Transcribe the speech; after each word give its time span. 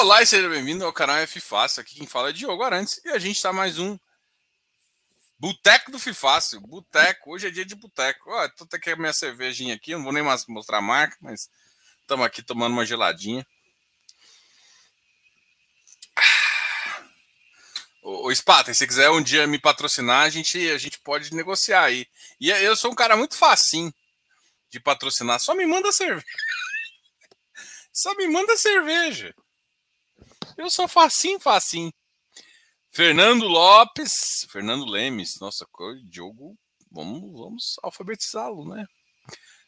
Olá 0.00 0.22
e 0.22 0.26
seja 0.26 0.48
bem-vindo 0.48 0.82
ao 0.82 0.94
canal 0.94 1.18
F 1.18 1.38
Fácil. 1.40 1.82
Aqui 1.82 1.96
quem 1.96 2.06
fala 2.06 2.30
é 2.30 2.32
Diogo 2.32 2.62
Arantes 2.62 2.98
e 3.04 3.10
a 3.10 3.18
gente 3.18 3.36
está 3.36 3.52
mais 3.52 3.78
um 3.78 3.98
Boteco 5.38 5.90
do 5.90 5.98
Fifácil. 5.98 6.58
Boteco, 6.62 7.30
hoje 7.30 7.48
é 7.48 7.50
dia 7.50 7.66
de 7.66 7.74
boteco. 7.74 8.30
Ó, 8.30 8.48
tô 8.48 8.66
aqui 8.74 8.92
a 8.92 8.96
minha 8.96 9.12
cervejinha 9.12 9.74
aqui, 9.74 9.92
não 9.92 10.02
vou 10.02 10.10
nem 10.10 10.22
mais 10.22 10.46
mostrar 10.46 10.78
a 10.78 10.80
marca, 10.80 11.18
mas 11.20 11.50
estamos 12.00 12.24
aqui 12.24 12.42
tomando 12.42 12.72
uma 12.72 12.86
geladinha. 12.86 13.46
Ô, 18.02 18.26
ô 18.26 18.34
se 18.34 18.86
quiser 18.86 19.10
um 19.10 19.22
dia 19.22 19.46
me 19.46 19.58
patrocinar, 19.58 20.24
a 20.24 20.30
gente, 20.30 20.58
a 20.70 20.78
gente 20.78 20.98
pode 21.00 21.34
negociar 21.34 21.84
aí. 21.84 22.06
E 22.40 22.48
eu 22.48 22.74
sou 22.74 22.90
um 22.90 22.96
cara 22.96 23.18
muito 23.18 23.36
facinho 23.36 23.92
de 24.70 24.80
patrocinar. 24.80 25.38
Só 25.40 25.54
me 25.54 25.66
manda 25.66 25.92
cerveja. 25.92 26.24
Só 27.92 28.14
me 28.14 28.26
manda 28.28 28.56
cerveja. 28.56 29.34
Eu 30.60 30.68
sou 30.68 30.86
facinho, 30.86 31.40
facinho. 31.40 31.90
Fernando 32.90 33.48
Lopes, 33.48 34.46
Fernando 34.50 34.84
Lemes, 34.84 35.40
nossa, 35.40 35.66
Diogo, 36.04 36.54
vamos, 36.92 37.32
vamos 37.32 37.76
alfabetizá-lo, 37.82 38.68
né? 38.68 38.84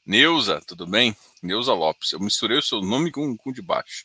Neuza, 0.05 0.61
tudo 0.61 0.87
bem? 0.87 1.17
Neuza 1.43 1.73
Lopes, 1.73 2.13
eu 2.13 2.21
misturei 2.21 2.59
o 2.59 2.63
seu 2.63 2.83
nome 2.83 3.11
com, 3.11 3.35
com 3.39 3.51
de 3.51 3.63
baixo. 3.63 4.05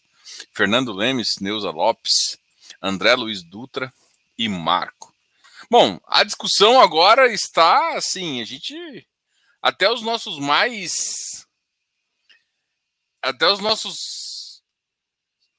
Fernando 0.54 0.94
Lemes, 0.94 1.40
Neuza 1.42 1.72
Lopes, 1.72 2.40
André 2.82 3.16
Luiz 3.16 3.44
Dutra 3.44 3.94
e 4.38 4.48
Marco. 4.48 5.14
Bom, 5.70 6.00
a 6.08 6.24
discussão 6.24 6.80
agora 6.80 7.30
está 7.34 7.98
assim, 7.98 8.40
a 8.40 8.46
gente 8.46 9.06
até 9.62 9.92
os 9.92 10.02
nossos 10.02 10.40
mais 10.40 11.46
até 13.22 13.46
os 13.52 13.60
nossos 13.60 14.27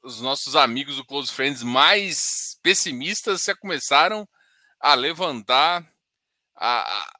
os 0.03 0.21
nossos 0.21 0.57
amigos 0.57 0.97
do 0.97 1.05
Close 1.05 1.33
Friends 1.33 1.63
mais 1.63 2.59
pessimistas 2.63 3.45
já 3.45 3.57
começaram 3.57 4.29
a 4.81 4.95
levantar 4.95 5.87
a, 6.55 6.81
a 6.81 7.19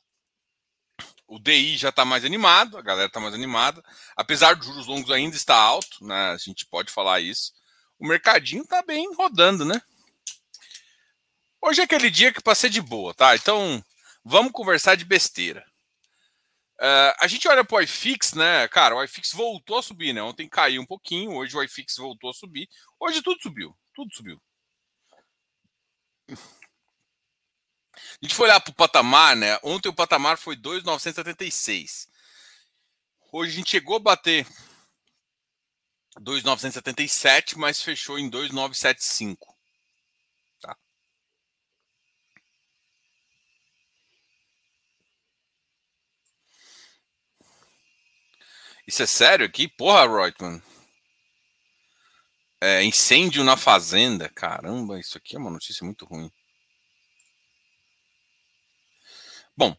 o 1.29 1.39
DI 1.39 1.77
já 1.77 1.91
está 1.91 2.07
mais 2.07 2.25
animado, 2.25 2.79
a 2.79 2.83
galera 2.83 3.07
está 3.07 3.21
mais 3.21 3.35
animada, 3.35 3.85
apesar 4.17 4.57
dos 4.57 4.67
juros 4.67 4.87
longos 4.87 5.11
ainda 5.11 5.37
estar 5.37 5.57
alto, 5.57 6.03
né? 6.03 6.31
A 6.31 6.39
gente 6.39 6.65
pode 6.65 6.91
falar 6.91 7.21
isso. 7.21 7.53
O 7.99 8.07
mercadinho 8.09 8.63
está 8.63 8.81
bem 8.81 9.15
rodando, 9.15 9.63
né? 9.63 9.79
Hoje 11.61 11.83
é 11.83 11.85
aquele 11.85 12.09
dia 12.09 12.33
que 12.33 12.41
passei 12.41 12.71
de 12.71 12.81
boa, 12.81 13.13
tá? 13.13 13.37
Então 13.37 13.85
vamos 14.25 14.53
conversar 14.53 14.95
de 14.95 15.05
besteira. 15.05 15.68
Uh, 16.81 17.11
a 17.21 17.27
gente 17.27 17.49
olha 17.49 17.65
para 17.65 17.77
o 17.77 17.81
iFix, 17.81 18.35
né? 18.35 18.69
Cara, 18.69 18.95
o 18.95 19.03
iFix 19.03 19.33
voltou 19.33 19.79
a 19.79 19.83
subir, 19.83 20.13
né? 20.13 20.23
Ontem 20.23 20.49
caiu 20.49 20.81
um 20.81 20.87
pouquinho, 20.87 21.33
hoje 21.33 21.57
o 21.57 21.63
iFix 21.63 21.97
voltou 21.97 22.31
a 22.31 22.33
subir. 22.33 22.69
Hoje 23.01 23.21
tudo 23.21 23.43
subiu, 23.43 23.77
tudo 23.93 24.15
subiu. 24.15 24.41
A 26.31 26.37
gente 28.23 28.35
foi 28.35 28.47
olhar 28.47 28.61
para 28.61 28.71
o 28.71 28.75
patamar, 28.75 29.35
né? 29.35 29.59
Ontem 29.63 29.89
o 29.89 29.95
patamar 29.95 30.39
foi 30.39 30.55
2,976. 30.55 32.09
Hoje 33.33 33.53
a 33.53 33.57
gente 33.57 33.71
chegou 33.71 33.97
a 33.97 34.01
bater 34.01 34.47
2,977, 36.21 37.59
mas 37.59 37.83
fechou 37.83 38.19
em 38.21 38.31
2,975. 38.31 39.58
Isso 48.89 49.03
é 49.03 49.07
sério 49.07 49.45
aqui? 49.45 49.69
Porra, 49.69 50.07
Reutemann. 50.09 50.63
É, 52.59 52.83
incêndio 52.83 53.45
na 53.45 53.55
fazenda. 53.55 54.31
Caramba, 54.31 54.99
isso 54.99 55.19
aqui 55.19 55.37
é 55.37 55.39
uma 55.39 55.51
notícia 55.51 55.85
muito 55.85 56.07
ruim. 56.07 56.33
Bom, 59.55 59.77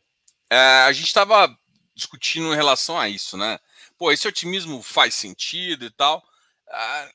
é, 0.48 0.84
a 0.84 0.92
gente 0.92 1.08
estava 1.08 1.58
discutindo 1.96 2.54
em 2.54 2.56
relação 2.56 3.00
a 3.00 3.10
isso, 3.10 3.36
né? 3.36 3.60
Pô, 3.98 4.12
esse 4.12 4.28
otimismo 4.28 4.80
faz 4.84 5.16
sentido 5.16 5.86
e 5.86 5.90
tal. 5.90 6.24
A, 6.70 7.12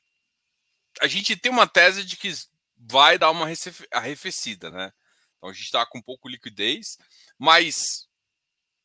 a 0.99 1.07
gente 1.07 1.37
tem 1.37 1.49
uma 1.49 1.65
tese 1.65 2.03
de 2.03 2.17
que 2.17 2.29
vai 2.75 3.17
dar 3.17 3.31
uma 3.31 3.47
arrefecida, 3.91 4.69
né? 4.69 4.91
Então 5.37 5.49
a 5.49 5.53
gente 5.53 5.63
está 5.63 5.85
com 5.85 6.01
pouco 6.01 6.27
liquidez, 6.27 6.97
mas 7.39 8.09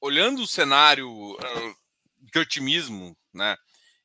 olhando 0.01 0.43
o 0.43 0.47
cenário 0.47 1.37
de 2.21 2.39
otimismo, 2.39 3.17
né? 3.33 3.57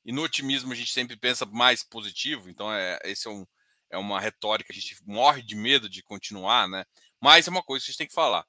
E 0.05 0.11
no 0.11 0.23
otimismo 0.23 0.71
a 0.71 0.75
gente 0.75 0.91
sempre 0.91 1.17
pensa 1.17 1.45
mais 1.45 1.83
positivo, 1.83 2.49
então 2.49 2.71
é, 2.71 2.99
esse 3.05 3.27
é, 3.27 3.31
um, 3.31 3.45
é 3.91 3.97
uma 3.97 4.19
retórica, 4.19 4.71
a 4.71 4.75
gente 4.75 4.95
morre 5.05 5.41
de 5.41 5.55
medo 5.55 5.89
de 5.89 6.03
continuar, 6.03 6.67
né? 6.67 6.85
Mas 7.19 7.47
é 7.47 7.51
uma 7.51 7.63
coisa 7.63 7.83
que 7.83 7.89
a 7.89 7.91
gente 7.91 7.97
tem 7.97 8.07
que 8.07 8.13
falar. 8.13 8.45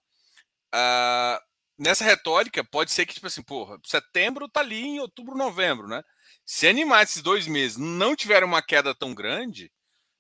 Uh, 0.75 1.41
nessa 1.79 2.05
retórica, 2.05 2.65
pode 2.65 2.93
ser 2.93 3.07
que, 3.07 3.15
tipo 3.15 3.27
assim, 3.27 3.43
porra, 3.43 3.79
setembro 3.85 4.49
tá 4.49 4.61
ali 4.61 4.83
em 4.83 5.01
outubro, 5.01 5.37
novembro, 5.37 5.89
né? 5.89 6.03
Se 6.45 6.69
animar 6.69 7.03
esses 7.03 7.23
dois 7.23 7.47
meses 7.47 7.77
não 7.77 8.15
tiverem 8.15 8.47
uma 8.47 8.63
queda 8.63 8.95
tão 8.95 9.15
grande, 9.15 9.73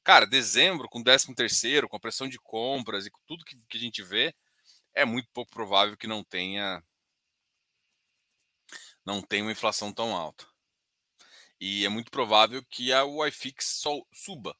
cara, 0.02 0.26
dezembro, 0.26 0.88
com 0.88 1.02
13 1.02 1.34
terceiro, 1.34 1.88
com 1.88 1.96
a 1.96 2.00
pressão 2.00 2.28
de 2.28 2.38
compras 2.38 3.06
e 3.06 3.10
com 3.10 3.20
tudo 3.26 3.44
que, 3.44 3.56
que 3.68 3.76
a 3.78 3.80
gente 3.80 4.02
vê, 4.02 4.34
é 4.94 5.04
muito 5.04 5.28
pouco 5.32 5.52
provável 5.52 5.96
que 5.96 6.06
não 6.06 6.24
tenha 6.24 6.82
não 9.06 9.22
tem 9.22 9.42
uma 9.42 9.52
inflação 9.52 9.92
tão 9.92 10.14
alta. 10.16 10.46
E 11.60 11.86
é 11.86 11.88
muito 11.88 12.10
provável 12.10 12.62
que 12.66 12.92
a 12.92 13.02
iFix 13.28 13.82
suba. 14.12 14.56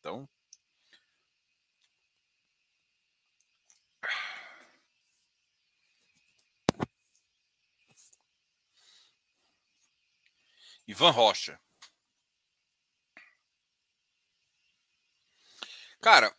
Então. 0.00 0.28
Ivan 10.86 11.10
Rocha. 11.10 11.60
Cara, 16.00 16.34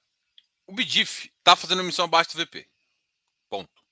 o 0.66 0.74
BDIF 0.74 1.26
está 1.40 1.56
fazendo 1.56 1.82
emissão 1.82 2.06
abaixo 2.06 2.32
do 2.32 2.38
VP. 2.46 2.70
Ponto. 3.50 3.84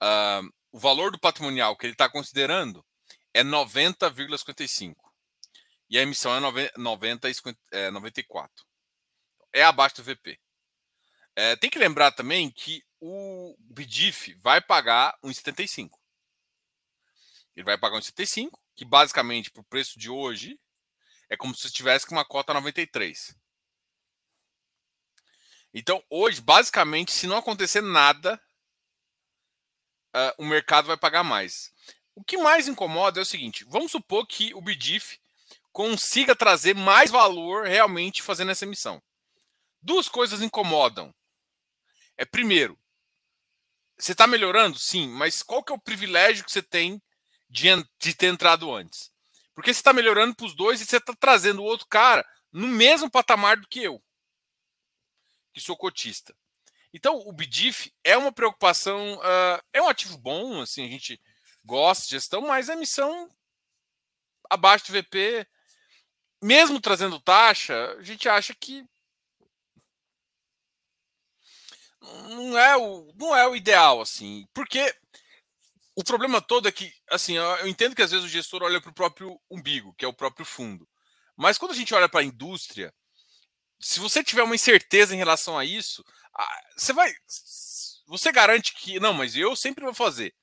Uh, 0.00 0.52
o 0.74 0.78
valor 0.80 1.12
do 1.12 1.20
patrimonial 1.20 1.76
que 1.76 1.86
ele 1.86 1.92
está 1.92 2.08
considerando 2.08 2.84
é 3.32 3.44
90,55. 3.44 4.96
E 5.88 5.96
a 5.96 6.02
emissão 6.02 6.34
é 6.34 6.40
90, 6.76 7.28
é 7.70 7.92
94. 7.92 8.66
É 9.52 9.62
abaixo 9.62 9.94
do 9.94 10.02
VP. 10.02 10.36
É, 11.36 11.54
tem 11.54 11.70
que 11.70 11.78
lembrar 11.78 12.10
também 12.10 12.50
que 12.50 12.84
o 13.00 13.56
BDIF 13.60 14.34
vai 14.42 14.60
pagar 14.60 15.16
1,75. 15.22 15.90
Ele 17.54 17.64
vai 17.64 17.78
pagar 17.78 17.96
1,75, 17.98 18.50
que 18.74 18.84
basicamente, 18.84 19.52
para 19.52 19.60
o 19.60 19.66
preço 19.66 19.96
de 19.96 20.10
hoje, 20.10 20.58
é 21.30 21.36
como 21.36 21.54
se 21.54 21.70
tivesse 21.70 22.04
com 22.04 22.16
uma 22.16 22.24
cota 22.24 22.52
93. 22.52 23.32
Então, 25.72 26.02
hoje, 26.10 26.40
basicamente, 26.40 27.12
se 27.12 27.28
não 27.28 27.36
acontecer 27.36 27.80
nada, 27.80 28.42
uh, 30.14 30.34
o 30.38 30.44
mercado 30.44 30.86
vai 30.86 30.96
pagar 30.96 31.24
mais. 31.24 31.72
O 32.14 32.22
que 32.22 32.36
mais 32.36 32.68
incomoda 32.68 33.20
é 33.20 33.22
o 33.22 33.26
seguinte: 33.26 33.64
vamos 33.64 33.90
supor 33.90 34.26
que 34.26 34.54
o 34.54 34.60
BDIF 34.60 35.18
consiga 35.72 36.36
trazer 36.36 36.74
mais 36.74 37.10
valor 37.10 37.66
realmente 37.66 38.22
fazendo 38.22 38.52
essa 38.52 38.64
emissão. 38.64 39.02
Duas 39.82 40.08
coisas 40.08 40.40
incomodam. 40.40 41.12
É 42.16 42.24
primeiro, 42.24 42.78
você 43.98 44.12
está 44.12 44.26
melhorando? 44.26 44.78
Sim, 44.78 45.08
mas 45.08 45.42
qual 45.42 45.62
que 45.62 45.72
é 45.72 45.74
o 45.74 45.80
privilégio 45.80 46.44
que 46.44 46.52
você 46.52 46.62
tem 46.62 47.02
de, 47.50 47.68
de 47.98 48.14
ter 48.14 48.26
entrado 48.26 48.72
antes? 48.72 49.12
Porque 49.52 49.72
você 49.72 49.80
está 49.80 49.92
melhorando 49.92 50.34
para 50.34 50.46
os 50.46 50.54
dois 50.54 50.80
e 50.80 50.86
você 50.86 50.96
está 50.96 51.14
trazendo 51.14 51.60
o 51.60 51.64
outro 51.64 51.86
cara 51.88 52.26
no 52.52 52.68
mesmo 52.68 53.10
patamar 53.10 53.56
do 53.56 53.68
que 53.68 53.82
eu, 53.82 54.02
que 55.52 55.60
sou 55.60 55.76
cotista. 55.76 56.34
Então, 56.94 57.18
o 57.26 57.32
BDIF 57.32 57.92
é 58.04 58.16
uma 58.16 58.30
preocupação, 58.30 59.16
uh, 59.16 59.60
é 59.72 59.82
um 59.82 59.88
ativo 59.88 60.16
bom, 60.16 60.60
assim, 60.60 60.86
a 60.86 60.88
gente 60.88 61.20
gosta 61.64 62.04
de 62.04 62.12
gestão, 62.12 62.42
mas 62.42 62.70
a 62.70 62.74
emissão 62.74 63.28
abaixo 64.48 64.86
do 64.86 64.92
VP, 64.92 65.44
mesmo 66.40 66.80
trazendo 66.80 67.18
taxa, 67.18 67.96
a 67.98 68.02
gente 68.02 68.28
acha 68.28 68.54
que 68.54 68.86
não 72.00 72.56
é 72.56 72.76
o, 72.76 73.12
não 73.16 73.34
é 73.34 73.48
o 73.48 73.56
ideal, 73.56 74.00
assim, 74.00 74.46
porque 74.54 74.94
o 75.96 76.04
problema 76.04 76.40
todo 76.40 76.68
é 76.68 76.72
que, 76.72 76.94
assim, 77.10 77.36
eu 77.36 77.66
entendo 77.66 77.96
que 77.96 78.02
às 78.02 78.12
vezes 78.12 78.24
o 78.24 78.28
gestor 78.28 78.62
olha 78.62 78.80
para 78.80 78.90
o 78.90 78.94
próprio 78.94 79.40
umbigo, 79.50 79.92
que 79.94 80.04
é 80.04 80.08
o 80.08 80.14
próprio 80.14 80.46
fundo, 80.46 80.88
mas 81.36 81.58
quando 81.58 81.72
a 81.72 81.76
gente 81.76 81.92
olha 81.92 82.08
para 82.08 82.20
a 82.20 82.24
indústria, 82.24 82.94
se 83.84 84.00
você 84.00 84.24
tiver 84.24 84.42
uma 84.42 84.54
incerteza 84.54 85.14
em 85.14 85.18
relação 85.18 85.58
a 85.58 85.64
isso, 85.64 86.02
você 86.74 86.90
vai. 86.94 87.14
Você 88.06 88.32
garante 88.32 88.72
que. 88.72 88.98
Não, 88.98 89.12
mas 89.12 89.36
eu 89.36 89.54
sempre 89.54 89.84
vou 89.84 89.92
fazer. 89.92 90.34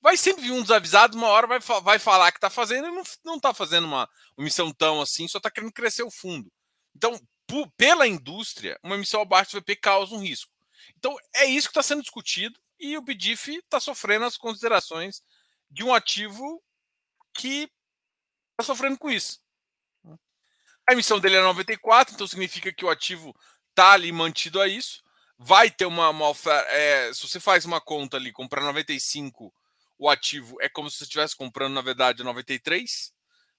Vai 0.00 0.16
sempre 0.16 0.42
vir 0.42 0.50
um 0.50 0.62
desavisado, 0.62 1.16
uma 1.16 1.28
hora 1.28 1.46
vai, 1.46 1.60
vai 1.60 1.98
falar 2.00 2.32
que 2.32 2.38
está 2.38 2.50
fazendo 2.50 2.88
e 2.88 2.90
não, 2.90 3.02
não 3.24 3.38
tá 3.38 3.54
fazendo 3.54 3.84
uma, 3.84 4.08
uma 4.36 4.44
missão 4.44 4.72
tão 4.72 5.00
assim, 5.00 5.28
só 5.28 5.38
está 5.38 5.48
querendo 5.48 5.72
crescer 5.72 6.02
o 6.02 6.10
fundo. 6.10 6.50
Então, 6.96 7.20
pela 7.76 8.06
indústria, 8.06 8.76
uma 8.82 8.96
emissão 8.96 9.20
abaixo 9.20 9.52
do 9.52 9.60
VP 9.60 9.76
causa 9.76 10.14
um 10.14 10.20
risco. 10.20 10.52
Então, 10.96 11.16
é 11.36 11.44
isso 11.44 11.68
que 11.68 11.72
está 11.72 11.82
sendo 11.84 12.02
discutido 12.02 12.58
e 12.80 12.96
o 12.96 13.02
BDIF 13.02 13.58
está 13.58 13.78
sofrendo 13.78 14.24
as 14.24 14.36
considerações 14.36 15.22
de 15.70 15.84
um 15.84 15.94
ativo 15.94 16.60
que 17.32 17.70
está 18.50 18.64
sofrendo 18.64 18.98
com 18.98 19.08
isso. 19.08 19.40
A 20.88 20.94
emissão 20.94 21.20
dele 21.20 21.36
é 21.36 21.42
94, 21.42 22.14
então 22.14 22.26
significa 22.26 22.72
que 22.72 22.84
o 22.84 22.88
ativo 22.88 23.36
está 23.70 23.92
ali 23.92 24.10
mantido 24.10 24.60
a 24.60 24.66
isso. 24.66 25.02
Vai 25.38 25.70
ter 25.70 25.84
uma, 25.84 26.08
uma 26.08 26.28
oferta. 26.28 26.68
É, 26.70 27.12
se 27.12 27.28
você 27.28 27.38
faz 27.38 27.64
uma 27.66 27.80
conta 27.80 28.16
ali, 28.16 28.32
comprar 28.32 28.62
95, 28.62 29.52
o 29.98 30.08
ativo 30.08 30.56
é 30.60 30.68
como 30.68 30.90
se 30.90 30.96
você 30.96 31.04
estivesse 31.04 31.36
comprando, 31.36 31.74
na 31.74 31.82
verdade, 31.82 32.24
93, 32.24 33.12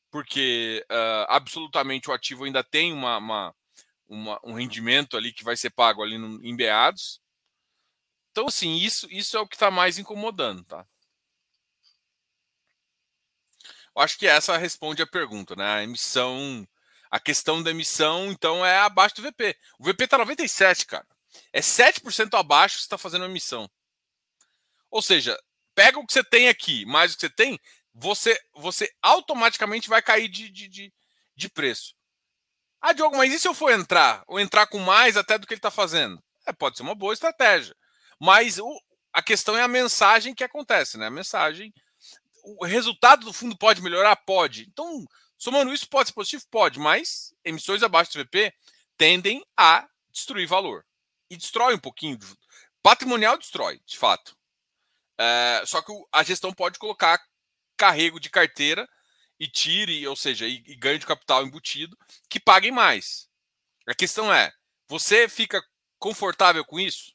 porque 0.10 0.84
uh, 0.90 1.26
absolutamente 1.30 2.10
o 2.10 2.14
ativo 2.14 2.46
ainda 2.46 2.64
tem 2.64 2.92
uma, 2.92 3.18
uma, 3.18 3.56
uma, 4.08 4.40
um 4.44 4.54
rendimento 4.54 5.16
ali 5.16 5.32
que 5.32 5.44
vai 5.44 5.56
ser 5.56 5.70
pago 5.70 6.02
ali 6.02 6.18
no, 6.18 6.44
em 6.44 6.56
beados. 6.56 7.22
Então, 8.32 8.48
assim, 8.48 8.76
isso, 8.78 9.08
isso 9.12 9.38
é 9.38 9.40
o 9.40 9.48
que 9.48 9.56
está 9.56 9.70
mais 9.70 10.00
incomodando, 10.00 10.64
tá? 10.64 10.86
Eu 13.96 14.02
acho 14.02 14.18
que 14.18 14.26
essa 14.26 14.58
responde 14.58 15.02
a 15.02 15.08
pergunta, 15.08 15.56
né? 15.56 15.66
A 15.66 15.84
emissão, 15.84 16.68
a 17.10 17.20
questão 17.20 17.62
da 17.62 17.72
emissão, 17.72 18.32
então, 18.32 18.66
é 18.66 18.78
abaixo 18.80 19.16
do 19.16 19.24
VP. 19.24 19.58
O 19.80 19.84
VP 19.84 20.04
está 20.04 20.18
97, 20.18 20.86
cara. 20.86 21.06
É 21.52 21.62
7% 21.62 22.38
abaixo 22.38 22.76
que 22.76 22.82
você 22.82 22.86
está 22.86 22.98
fazendo 22.98 23.26
emissão. 23.26 23.70
Ou 24.92 25.02
seja, 25.02 25.38
pega 25.74 26.00
o 26.00 26.06
que 26.06 26.14
você 26.14 26.24
tem 26.24 26.50
aqui, 26.50 26.86
mais 26.86 27.14
o 27.14 27.16
que 27.16 27.22
você 27.22 27.30
tem, 27.30 27.60
você, 27.94 28.40
você 28.54 28.92
automaticamente 29.02 29.90
vai 29.90 30.02
cair 30.02 30.28
de, 30.28 30.50
de, 30.50 30.68
de, 30.68 30.94
de 31.36 31.50
preço. 31.50 31.96
Ah, 32.82 32.94
Diogo, 32.94 33.18
mas 33.18 33.34
e 33.34 33.40
se 33.40 33.48
eu 33.48 33.54
for 33.54 33.72
entrar? 33.72 34.24
Ou 34.28 34.40
entrar 34.40 34.68
com 34.68 34.80
mais 34.80 35.18
até 35.18 35.38
do 35.38 35.46
que 35.46 35.54
ele 35.54 35.60
está 35.60 35.72
fazendo? 35.72 36.22
É, 36.46 36.54
pode 36.54 36.78
ser 36.78 36.84
uma 36.84 36.96
boa 36.96 37.14
estratégia. 37.14 37.76
Mas 38.20 38.58
o, 38.58 38.82
a 39.14 39.22
questão 39.22 39.58
é 39.58 39.62
a 39.62 39.68
mensagem 39.68 40.34
que 40.34 40.44
acontece, 40.44 40.98
né? 40.98 41.08
A 41.08 41.12
mensagem. 41.12 41.74
O 42.44 42.66
resultado 42.66 43.26
do 43.26 43.34
fundo 43.34 43.58
pode 43.58 43.82
melhorar? 43.82 44.16
Pode. 44.16 44.66
Então, 44.70 45.06
somando 45.40 45.74
isso, 45.74 45.90
pode 45.90 46.10
ser 46.10 46.14
positivo? 46.14 46.46
Pode, 46.52 46.80
mas 46.80 47.34
emissões 47.44 47.82
abaixo 47.82 48.12
do 48.14 48.24
VP 48.24 48.54
tendem 48.98 49.44
a 49.58 49.90
destruir 50.12 50.46
valor. 50.46 50.86
E 51.30 51.38
destrói 51.38 51.74
um 51.74 51.80
pouquinho. 51.80 52.20
Patrimonial 52.84 53.38
destrói, 53.38 53.82
de 53.86 53.98
fato. 53.98 54.38
É, 55.18 55.64
só 55.66 55.82
que 55.82 55.92
a 56.12 56.24
gestão 56.24 56.54
pode 56.54 56.78
colocar 56.78 57.20
carrego 57.78 58.20
de 58.20 58.30
carteira 58.30 58.88
e 59.40 59.48
tire, 59.48 60.06
ou 60.06 60.16
seja, 60.16 60.48
e, 60.48 60.64
e 60.68 60.76
ganho 60.76 61.00
de 61.00 61.06
capital 61.06 61.46
embutido, 61.46 61.98
que 62.30 62.40
paguem 62.40 62.72
mais. 62.72 63.30
A 63.88 63.96
questão 63.96 64.34
é: 64.34 64.52
você 64.88 65.30
fica 65.30 65.64
confortável 65.98 66.66
com 66.66 66.80
isso? 66.80 67.14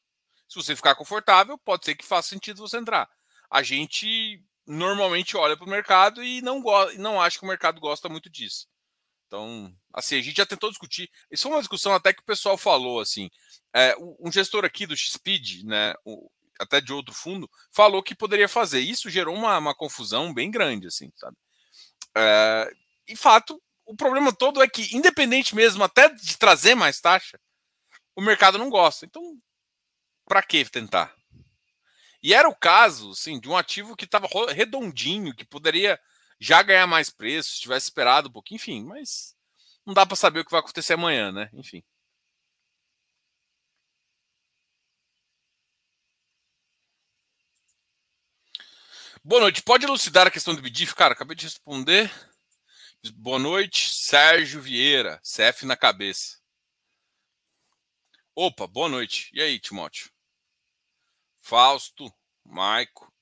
Se 0.48 0.54
você 0.56 0.74
ficar 0.76 0.94
confortável, 0.94 1.58
pode 1.58 1.84
ser 1.84 1.94
que 1.94 2.04
faça 2.04 2.28
sentido 2.28 2.58
você 2.58 2.78
entrar. 2.78 3.08
A 3.50 3.62
gente 3.62 4.42
normalmente 4.66 5.36
olha 5.36 5.56
para 5.56 5.66
o 5.66 5.70
mercado 5.70 6.22
e 6.22 6.40
não, 6.42 6.62
não 6.98 7.20
acha 7.20 7.38
que 7.38 7.44
o 7.44 7.48
mercado 7.48 7.80
gosta 7.80 8.08
muito 8.08 8.30
disso. 8.30 8.66
Então, 9.26 9.74
assim, 9.92 10.16
a 10.16 10.22
gente 10.22 10.36
já 10.36 10.46
tentou 10.46 10.70
discutir. 10.70 11.10
Isso 11.30 11.44
foi 11.44 11.52
uma 11.52 11.60
discussão 11.60 11.92
até 11.92 12.12
que 12.12 12.20
o 12.20 12.24
pessoal 12.24 12.56
falou, 12.56 13.00
assim. 13.00 13.30
É, 13.74 13.96
um 14.20 14.30
gestor 14.30 14.64
aqui 14.64 14.86
do 14.86 14.96
XPID, 14.96 15.64
né, 15.64 15.94
até 16.58 16.80
de 16.80 16.92
outro 16.92 17.12
fundo, 17.14 17.50
falou 17.72 18.02
que 18.02 18.14
poderia 18.14 18.48
fazer. 18.48 18.80
Isso 18.80 19.10
gerou 19.10 19.34
uma, 19.34 19.58
uma 19.58 19.74
confusão 19.74 20.32
bem 20.32 20.50
grande, 20.50 20.86
assim, 20.86 21.10
sabe? 21.16 21.36
É, 22.16 22.70
e 23.08 23.16
fato, 23.16 23.60
o 23.84 23.96
problema 23.96 24.32
todo 24.32 24.62
é 24.62 24.68
que, 24.68 24.96
independente 24.96 25.54
mesmo 25.54 25.82
até 25.82 26.08
de 26.08 26.38
trazer 26.38 26.74
mais 26.74 27.00
taxa, 27.00 27.38
o 28.16 28.22
mercado 28.22 28.56
não 28.56 28.70
gosta. 28.70 29.04
Então, 29.04 29.36
para 30.26 30.42
que 30.42 30.64
tentar? 30.64 31.14
E 32.24 32.32
era 32.32 32.48
o 32.48 32.56
caso, 32.56 33.14
sim, 33.14 33.38
de 33.38 33.50
um 33.50 33.56
ativo 33.56 33.94
que 33.94 34.06
estava 34.06 34.26
redondinho, 34.50 35.34
que 35.34 35.44
poderia 35.44 36.00
já 36.40 36.62
ganhar 36.62 36.86
mais 36.86 37.10
preço, 37.10 37.50
se 37.54 37.60
tivesse 37.60 37.84
esperado 37.88 38.28
um 38.30 38.32
pouquinho, 38.32 38.56
enfim, 38.56 38.82
mas 38.82 39.36
não 39.84 39.92
dá 39.92 40.06
para 40.06 40.16
saber 40.16 40.40
o 40.40 40.44
que 40.44 40.50
vai 40.50 40.60
acontecer 40.60 40.94
amanhã, 40.94 41.30
né? 41.30 41.50
Enfim. 41.52 41.84
Boa 49.22 49.42
noite. 49.42 49.62
Pode 49.62 49.84
elucidar 49.84 50.26
a 50.26 50.30
questão 50.30 50.54
do 50.54 50.62
BDIF? 50.62 50.94
Cara, 50.94 51.12
acabei 51.12 51.36
de 51.36 51.44
responder. 51.44 52.10
Boa 53.16 53.38
noite, 53.38 53.90
Sérgio 53.94 54.62
Vieira, 54.62 55.20
CF 55.22 55.66
na 55.66 55.76
cabeça. 55.76 56.38
Opa, 58.34 58.66
boa 58.66 58.88
noite. 58.88 59.30
E 59.34 59.42
aí, 59.42 59.58
Timóteo? 59.58 60.13
Fausto, 61.44 62.10
Maico, 62.42 63.12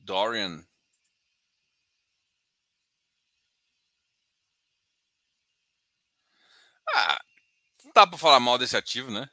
Dorian. 0.00 0.66
Ah, 6.88 7.20
não 7.84 7.92
dá 7.92 8.04
para 8.04 8.18
falar 8.18 8.40
mal 8.40 8.58
desse 8.58 8.76
ativo, 8.76 9.12
né? 9.12 9.30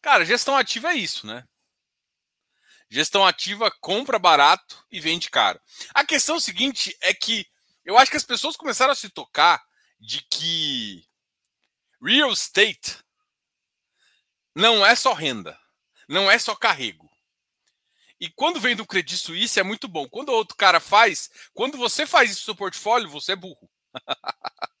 Cara, 0.00 0.24
gestão 0.24 0.56
ativa 0.56 0.92
é 0.92 0.94
isso, 0.94 1.26
né? 1.26 1.44
Gestão 2.88 3.26
ativa 3.26 3.68
compra 3.80 4.16
barato 4.16 4.86
e 4.88 5.00
vende 5.00 5.30
caro. 5.30 5.60
A 5.92 6.06
questão 6.06 6.38
seguinte 6.38 6.96
é 7.00 7.12
que 7.12 7.44
eu 7.84 7.98
acho 7.98 8.12
que 8.12 8.16
as 8.16 8.24
pessoas 8.24 8.56
começaram 8.56 8.92
a 8.92 8.96
se 8.96 9.10
tocar 9.10 9.60
de 9.98 10.22
que 10.30 11.08
real 12.00 12.32
estate 12.32 13.02
não 14.54 14.86
é 14.86 14.94
só 14.94 15.12
renda 15.12 15.60
não 16.08 16.30
é 16.30 16.38
só 16.38 16.54
carrego. 16.54 17.10
E 18.20 18.30
quando 18.30 18.60
vem 18.60 18.76
do 18.76 18.86
Credit 18.86 19.16
Suisse 19.16 19.58
é 19.58 19.64
muito 19.64 19.88
bom. 19.88 20.08
Quando 20.08 20.28
outro 20.28 20.56
cara 20.56 20.78
faz, 20.78 21.28
quando 21.52 21.76
você 21.76 22.06
faz 22.06 22.30
isso 22.30 22.42
no 22.42 22.44
seu 22.44 22.54
portfólio, 22.54 23.08
você 23.08 23.32
é 23.32 23.36
burro. 23.36 23.68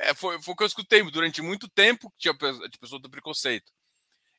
é, 0.00 0.14
foi, 0.14 0.40
foi 0.40 0.54
o 0.54 0.56
que 0.56 0.62
eu 0.62 0.66
escutei 0.66 1.02
durante 1.10 1.42
muito 1.42 1.68
tempo, 1.68 2.10
que 2.12 2.18
tinha 2.18 2.34
pessoa 2.80 3.00
do 3.00 3.10
preconceito. 3.10 3.70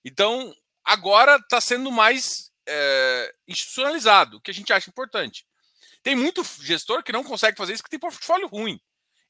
Então, 0.04 0.56
agora 0.84 1.36
está 1.36 1.62
sendo 1.62 1.92
mais 1.92 2.52
é, 2.68 3.36
institucionalizado, 3.48 4.38
o 4.38 4.42
que 4.42 4.50
a 4.50 4.54
gente 4.54 4.74
acha 4.74 4.90
importante. 4.90 5.46
Tem 6.02 6.16
muito 6.16 6.44
gestor 6.62 7.04
que 7.04 7.12
não 7.12 7.24
consegue 7.24 7.58
fazer 7.58 7.74
isso, 7.74 7.84
que 7.84 7.90
tem 7.90 8.00
portfólio 8.00 8.48
ruim. 8.48 8.82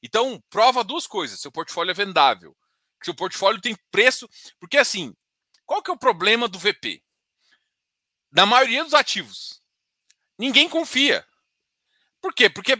Então, 0.02 0.42
prova 0.48 0.82
duas 0.82 1.06
coisas: 1.06 1.38
seu 1.40 1.52
portfólio 1.52 1.90
é 1.90 1.94
vendável, 1.94 2.56
seu 3.04 3.14
portfólio 3.14 3.60
tem 3.60 3.76
preço. 3.90 4.28
Porque, 4.58 4.78
assim, 4.78 5.14
qual 5.72 5.82
que 5.82 5.90
é 5.90 5.94
o 5.94 5.98
problema 5.98 6.46
do 6.46 6.58
VP? 6.58 7.02
Na 8.30 8.44
maioria 8.44 8.84
dos 8.84 8.92
ativos, 8.92 9.62
ninguém 10.36 10.68
confia. 10.68 11.26
Por 12.20 12.34
quê? 12.34 12.50
Porque 12.50 12.76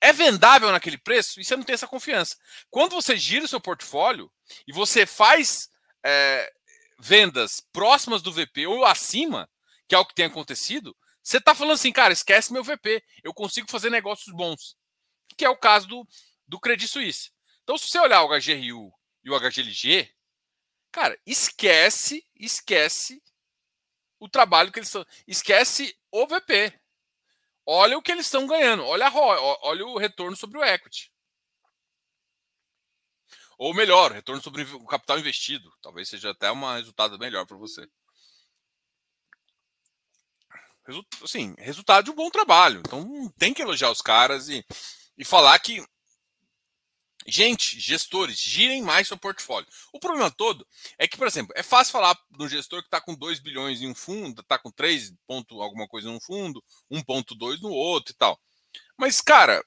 é 0.00 0.12
vendável 0.12 0.70
naquele 0.70 0.96
preço 0.96 1.40
e 1.40 1.44
você 1.44 1.56
não 1.56 1.64
tem 1.64 1.74
essa 1.74 1.88
confiança. 1.88 2.36
Quando 2.70 2.92
você 2.92 3.16
gira 3.16 3.44
o 3.44 3.48
seu 3.48 3.60
portfólio 3.60 4.30
e 4.68 4.72
você 4.72 5.04
faz 5.04 5.68
é, 6.06 6.52
vendas 6.96 7.60
próximas 7.72 8.22
do 8.22 8.32
VP 8.32 8.68
ou 8.68 8.86
acima, 8.86 9.50
que 9.88 9.94
é 9.96 9.98
o 9.98 10.06
que 10.06 10.14
tem 10.14 10.26
acontecido, 10.26 10.96
você 11.20 11.38
está 11.38 11.56
falando 11.56 11.74
assim, 11.74 11.90
cara, 11.90 12.12
esquece 12.12 12.52
meu 12.52 12.62
VP, 12.62 13.02
eu 13.24 13.34
consigo 13.34 13.68
fazer 13.68 13.90
negócios 13.90 14.32
bons. 14.32 14.76
Que 15.36 15.44
é 15.44 15.50
o 15.50 15.56
caso 15.56 15.88
do, 15.88 16.06
do 16.46 16.60
Credit 16.60 16.86
Suisse. 16.86 17.32
Então, 17.64 17.76
se 17.76 17.88
você 17.88 17.98
olhar 17.98 18.22
o 18.22 18.28
HGRU 18.28 18.92
e 19.24 19.30
o 19.30 19.36
HGLG, 19.36 20.08
Cara, 20.92 21.18
esquece, 21.24 22.26
esquece 22.34 23.22
o 24.18 24.28
trabalho 24.28 24.72
que 24.72 24.78
eles 24.78 24.88
estão. 24.88 25.06
Esquece 25.26 25.96
o 26.10 26.26
VP. 26.26 26.78
Olha 27.64 27.96
o 27.96 28.02
que 28.02 28.10
eles 28.10 28.26
estão 28.26 28.46
ganhando. 28.46 28.84
Olha, 28.84 29.06
a, 29.06 29.12
olha 29.12 29.86
o 29.86 29.98
retorno 29.98 30.36
sobre 30.36 30.58
o 30.58 30.64
equity. 30.64 31.12
Ou 33.56 33.74
melhor, 33.74 34.10
retorno 34.10 34.42
sobre 34.42 34.62
o 34.62 34.86
capital 34.86 35.18
investido. 35.18 35.70
Talvez 35.82 36.08
seja 36.08 36.30
até 36.30 36.50
um 36.50 36.74
resultado 36.74 37.18
melhor 37.18 37.46
para 37.46 37.56
você. 37.56 37.86
Resu 40.86 41.06
assim, 41.22 41.54
resultado 41.58 42.06
de 42.06 42.10
um 42.10 42.14
bom 42.14 42.30
trabalho. 42.30 42.80
Então 42.80 43.30
tem 43.38 43.54
que 43.54 43.62
elogiar 43.62 43.90
os 43.90 44.00
caras 44.00 44.48
e, 44.48 44.64
e 45.16 45.24
falar 45.24 45.58
que 45.58 45.84
Gente, 47.26 47.78
gestores, 47.78 48.38
girem 48.38 48.82
mais 48.82 49.06
seu 49.06 49.16
portfólio. 49.16 49.68
O 49.92 50.00
problema 50.00 50.30
todo 50.30 50.66
é 50.98 51.06
que, 51.06 51.16
por 51.16 51.26
exemplo, 51.26 51.52
é 51.56 51.62
fácil 51.62 51.92
falar 51.92 52.18
do 52.30 52.48
gestor 52.48 52.80
que 52.80 52.86
está 52.86 53.00
com 53.00 53.14
2 53.14 53.40
bilhões 53.40 53.82
em 53.82 53.88
um 53.88 53.94
fundo, 53.94 54.40
está 54.40 54.58
com 54.58 54.70
3 54.70 55.12
ponto 55.26 55.60
alguma 55.60 55.86
coisa 55.86 56.08
em 56.08 56.12
um 56.12 56.20
fundo, 56.20 56.62
1.2 56.90 57.60
no 57.60 57.70
outro 57.70 58.12
e 58.12 58.16
tal. 58.16 58.40
Mas, 58.96 59.20
cara, 59.20 59.62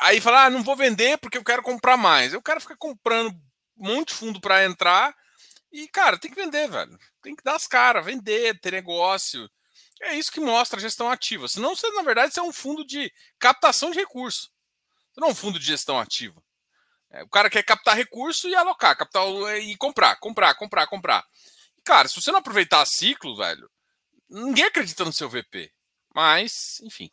aí 0.00 0.20
falar, 0.20 0.46
ah, 0.46 0.50
não 0.50 0.62
vou 0.62 0.76
vender 0.76 1.18
porque 1.18 1.38
eu 1.38 1.44
quero 1.44 1.62
comprar 1.62 1.96
mais. 1.96 2.32
Eu 2.32 2.42
quero 2.42 2.60
ficar 2.60 2.76
comprando 2.76 3.30
um 3.76 3.88
monte 3.88 4.08
de 4.08 4.14
fundo 4.14 4.40
para 4.40 4.64
entrar 4.64 5.14
e, 5.72 5.88
cara, 5.88 6.18
tem 6.18 6.30
que 6.30 6.40
vender, 6.40 6.68
velho. 6.68 6.98
Tem 7.22 7.34
que 7.34 7.42
dar 7.42 7.56
as 7.56 7.66
caras, 7.66 8.04
vender, 8.04 8.58
ter 8.60 8.72
negócio. 8.72 9.48
É 10.02 10.16
isso 10.16 10.32
que 10.32 10.40
mostra 10.40 10.78
a 10.78 10.82
gestão 10.82 11.10
ativa. 11.10 11.48
Senão, 11.48 11.74
você, 11.74 11.88
na 11.92 12.02
verdade, 12.02 12.34
você 12.34 12.40
é 12.40 12.42
um 12.42 12.52
fundo 12.52 12.84
de 12.84 13.12
captação 13.38 13.90
de 13.90 13.98
recursos. 13.98 14.50
Você 15.12 15.20
não 15.20 15.28
é 15.28 15.30
um 15.30 15.34
fundo 15.34 15.58
de 15.58 15.64
gestão 15.64 15.98
ativa. 15.98 16.42
É, 17.12 17.22
o 17.22 17.28
cara 17.28 17.50
quer 17.50 17.62
captar 17.62 17.94
recurso 17.94 18.48
e 18.48 18.54
alocar, 18.54 18.96
captar 18.96 19.22
e 19.58 19.76
comprar, 19.76 20.16
comprar, 20.16 20.54
comprar, 20.54 20.86
comprar. 20.86 21.24
Cara, 21.84 22.08
se 22.08 22.14
você 22.14 22.32
não 22.32 22.38
aproveitar 22.38 22.86
ciclo, 22.86 23.36
velho, 23.36 23.70
ninguém 24.30 24.64
acredita 24.64 25.04
no 25.04 25.12
seu 25.12 25.28
VP. 25.28 25.70
Mas, 26.14 26.80
enfim. 26.80 27.10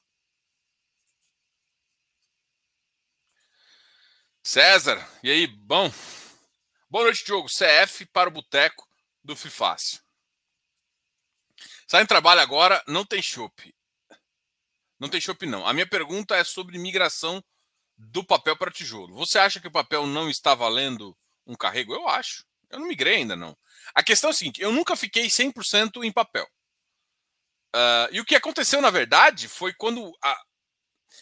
César, 4.41 5.05
e 5.21 5.29
aí, 5.29 5.47
bom? 5.47 5.91
Boa 6.89 7.03
noite, 7.03 7.25
Diogo. 7.25 7.49
CF 7.49 8.05
para 8.07 8.29
o 8.29 8.31
boteco 8.31 8.87
do 9.21 9.35
Fifácio. 9.35 10.01
Sai 11.87 12.03
em 12.03 12.07
trabalho 12.07 12.39
agora, 12.39 12.81
não 12.87 13.05
tem 13.05 13.21
chopp. 13.21 13.75
Não 14.97 15.09
tem 15.09 15.19
chopp, 15.19 15.45
não. 15.45 15.67
A 15.67 15.73
minha 15.73 15.87
pergunta 15.87 16.37
é 16.37 16.43
sobre 16.43 16.77
migração 16.77 17.43
do 17.99 18.23
papel 18.23 18.55
para 18.55 18.71
tijolo. 18.71 19.13
Você 19.15 19.37
acha 19.37 19.59
que 19.59 19.67
o 19.67 19.71
papel 19.71 20.07
não 20.07 20.29
está 20.29 20.55
valendo 20.55 21.15
um 21.45 21.53
carrego? 21.53 21.93
Eu 21.93 22.07
acho. 22.07 22.45
Eu 22.69 22.79
não 22.79 22.87
migrei 22.87 23.17
ainda, 23.17 23.35
não. 23.35 23.57
A 23.93 24.01
questão 24.01 24.29
é 24.29 24.31
a 24.31 24.35
seguinte: 24.35 24.61
eu 24.61 24.71
nunca 24.71 24.95
fiquei 24.95 25.27
100% 25.27 26.03
em 26.03 26.11
papel. 26.11 26.47
Uh, 27.75 28.09
e 28.11 28.21
o 28.21 28.25
que 28.25 28.35
aconteceu, 28.35 28.81
na 28.81 28.89
verdade, 28.89 29.47
foi 29.47 29.73
quando 29.73 30.11
a... 30.23 30.41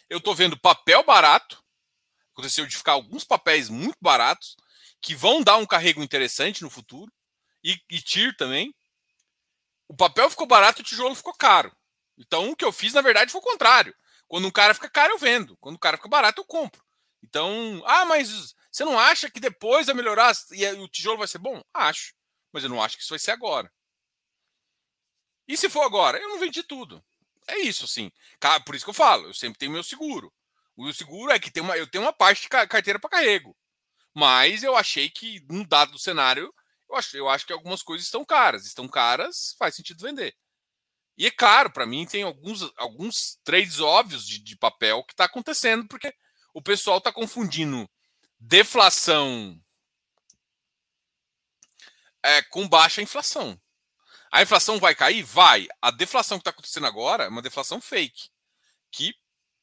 eu 0.10 0.20
estou 0.20 0.36
vendo 0.36 0.60
papel 0.60 1.04
barato. 1.04 1.62
Aconteceu 2.32 2.68
de 2.68 2.78
ficar 2.78 2.92
alguns 2.92 3.24
papéis 3.24 3.68
muito 3.68 3.98
baratos, 4.00 4.56
que 5.02 5.16
vão 5.16 5.42
dar 5.42 5.58
um 5.58 5.66
carrego 5.66 6.04
interessante 6.04 6.62
no 6.62 6.70
futuro. 6.70 7.12
E, 7.64 7.82
e 7.90 8.00
TIR 8.00 8.36
também. 8.38 8.74
O 9.88 9.96
papel 9.96 10.30
ficou 10.30 10.46
barato, 10.46 10.82
o 10.82 10.86
tijolo 10.86 11.16
ficou 11.16 11.34
caro. 11.34 11.76
Então, 12.18 12.52
o 12.52 12.56
que 12.56 12.64
eu 12.64 12.72
fiz, 12.72 12.94
na 12.94 13.02
verdade, 13.02 13.32
foi 13.32 13.40
o 13.40 13.44
contrário. 13.44 13.96
Quando 14.28 14.48
um 14.48 14.52
cara 14.52 14.74
fica 14.74 14.90
caro, 14.90 15.14
eu 15.14 15.18
vendo. 15.18 15.58
Quando 15.58 15.76
o 15.76 15.80
cara 15.80 15.98
fica 15.98 16.10
barato, 16.10 16.42
eu 16.42 16.46
compro. 16.46 16.84
Então, 17.24 17.82
ah, 17.86 18.06
mas 18.06 18.56
você 18.72 18.86
não 18.86 19.00
acha 19.00 19.30
que 19.30 19.40
depois 19.40 19.88
vai 19.88 19.96
melhorar 19.96 20.34
e 20.52 20.66
o 20.74 20.88
tijolo 20.88 21.18
vai 21.18 21.28
ser 21.28 21.40
bom? 21.40 21.62
Acho. 21.74 22.14
Mas 22.52 22.64
eu 22.64 22.70
não 22.70 22.82
acho 22.82 22.96
que 22.96 23.04
isso 23.04 23.12
vai 23.12 23.20
ser 23.20 23.32
agora. 23.32 23.72
E 25.48 25.56
se 25.58 25.70
for 25.70 25.82
agora? 25.84 26.20
Eu 26.20 26.30
não 26.30 26.40
vendi 26.40 26.62
tudo. 26.64 27.04
É 27.48 27.58
isso, 27.60 27.86
assim. 27.86 28.12
Por 28.66 28.76
isso 28.76 28.86
que 28.86 28.90
eu 28.90 28.94
falo, 28.94 29.28
eu 29.28 29.34
sempre 29.34 29.58
tenho 29.58 29.72
meu 29.72 29.84
seguro. 29.84 30.32
O 30.76 30.92
seguro 30.94 31.32
é 31.32 31.40
que 31.40 31.50
tem 31.50 31.64
uma, 31.64 31.78
eu 31.78 31.88
tenho 31.88 32.04
uma 32.04 32.14
parte 32.14 32.44
de 32.44 32.50
carteira 32.50 33.00
para 33.00 33.10
carrego. 33.10 33.58
Mas 34.14 34.64
eu 34.64 34.76
achei 34.76 35.10
que, 35.10 35.40
no 35.50 35.66
dado 35.66 35.98
cenário, 35.98 36.54
eu 36.90 36.96
acho, 36.96 37.18
eu 37.18 37.30
acho 37.30 37.46
que 37.46 37.54
algumas 37.54 37.82
coisas 37.82 38.06
estão 38.06 38.26
caras. 38.26 38.66
Estão 38.66 38.88
caras, 38.88 39.56
faz 39.58 39.76
sentido 39.76 40.02
vender. 40.02 40.36
E 41.18 41.26
é 41.26 41.32
caro, 41.32 41.72
para 41.72 41.86
mim, 41.86 42.06
tem 42.06 42.24
alguns, 42.24 42.72
alguns 42.78 43.40
trades 43.44 43.80
óbvios 43.80 44.26
de, 44.26 44.40
de 44.40 44.56
papel 44.56 45.04
que 45.04 45.14
está 45.14 45.26
acontecendo, 45.26 45.88
porque 45.88 46.14
o 46.54 46.62
pessoal 46.62 47.00
está 47.00 47.12
confundindo 47.12 47.90
deflação 48.40 49.60
é, 52.22 52.42
com 52.44 52.68
baixa 52.68 53.02
inflação. 53.02 53.60
A 54.32 54.42
inflação 54.42 54.80
vai 54.80 54.94
cair? 54.94 55.24
Vai. 55.24 55.68
A 55.82 55.90
deflação 55.90 56.38
que 56.38 56.42
está 56.42 56.52
acontecendo 56.52 56.86
agora 56.86 57.24
é 57.24 57.30
uma 57.30 57.42
deflação 57.42 57.82
fake, 57.82 58.30
que 58.92 59.16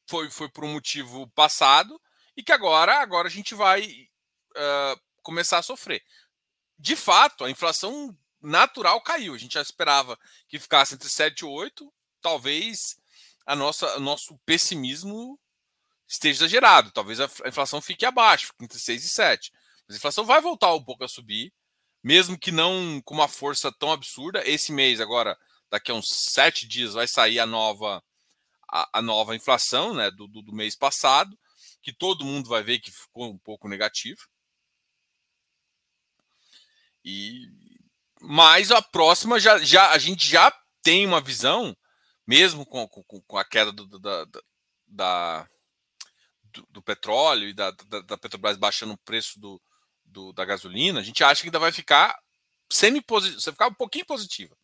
foi, 0.07 0.29
foi 0.29 0.49
por 0.49 0.65
um 0.65 0.73
motivo 0.73 1.27
passado 1.29 2.01
e 2.35 2.43
que 2.43 2.51
agora, 2.51 2.99
agora 2.99 3.27
a 3.27 3.31
gente 3.31 3.55
vai 3.55 3.83
uh, 3.85 5.01
começar 5.21 5.59
a 5.59 5.63
sofrer. 5.63 6.03
De 6.77 6.95
fato, 6.95 7.45
a 7.45 7.49
inflação 7.49 8.17
natural 8.45 9.01
caiu. 9.01 9.33
A 9.33 9.37
gente 9.37 9.53
já 9.53 9.61
esperava 9.61 10.17
que 10.47 10.59
ficasse 10.59 10.95
entre 10.95 11.09
7 11.09 11.39
e 11.39 11.45
8. 11.45 11.91
Talvez 12.21 12.97
a 13.45 13.55
nossa, 13.55 13.99
nosso 13.99 14.37
pessimismo 14.45 15.39
esteja 16.07 16.39
exagerado. 16.39 16.91
Talvez 16.91 17.19
a 17.19 17.29
inflação 17.47 17.81
fique 17.81 18.05
abaixo, 18.05 18.53
entre 18.59 18.79
6 18.79 19.05
e 19.05 19.09
7. 19.09 19.51
Mas 19.87 19.95
a 19.95 19.97
inflação 19.97 20.25
vai 20.25 20.41
voltar 20.41 20.73
um 20.73 20.83
pouco 20.83 21.03
a 21.03 21.07
subir, 21.07 21.53
mesmo 22.03 22.37
que 22.37 22.51
não 22.51 23.01
com 23.03 23.13
uma 23.13 23.27
força 23.27 23.71
tão 23.71 23.91
absurda. 23.91 24.47
Esse 24.47 24.71
mês, 24.71 24.99
agora, 24.99 25.37
daqui 25.69 25.91
a 25.91 25.95
uns 25.95 26.09
7 26.09 26.67
dias, 26.67 26.93
vai 26.93 27.07
sair 27.07 27.39
a 27.39 27.45
nova, 27.45 28.03
a, 28.71 28.99
a 28.99 29.01
nova 29.01 29.35
inflação 29.35 29.93
né, 29.93 30.09
do, 30.11 30.27
do, 30.27 30.41
do 30.41 30.53
mês 30.53 30.75
passado, 30.75 31.37
que 31.81 31.93
todo 31.93 32.25
mundo 32.25 32.49
vai 32.49 32.63
ver 32.63 32.79
que 32.79 32.91
ficou 32.91 33.31
um 33.31 33.37
pouco 33.37 33.67
negativo. 33.67 34.21
E 37.03 37.64
mas 38.21 38.71
a 38.71 38.81
próxima 38.81 39.39
já, 39.39 39.57
já 39.59 39.91
a 39.91 39.97
gente 39.97 40.27
já 40.27 40.51
tem 40.81 41.05
uma 41.05 41.21
visão, 41.21 41.75
mesmo 42.25 42.65
com, 42.65 42.87
com, 42.87 43.21
com 43.21 43.37
a 43.37 43.45
queda 43.45 43.71
do, 43.71 43.99
da, 43.99 44.25
da 44.87 45.49
do, 46.43 46.67
do, 46.69 46.81
petróleo 46.81 47.49
e 47.49 47.53
da, 47.53 47.71
da, 47.71 48.01
da, 48.01 48.17
Petrobras 48.17 48.57
baixando 48.57 48.93
o 48.93 48.97
preço 48.99 49.39
do, 49.39 49.61
do, 50.05 50.31
da 50.31 50.45
gasolina, 50.45 50.99
a 50.99 51.03
gente 51.03 51.23
acha 51.23 51.41
que 51.41 51.47
ainda 51.47 51.59
vai 51.59 51.71
ficar 51.71 52.17
semi 52.71 53.01
positivo, 53.01 53.41
vai 53.41 53.53
ficar 53.53 53.67
um 53.67 53.73
pouquinho 53.73 54.05
positiva. 54.05 54.55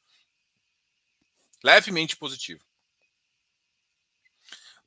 Levemente 1.64 2.16
positivo. 2.16 2.64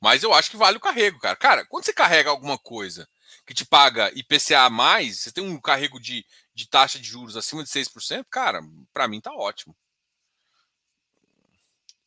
Mas 0.01 0.23
eu 0.23 0.33
acho 0.33 0.51
que 0.51 0.57
vale 0.57 0.77
o 0.77 0.81
carrego, 0.81 1.19
cara. 1.19 1.35
Cara, 1.35 1.65
quando 1.65 1.85
você 1.85 1.93
carrega 1.93 2.29
alguma 2.29 2.57
coisa 2.57 3.07
que 3.45 3.53
te 3.53 3.65
paga 3.65 4.11
IPCA 4.15 4.69
mais, 4.69 5.19
você 5.19 5.31
tem 5.31 5.43
um 5.43 5.59
carrego 5.59 5.99
de, 5.99 6.25
de 6.55 6.67
taxa 6.67 6.97
de 6.97 7.05
juros 7.05 7.35
acima 7.35 7.63
de 7.63 7.69
6%, 7.69 8.25
cara, 8.29 8.61
para 8.93 9.07
mim 9.07 9.19
tá 9.19 9.31
ótimo. 9.33 9.75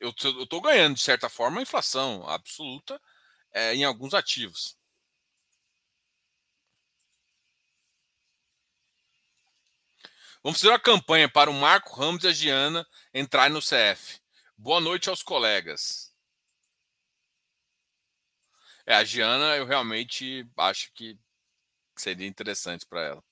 Eu 0.00 0.10
estou 0.10 0.60
ganhando, 0.60 0.94
de 0.94 1.02
certa 1.02 1.28
forma, 1.28 1.58
a 1.60 1.62
inflação 1.62 2.26
absoluta 2.28 3.00
é, 3.52 3.74
em 3.74 3.84
alguns 3.84 4.14
ativos. 4.14 4.76
Vamos 10.42 10.60
fazer 10.60 10.72
uma 10.72 10.78
campanha 10.78 11.28
para 11.28 11.50
o 11.50 11.54
Marco 11.54 11.94
Ramos 11.94 12.24
e 12.24 12.28
a 12.28 12.32
Giana 12.32 12.86
entrar 13.12 13.50
no 13.50 13.60
CF. 13.60 14.20
Boa 14.56 14.80
noite 14.80 15.10
aos 15.10 15.22
colegas. 15.22 16.14
É, 18.86 18.94
a 18.94 19.04
Giana, 19.04 19.56
eu 19.56 19.66
realmente 19.66 20.48
acho 20.56 20.92
que 20.94 21.18
seria 21.96 22.26
interessante 22.26 22.86
para 22.86 23.02
ela. 23.02 23.24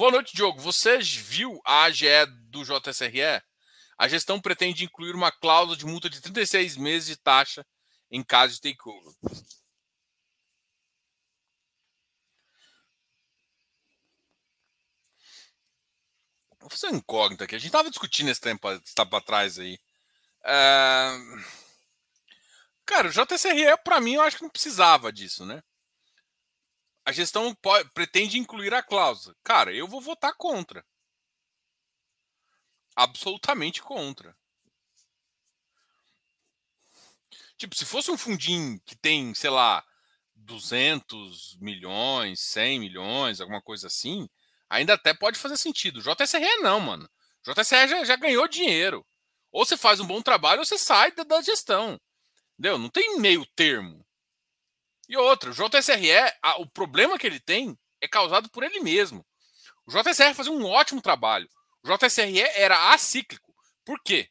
Boa 0.00 0.12
noite, 0.12 0.34
Diogo. 0.34 0.58
Você 0.62 0.96
viu 0.96 1.60
a 1.62 1.82
AGE 1.82 2.06
do 2.48 2.64
JSRE? 2.64 3.42
A 3.98 4.08
gestão 4.08 4.40
pretende 4.40 4.82
incluir 4.82 5.14
uma 5.14 5.30
cláusula 5.30 5.76
de 5.76 5.84
multa 5.84 6.08
de 6.08 6.22
36 6.22 6.78
meses 6.78 7.06
de 7.06 7.16
taxa 7.18 7.66
em 8.10 8.22
caso 8.24 8.54
de 8.54 8.62
takeover. 8.62 9.12
Vou 16.58 16.70
fazer 16.70 16.86
uma 16.86 16.96
incógnita 16.96 17.44
aqui. 17.44 17.54
A 17.54 17.58
gente 17.58 17.66
estava 17.66 17.90
discutindo 17.90 18.30
esse 18.30 18.40
tempo, 18.40 18.70
esse 18.70 18.94
tempo 18.94 19.14
atrás 19.14 19.58
aí. 19.58 19.78
É... 20.46 21.10
Cara, 22.86 23.08
o 23.08 23.12
JSRE, 23.12 23.76
para 23.84 24.00
mim, 24.00 24.14
eu 24.14 24.22
acho 24.22 24.38
que 24.38 24.44
não 24.44 24.50
precisava 24.50 25.12
disso, 25.12 25.44
né? 25.44 25.62
A 27.10 27.12
gestão 27.12 27.52
pode, 27.56 27.90
pretende 27.90 28.38
incluir 28.38 28.72
a 28.72 28.82
cláusula. 28.82 29.36
Cara, 29.42 29.74
eu 29.74 29.86
vou 29.88 30.00
votar 30.00 30.32
contra. 30.36 30.84
Absolutamente 32.94 33.82
contra. 33.82 34.36
Tipo, 37.56 37.74
se 37.74 37.84
fosse 37.84 38.10
um 38.10 38.16
fundinho 38.16 38.80
que 38.86 38.96
tem, 38.96 39.34
sei 39.34 39.50
lá, 39.50 39.84
200 40.36 41.58
milhões, 41.60 42.40
100 42.40 42.78
milhões, 42.78 43.40
alguma 43.40 43.60
coisa 43.60 43.88
assim, 43.88 44.28
ainda 44.68 44.94
até 44.94 45.12
pode 45.12 45.38
fazer 45.38 45.56
sentido. 45.56 46.00
JSRE 46.00 46.62
não, 46.62 46.80
mano. 46.80 47.10
JSRE 47.44 47.88
já, 47.88 48.04
já 48.04 48.16
ganhou 48.16 48.46
dinheiro. 48.46 49.04
Ou 49.50 49.64
você 49.64 49.76
faz 49.76 49.98
um 49.98 50.06
bom 50.06 50.22
trabalho 50.22 50.60
ou 50.60 50.64
você 50.64 50.78
sai 50.78 51.10
da, 51.10 51.24
da 51.24 51.42
gestão. 51.42 52.00
Entendeu? 52.52 52.78
Não 52.78 52.88
tem 52.88 53.18
meio 53.18 53.44
termo. 53.56 54.06
E 55.10 55.16
outra, 55.16 55.50
o 55.50 55.52
JSRE, 55.52 56.12
a, 56.40 56.60
o 56.60 56.70
problema 56.70 57.18
que 57.18 57.26
ele 57.26 57.40
tem 57.40 57.76
é 58.00 58.06
causado 58.06 58.48
por 58.48 58.62
ele 58.62 58.78
mesmo. 58.78 59.26
O 59.84 59.90
JSRE 59.90 60.34
fazia 60.34 60.52
um 60.52 60.64
ótimo 60.64 61.02
trabalho. 61.02 61.48
O 61.82 61.88
JSRE 61.88 62.38
era 62.54 62.92
acíclico. 62.92 63.52
Por 63.84 64.00
quê? 64.04 64.30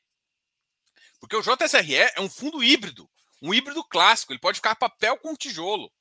Porque 1.20 1.36
o 1.36 1.42
JSRE 1.42 1.96
é 1.96 2.22
um 2.22 2.30
fundo 2.30 2.64
híbrido, 2.64 3.12
um 3.42 3.54
híbrido 3.54 3.84
clássico. 3.84 4.32
Ele 4.32 4.40
pode 4.40 4.60
ficar 4.60 4.74
papel 4.74 5.18
com 5.18 5.36
tijolo. 5.36 5.92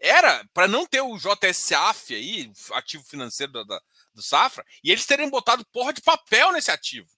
Era 0.00 0.44
para 0.52 0.66
não 0.66 0.84
ter 0.84 1.00
o 1.00 1.16
JSAF 1.16 2.12
aí, 2.12 2.50
ativo 2.72 3.04
financeiro 3.04 3.52
da, 3.52 3.62
da, 3.62 3.80
do 4.12 4.20
Safra, 4.20 4.66
e 4.82 4.90
eles 4.90 5.06
terem 5.06 5.30
botado 5.30 5.64
porra 5.66 5.92
de 5.92 6.02
papel 6.02 6.50
nesse 6.50 6.72
ativo 6.72 7.08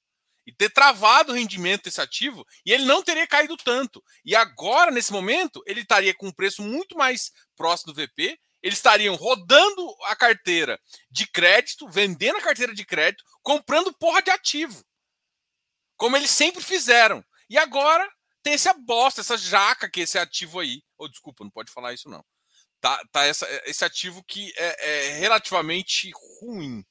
e 0.47 0.53
ter 0.53 0.71
travado 0.71 1.33
o 1.33 1.35
rendimento 1.35 1.85
desse 1.85 2.00
ativo 2.00 2.47
e 2.65 2.73
ele 2.73 2.85
não 2.85 3.03
teria 3.03 3.26
caído 3.26 3.57
tanto. 3.57 4.03
E 4.25 4.35
agora, 4.37 4.91
nesse 4.91 5.12
momento, 5.12 5.62
ele 5.67 5.81
estaria 5.81 6.15
com 6.15 6.29
um 6.29 6.33
preço 6.33 6.62
muito 6.62 6.97
mais 6.97 7.33
próximo 7.57 7.93
do 7.93 8.00
VP, 8.00 8.38
eles 8.62 8.79
estariam 8.79 9.15
rodando 9.15 9.95
a 10.05 10.17
carteira 10.17 10.81
de 11.11 11.26
crédito, 11.26 11.88
vendendo 11.88 12.37
a 12.37 12.43
carteira 12.43 12.75
de 12.75 12.85
crédito, 12.85 13.25
comprando 13.43 13.93
porra 13.93 14.23
de 14.23 14.31
ativo. 14.31 14.85
Como 15.97 16.17
eles 16.17 16.31
sempre 16.31 16.62
fizeram. 16.62 17.25
E 17.49 17.59
agora 17.59 18.09
tem 18.43 18.55
essa 18.55 18.75
bosta, 18.75 19.21
essa 19.21 19.37
jaca 19.37 19.91
que 19.91 20.00
é 20.00 20.05
esse 20.05 20.19
ativo 20.19 20.61
aí. 20.61 20.83
Ou 20.99 21.07
oh, 21.07 21.09
desculpa, 21.09 21.45
não 21.45 21.50
pode 21.50 21.73
falar 21.73 21.93
isso 21.93 22.09
não. 22.09 22.25
tá, 22.81 23.03
tá 23.12 23.25
essa, 23.25 23.47
esse 23.67 23.85
ativo 23.85 24.23
que 24.25 24.53
é, 24.57 25.11
é 25.11 25.19
relativamente 25.19 26.11
ruim 26.41 26.85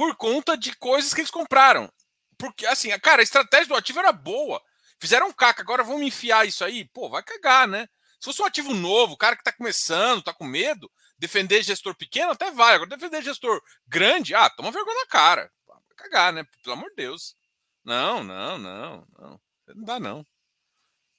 por 0.00 0.16
conta 0.16 0.56
de 0.56 0.74
coisas 0.76 1.12
que 1.12 1.20
eles 1.20 1.30
compraram. 1.30 1.92
Porque, 2.38 2.64
assim, 2.64 2.88
cara, 3.00 3.20
a 3.20 3.22
estratégia 3.22 3.66
do 3.66 3.74
ativo 3.74 3.98
era 3.98 4.10
boa. 4.10 4.58
Fizeram 4.98 5.30
caca, 5.30 5.60
agora 5.60 5.84
vamos 5.84 6.00
enfiar 6.00 6.48
isso 6.48 6.64
aí? 6.64 6.86
Pô, 6.86 7.10
vai 7.10 7.22
cagar, 7.22 7.68
né? 7.68 7.86
Se 8.18 8.24
fosse 8.24 8.40
um 8.40 8.46
ativo 8.46 8.72
novo, 8.72 9.14
cara 9.14 9.36
que 9.36 9.42
tá 9.42 9.52
começando, 9.52 10.22
tá 10.22 10.32
com 10.32 10.46
medo, 10.46 10.90
defender 11.18 11.62
gestor 11.62 11.94
pequeno 11.94 12.32
até 12.32 12.50
vai. 12.50 12.76
Agora, 12.76 12.88
defender 12.88 13.20
gestor 13.20 13.60
grande, 13.86 14.34
ah, 14.34 14.48
toma 14.48 14.70
vergonha 14.70 15.00
na 15.00 15.06
cara. 15.06 15.52
Vai 15.68 15.76
cagar, 15.94 16.32
né? 16.32 16.46
Pelo 16.62 16.76
amor 16.76 16.88
de 16.88 16.96
Deus. 16.96 17.36
Não, 17.84 18.24
não, 18.24 18.56
não, 18.56 19.06
não. 19.18 19.40
Não 19.66 19.84
dá, 19.84 20.00
não. 20.00 20.24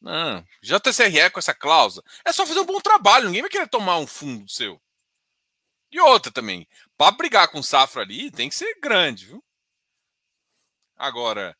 Não. 0.01 0.43
JCRE 0.63 1.29
com 1.29 1.37
essa 1.37 1.53
cláusula. 1.53 2.03
É 2.25 2.33
só 2.33 2.47
fazer 2.47 2.61
um 2.61 2.65
bom 2.65 2.79
trabalho. 2.79 3.27
Ninguém 3.27 3.43
vai 3.43 3.51
querer 3.51 3.69
tomar 3.69 3.99
um 3.99 4.07
fundo 4.07 4.49
seu. 4.49 4.81
E 5.91 5.99
outra 5.99 6.31
também. 6.31 6.67
Para 7.01 7.17
brigar 7.17 7.47
com 7.47 7.63
safra 7.63 8.03
ali, 8.03 8.29
tem 8.29 8.47
que 8.47 8.53
ser 8.53 8.79
grande, 8.79 9.25
viu? 9.25 9.43
Agora, 10.95 11.57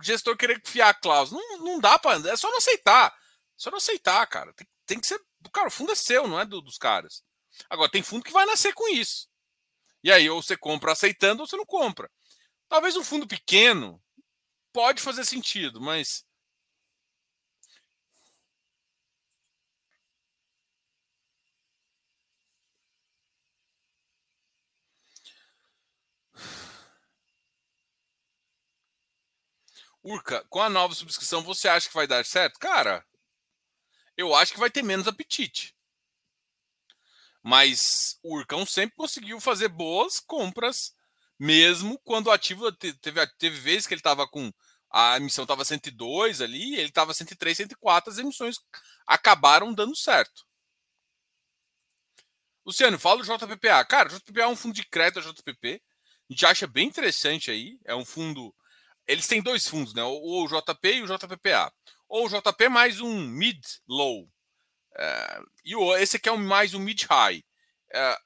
gestor 0.00 0.36
querer 0.36 0.62
fiar 0.64 0.90
a 0.90 0.94
cláusula. 0.94 1.42
Não, 1.42 1.58
não 1.64 1.80
dá 1.80 1.98
para. 1.98 2.30
É 2.30 2.36
só 2.36 2.48
não 2.48 2.58
aceitar. 2.58 3.12
Só 3.56 3.72
não 3.72 3.78
aceitar, 3.78 4.24
cara. 4.28 4.52
Tem, 4.52 4.64
tem, 4.86 5.00
que 5.00 5.06
ser. 5.08 5.20
Cara, 5.52 5.66
o 5.66 5.70
fundo 5.72 5.90
é 5.90 5.96
seu, 5.96 6.28
não 6.28 6.38
é 6.38 6.46
do, 6.46 6.60
dos 6.60 6.78
caras. 6.78 7.24
Agora, 7.68 7.90
tem 7.90 8.04
fundo 8.04 8.22
que 8.22 8.30
vai 8.30 8.46
nascer 8.46 8.72
com 8.72 8.88
isso. 8.88 9.28
E 10.00 10.12
aí, 10.12 10.30
ou 10.30 10.40
você 10.40 10.56
compra 10.56 10.92
aceitando, 10.92 11.40
ou 11.40 11.48
você 11.48 11.56
não 11.56 11.66
compra. 11.66 12.08
Talvez 12.68 12.96
um 12.96 13.02
fundo 13.02 13.26
pequeno 13.26 14.00
pode 14.72 15.02
fazer 15.02 15.24
sentido, 15.24 15.80
mas. 15.80 16.24
Urca, 30.02 30.44
com 30.48 30.60
a 30.60 30.68
nova 30.68 30.94
subscrição, 30.94 31.42
você 31.42 31.68
acha 31.68 31.88
que 31.88 31.94
vai 31.94 32.06
dar 32.06 32.24
certo? 32.24 32.58
Cara, 32.58 33.06
eu 34.16 34.34
acho 34.34 34.52
que 34.52 34.58
vai 34.58 34.70
ter 34.70 34.82
menos 34.82 35.06
apetite. 35.06 35.76
Mas 37.42 38.18
o 38.22 38.36
Urcão 38.36 38.64
sempre 38.64 38.96
conseguiu 38.96 39.40
fazer 39.40 39.68
boas 39.68 40.20
compras, 40.20 40.94
mesmo 41.38 41.98
quando 42.04 42.28
o 42.28 42.30
ativo 42.30 42.70
teve, 42.72 43.26
teve 43.38 43.58
vezes 43.58 43.86
que 43.86 43.94
ele 43.94 44.00
estava 44.00 44.26
com. 44.28 44.52
A 44.90 45.16
emissão 45.16 45.44
estava 45.44 45.64
102 45.64 46.40
ali, 46.42 46.74
ele 46.74 46.88
estava 46.88 47.14
103, 47.14 47.56
104, 47.56 48.12
as 48.12 48.18
emissões 48.18 48.56
acabaram 49.06 49.72
dando 49.72 49.96
certo. 49.96 50.44
Luciano, 52.64 52.98
fala 52.98 53.22
do 53.22 53.24
JPPA. 53.24 53.84
Cara, 53.84 54.08
o 54.08 54.12
JPPA 54.12 54.42
é 54.42 54.46
um 54.46 54.56
fundo 54.56 54.74
de 54.74 54.84
crédito 54.84 55.20
da 55.20 55.32
JPP. 55.32 55.82
A 56.30 56.32
gente 56.32 56.46
acha 56.46 56.66
bem 56.66 56.86
interessante 56.86 57.50
aí. 57.50 57.78
É 57.84 57.94
um 57.94 58.04
fundo. 58.04 58.54
Eles 59.06 59.26
têm 59.26 59.42
dois 59.42 59.66
fundos, 59.66 59.94
né? 59.94 60.02
O 60.02 60.46
JP 60.46 60.88
e 60.88 61.02
o 61.02 61.06
JPPA 61.06 61.72
ou 62.12 62.28
JP 62.28 62.68
mais 62.68 63.00
um 63.00 63.26
mid-low. 63.26 64.30
É, 64.94 65.40
e 65.64 65.74
o, 65.74 65.96
esse 65.96 66.18
aqui 66.18 66.28
é 66.28 66.32
um, 66.32 66.36
mais 66.36 66.74
um 66.74 66.78
mid-high. 66.78 67.42
É, 67.90 68.18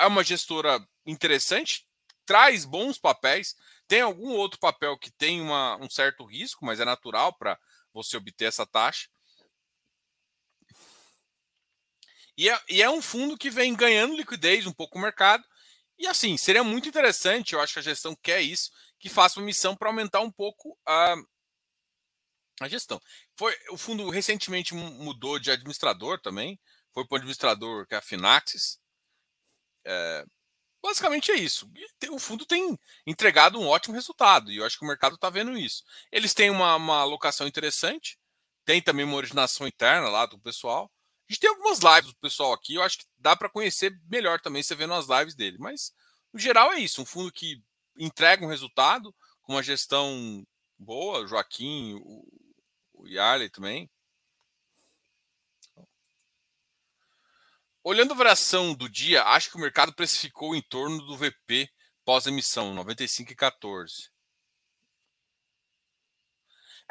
é 0.00 0.06
uma 0.06 0.24
gestora 0.24 0.80
interessante, 1.04 1.86
traz 2.24 2.64
bons 2.64 2.96
papéis. 2.96 3.54
Tem 3.86 4.00
algum 4.00 4.30
outro 4.30 4.58
papel 4.58 4.96
que 4.98 5.10
tem 5.10 5.42
uma, 5.42 5.76
um 5.76 5.90
certo 5.90 6.24
risco, 6.24 6.64
mas 6.64 6.80
é 6.80 6.86
natural 6.86 7.34
para 7.34 7.58
você 7.92 8.16
obter 8.16 8.46
essa 8.46 8.64
taxa. 8.64 9.10
E 12.34 12.48
é, 12.48 12.62
e 12.70 12.80
é, 12.80 12.88
um 12.88 13.02
fundo 13.02 13.36
que 13.36 13.50
vem 13.50 13.76
ganhando 13.76 14.16
liquidez 14.16 14.66
um 14.66 14.72
pouco 14.72 14.96
no 14.96 15.04
mercado. 15.04 15.44
E 15.98 16.06
assim, 16.06 16.38
seria 16.38 16.64
muito 16.64 16.88
interessante, 16.88 17.52
eu 17.52 17.60
acho 17.60 17.74
que 17.74 17.80
a 17.80 17.82
gestão 17.82 18.16
quer 18.16 18.40
isso, 18.40 18.70
que 18.98 19.08
faça 19.08 19.38
uma 19.38 19.46
missão 19.46 19.76
para 19.76 19.88
aumentar 19.88 20.20
um 20.20 20.30
pouco 20.30 20.78
a, 20.86 21.14
a 22.60 22.68
gestão. 22.68 23.00
Foi, 23.36 23.54
o 23.70 23.76
fundo 23.76 24.08
recentemente 24.10 24.74
mudou 24.74 25.38
de 25.38 25.50
administrador 25.50 26.20
também. 26.20 26.58
Foi 26.92 27.06
para 27.06 27.14
o 27.14 27.18
administrador 27.18 27.86
que 27.86 27.94
é 27.94 27.98
a 27.98 28.02
Finaxis. 28.02 28.78
É, 29.84 30.24
basicamente 30.82 31.30
é 31.30 31.36
isso. 31.36 31.70
O 32.10 32.18
fundo 32.18 32.44
tem 32.44 32.78
entregado 33.06 33.60
um 33.60 33.68
ótimo 33.68 33.94
resultado. 33.94 34.50
E 34.50 34.56
eu 34.56 34.64
acho 34.64 34.78
que 34.78 34.84
o 34.84 34.88
mercado 34.88 35.14
está 35.14 35.30
vendo 35.30 35.56
isso. 35.56 35.84
Eles 36.10 36.34
têm 36.34 36.50
uma, 36.50 36.74
uma 36.76 36.98
alocação 37.00 37.46
interessante. 37.46 38.18
Tem 38.64 38.82
também 38.82 39.04
uma 39.04 39.16
originação 39.16 39.66
interna 39.66 40.08
lá 40.08 40.26
do 40.26 40.38
pessoal. 40.38 40.90
A 41.28 41.32
gente 41.32 41.40
tem 41.40 41.50
algumas 41.50 41.78
lives 41.78 42.12
do 42.12 42.18
pessoal 42.18 42.52
aqui. 42.52 42.74
Eu 42.74 42.82
acho 42.82 42.98
que 42.98 43.04
dá 43.18 43.36
para 43.36 43.50
conhecer 43.50 43.98
melhor 44.10 44.40
também 44.40 44.62
você 44.62 44.74
vendo 44.74 44.94
as 44.94 45.06
lives 45.08 45.34
dele. 45.34 45.58
Mas, 45.58 45.92
no 46.32 46.40
geral, 46.40 46.72
é 46.72 46.80
isso. 46.80 47.02
Um 47.02 47.06
fundo 47.06 47.30
que 47.30 47.62
entrega 47.98 48.44
um 48.44 48.48
resultado 48.48 49.14
com 49.42 49.54
uma 49.54 49.62
gestão 49.62 50.46
boa. 50.78 51.26
Joaquim, 51.26 51.94
o 52.04 52.24
o 52.98 53.06
Yarley 53.06 53.48
também. 53.48 53.88
Olhando 57.82 58.12
a 58.12 58.16
variação 58.16 58.74
do 58.74 58.88
dia, 58.88 59.24
acho 59.24 59.50
que 59.50 59.56
o 59.56 59.60
mercado 59.60 59.94
precificou 59.94 60.54
em 60.54 60.60
torno 60.60 61.00
do 61.06 61.16
VP 61.16 61.70
pós-emissão, 62.04 62.74
95,14. 62.74 64.10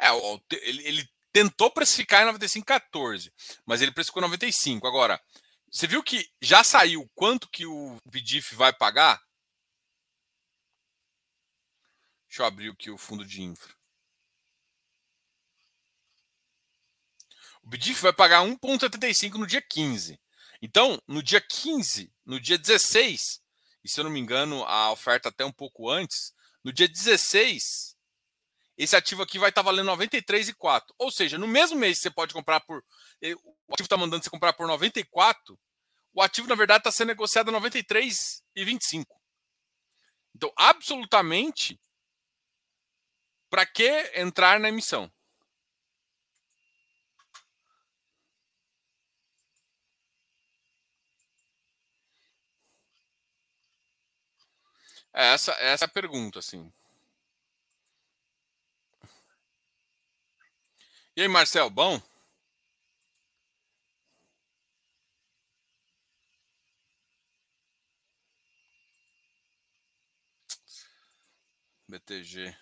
É, 0.00 0.08
ele, 0.62 0.82
ele 0.86 1.08
tentou 1.32 1.70
precificar 1.70 2.22
em 2.22 2.32
95,14, 2.32 3.32
mas 3.66 3.82
ele 3.82 3.92
precificou 3.92 4.22
95. 4.22 4.86
Agora, 4.86 5.20
você 5.70 5.86
viu 5.86 6.02
que 6.02 6.28
já 6.40 6.64
saiu 6.64 7.08
quanto 7.14 7.48
que 7.50 7.66
o 7.66 7.96
BDIF 8.06 8.54
vai 8.54 8.72
pagar? 8.72 9.20
Deixa 12.38 12.44
eu 12.44 12.54
abrir 12.54 12.70
aqui 12.70 12.88
o 12.88 12.96
fundo 12.96 13.24
de 13.24 13.42
infra. 13.42 13.74
O 17.64 17.68
BDIF 17.68 18.00
vai 18.00 18.12
pagar 18.12 18.44
1,75 18.44 19.34
no 19.34 19.44
dia 19.44 19.60
15. 19.60 20.20
Então, 20.62 21.02
no 21.08 21.20
dia 21.20 21.40
15, 21.40 22.14
no 22.24 22.38
dia 22.38 22.56
16, 22.56 23.42
e 23.82 23.88
se 23.88 23.98
eu 23.98 24.04
não 24.04 24.10
me 24.12 24.20
engano, 24.20 24.64
a 24.66 24.92
oferta 24.92 25.30
até 25.30 25.44
um 25.44 25.50
pouco 25.50 25.90
antes, 25.90 26.32
no 26.62 26.72
dia 26.72 26.86
16, 26.86 27.96
esse 28.76 28.94
ativo 28.94 29.22
aqui 29.22 29.36
vai 29.36 29.48
estar 29.48 29.62
valendo 29.62 29.90
93,4. 29.90 30.94
Ou 30.96 31.10
seja, 31.10 31.38
no 31.38 31.48
mesmo 31.48 31.76
mês 31.76 31.98
você 31.98 32.08
pode 32.08 32.32
comprar 32.32 32.60
por. 32.60 32.84
Eh, 33.20 33.34
o 33.34 33.74
ativo 33.74 33.86
está 33.86 33.96
mandando 33.96 34.22
você 34.22 34.30
comprar 34.30 34.52
por 34.52 34.68
94, 34.68 35.58
o 36.14 36.22
ativo, 36.22 36.46
na 36.46 36.54
verdade, 36.54 36.82
está 36.82 36.92
sendo 36.92 37.08
negociado 37.08 37.48
a 37.48 37.60
93,25. 37.60 39.06
Então, 40.36 40.52
absolutamente, 40.56 41.76
para 43.50 43.66
que 43.66 44.12
entrar 44.14 44.60
na 44.60 44.68
emissão? 44.68 45.10
É, 55.12 55.32
essa, 55.34 55.52
essa 55.52 55.84
é 55.84 55.86
a 55.86 55.88
pergunta, 55.88 56.38
assim. 56.38 56.72
E 61.16 61.20
aí, 61.22 61.28
Marcel, 61.28 61.68
bom? 61.68 62.00
BTG. 71.88 72.54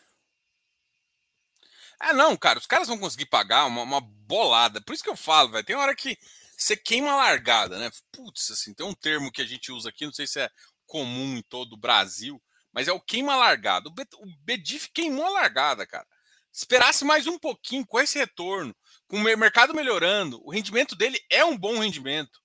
Ah, 1.98 2.12
não, 2.12 2.36
cara, 2.36 2.58
os 2.58 2.66
caras 2.66 2.88
vão 2.88 2.98
conseguir 2.98 3.26
pagar 3.26 3.66
uma, 3.66 3.82
uma 3.82 4.00
bolada. 4.00 4.80
Por 4.80 4.94
isso 4.94 5.02
que 5.02 5.10
eu 5.10 5.16
falo, 5.16 5.50
velho. 5.50 5.64
Tem 5.64 5.76
hora 5.76 5.94
que 5.94 6.18
você 6.56 6.76
queima 6.76 7.12
a 7.12 7.16
largada, 7.16 7.78
né? 7.78 7.90
Putz, 8.12 8.50
assim, 8.50 8.74
tem 8.74 8.86
um 8.86 8.94
termo 8.94 9.30
que 9.32 9.42
a 9.42 9.46
gente 9.46 9.72
usa 9.72 9.88
aqui, 9.88 10.04
não 10.04 10.12
sei 10.12 10.26
se 10.26 10.40
é 10.40 10.50
comum 10.86 11.36
em 11.36 11.42
todo 11.42 11.74
o 11.74 11.78
Brasil, 11.78 12.42
mas 12.72 12.88
é 12.88 12.92
o 12.92 13.00
queima 13.00 13.36
largada. 13.36 13.88
O 13.88 14.26
Bedif 14.44 14.90
queimou 14.92 15.26
a 15.26 15.30
largada, 15.30 15.86
cara. 15.86 16.06
Esperasse 16.52 17.04
mais 17.04 17.26
um 17.26 17.38
pouquinho 17.38 17.86
com 17.86 18.00
esse 18.00 18.18
retorno, 18.18 18.74
com 19.06 19.18
o 19.18 19.22
mercado 19.22 19.74
melhorando, 19.74 20.40
o 20.42 20.50
rendimento 20.50 20.96
dele 20.96 21.20
é 21.30 21.44
um 21.44 21.56
bom 21.56 21.80
rendimento. 21.80 22.40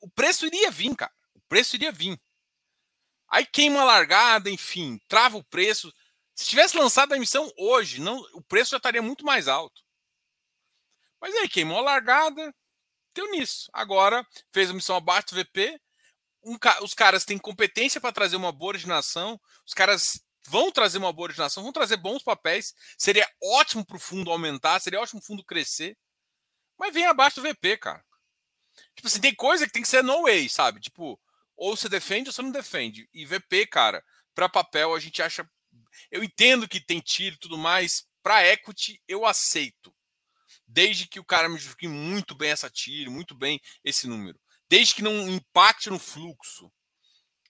O 0.00 0.08
preço 0.08 0.46
iria 0.46 0.70
vir, 0.70 0.94
cara. 0.96 1.12
O 1.34 1.40
preço 1.48 1.76
iria 1.76 1.92
vir. 1.92 2.18
Aí 3.28 3.44
queima 3.44 3.80
a 3.80 3.84
largada, 3.84 4.48
enfim, 4.48 4.98
trava 5.06 5.36
o 5.36 5.44
preço. 5.44 5.92
Se 6.36 6.44
tivesse 6.44 6.76
lançado 6.76 7.12
a 7.12 7.16
emissão 7.16 7.50
hoje, 7.56 8.00
não, 8.00 8.18
o 8.34 8.42
preço 8.42 8.70
já 8.70 8.76
estaria 8.76 9.02
muito 9.02 9.24
mais 9.24 9.48
alto. 9.48 9.82
Mas 11.20 11.34
aí 11.34 11.48
queimou 11.48 11.78
a 11.78 11.82
largada, 11.82 12.54
deu 13.14 13.28
nisso. 13.32 13.68
Agora 13.72 14.24
fez 14.52 14.68
a 14.68 14.72
emissão 14.72 14.94
abaixo 14.94 15.28
do 15.28 15.36
VP, 15.36 15.80
um, 16.44 16.56
os 16.82 16.94
caras 16.94 17.24
têm 17.24 17.38
competência 17.38 18.00
para 18.00 18.12
trazer 18.12 18.36
uma 18.36 18.52
boa 18.52 18.68
originação, 18.68 19.40
os 19.66 19.74
caras 19.74 20.20
vão 20.46 20.70
trazer 20.70 20.98
uma 20.98 21.12
boa 21.12 21.26
originação, 21.26 21.62
vão 21.62 21.72
trazer 21.72 21.96
bons 21.96 22.22
papéis. 22.22 22.72
Seria 22.96 23.28
ótimo 23.42 23.84
para 23.84 23.96
o 23.96 24.00
fundo 24.00 24.30
aumentar, 24.30 24.78
seria 24.80 25.00
ótimo 25.00 25.20
o 25.20 25.24
fundo 25.24 25.44
crescer. 25.44 25.96
Mas 26.78 26.94
vem 26.94 27.06
abaixo 27.06 27.40
do 27.40 27.48
VP, 27.48 27.78
cara. 27.78 28.04
Tipo 28.94 29.08
assim, 29.08 29.20
tem 29.20 29.34
coisa 29.34 29.66
que 29.66 29.72
tem 29.72 29.82
que 29.82 29.88
ser 29.88 30.04
no 30.04 30.22
way, 30.22 30.48
sabe? 30.48 30.80
Tipo, 30.80 31.18
ou 31.56 31.76
você 31.76 31.88
defende 31.88 32.28
ou 32.28 32.32
você 32.32 32.42
não 32.42 32.50
defende. 32.50 33.08
E 33.12 33.24
VP, 33.24 33.66
cara, 33.66 34.04
para 34.34 34.48
papel 34.48 34.94
a 34.94 35.00
gente 35.00 35.22
acha. 35.22 35.48
Eu 36.10 36.22
entendo 36.22 36.68
que 36.68 36.80
tem 36.80 37.00
tiro 37.00 37.36
e 37.36 37.38
tudo 37.38 37.58
mais. 37.58 38.04
Para 38.22 38.46
equity, 38.46 39.00
eu 39.06 39.24
aceito. 39.24 39.94
Desde 40.66 41.06
que 41.06 41.20
o 41.20 41.24
cara 41.24 41.48
me 41.48 41.56
justifique 41.56 41.88
muito 41.88 42.34
bem 42.34 42.50
essa 42.50 42.68
tiro, 42.68 43.10
muito 43.10 43.34
bem 43.34 43.60
esse 43.84 44.06
número. 44.06 44.38
Desde 44.68 44.94
que 44.94 45.02
não 45.02 45.28
impacte 45.28 45.90
no 45.90 45.98
fluxo. 45.98 46.70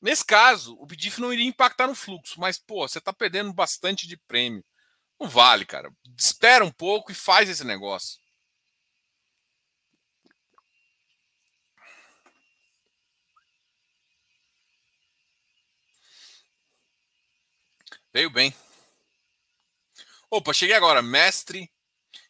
Nesse 0.03 0.25
caso, 0.25 0.77
o 0.79 0.87
BDIF 0.87 1.21
não 1.21 1.33
iria 1.33 1.47
impactar 1.47 1.87
no 1.87 1.95
fluxo, 1.95 2.39
mas, 2.39 2.59
pô, 2.59 2.87
você 2.87 2.99
está 2.99 3.13
perdendo 3.13 3.53
bastante 3.53 4.07
de 4.07 4.17
prêmio. 4.17 4.65
Não 5.19 5.29
vale, 5.29 5.65
cara. 5.65 5.91
Espera 6.19 6.65
um 6.65 6.71
pouco 6.71 7.11
e 7.11 7.15
faz 7.15 7.49
esse 7.49 7.65
negócio. 7.65 8.21
Veio 18.17 18.31
bem. 18.31 18.57
Opa, 20.31 20.55
cheguei 20.55 20.75
agora. 20.75 21.03
Mestre. 21.03 21.71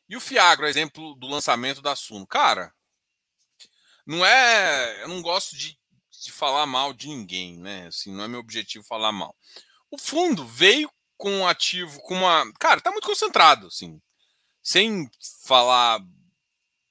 E 0.08 0.16
o 0.16 0.20
Fiagro, 0.20 0.66
exemplo 0.66 1.14
do 1.14 1.28
lançamento 1.28 1.80
da 1.80 1.94
Suno. 1.94 2.26
Cara, 2.26 2.74
não 4.04 4.26
é. 4.26 5.04
Eu 5.04 5.06
não 5.06 5.22
gosto 5.22 5.54
de, 5.54 5.78
de 6.24 6.32
falar 6.32 6.66
mal 6.66 6.92
de 6.92 7.06
ninguém, 7.06 7.56
né? 7.60 7.86
Assim, 7.86 8.12
não 8.12 8.24
é 8.24 8.26
meu 8.26 8.40
objetivo 8.40 8.84
falar 8.84 9.12
mal. 9.12 9.36
O 9.88 9.96
fundo 9.96 10.44
veio 10.44 10.90
com 11.16 11.30
um 11.30 11.46
ativo, 11.46 12.00
com 12.00 12.16
uma. 12.16 12.52
Cara, 12.58 12.80
tá 12.80 12.90
muito 12.90 13.06
concentrado, 13.06 13.68
assim. 13.68 14.02
Sem 14.64 15.08
falar 15.44 16.00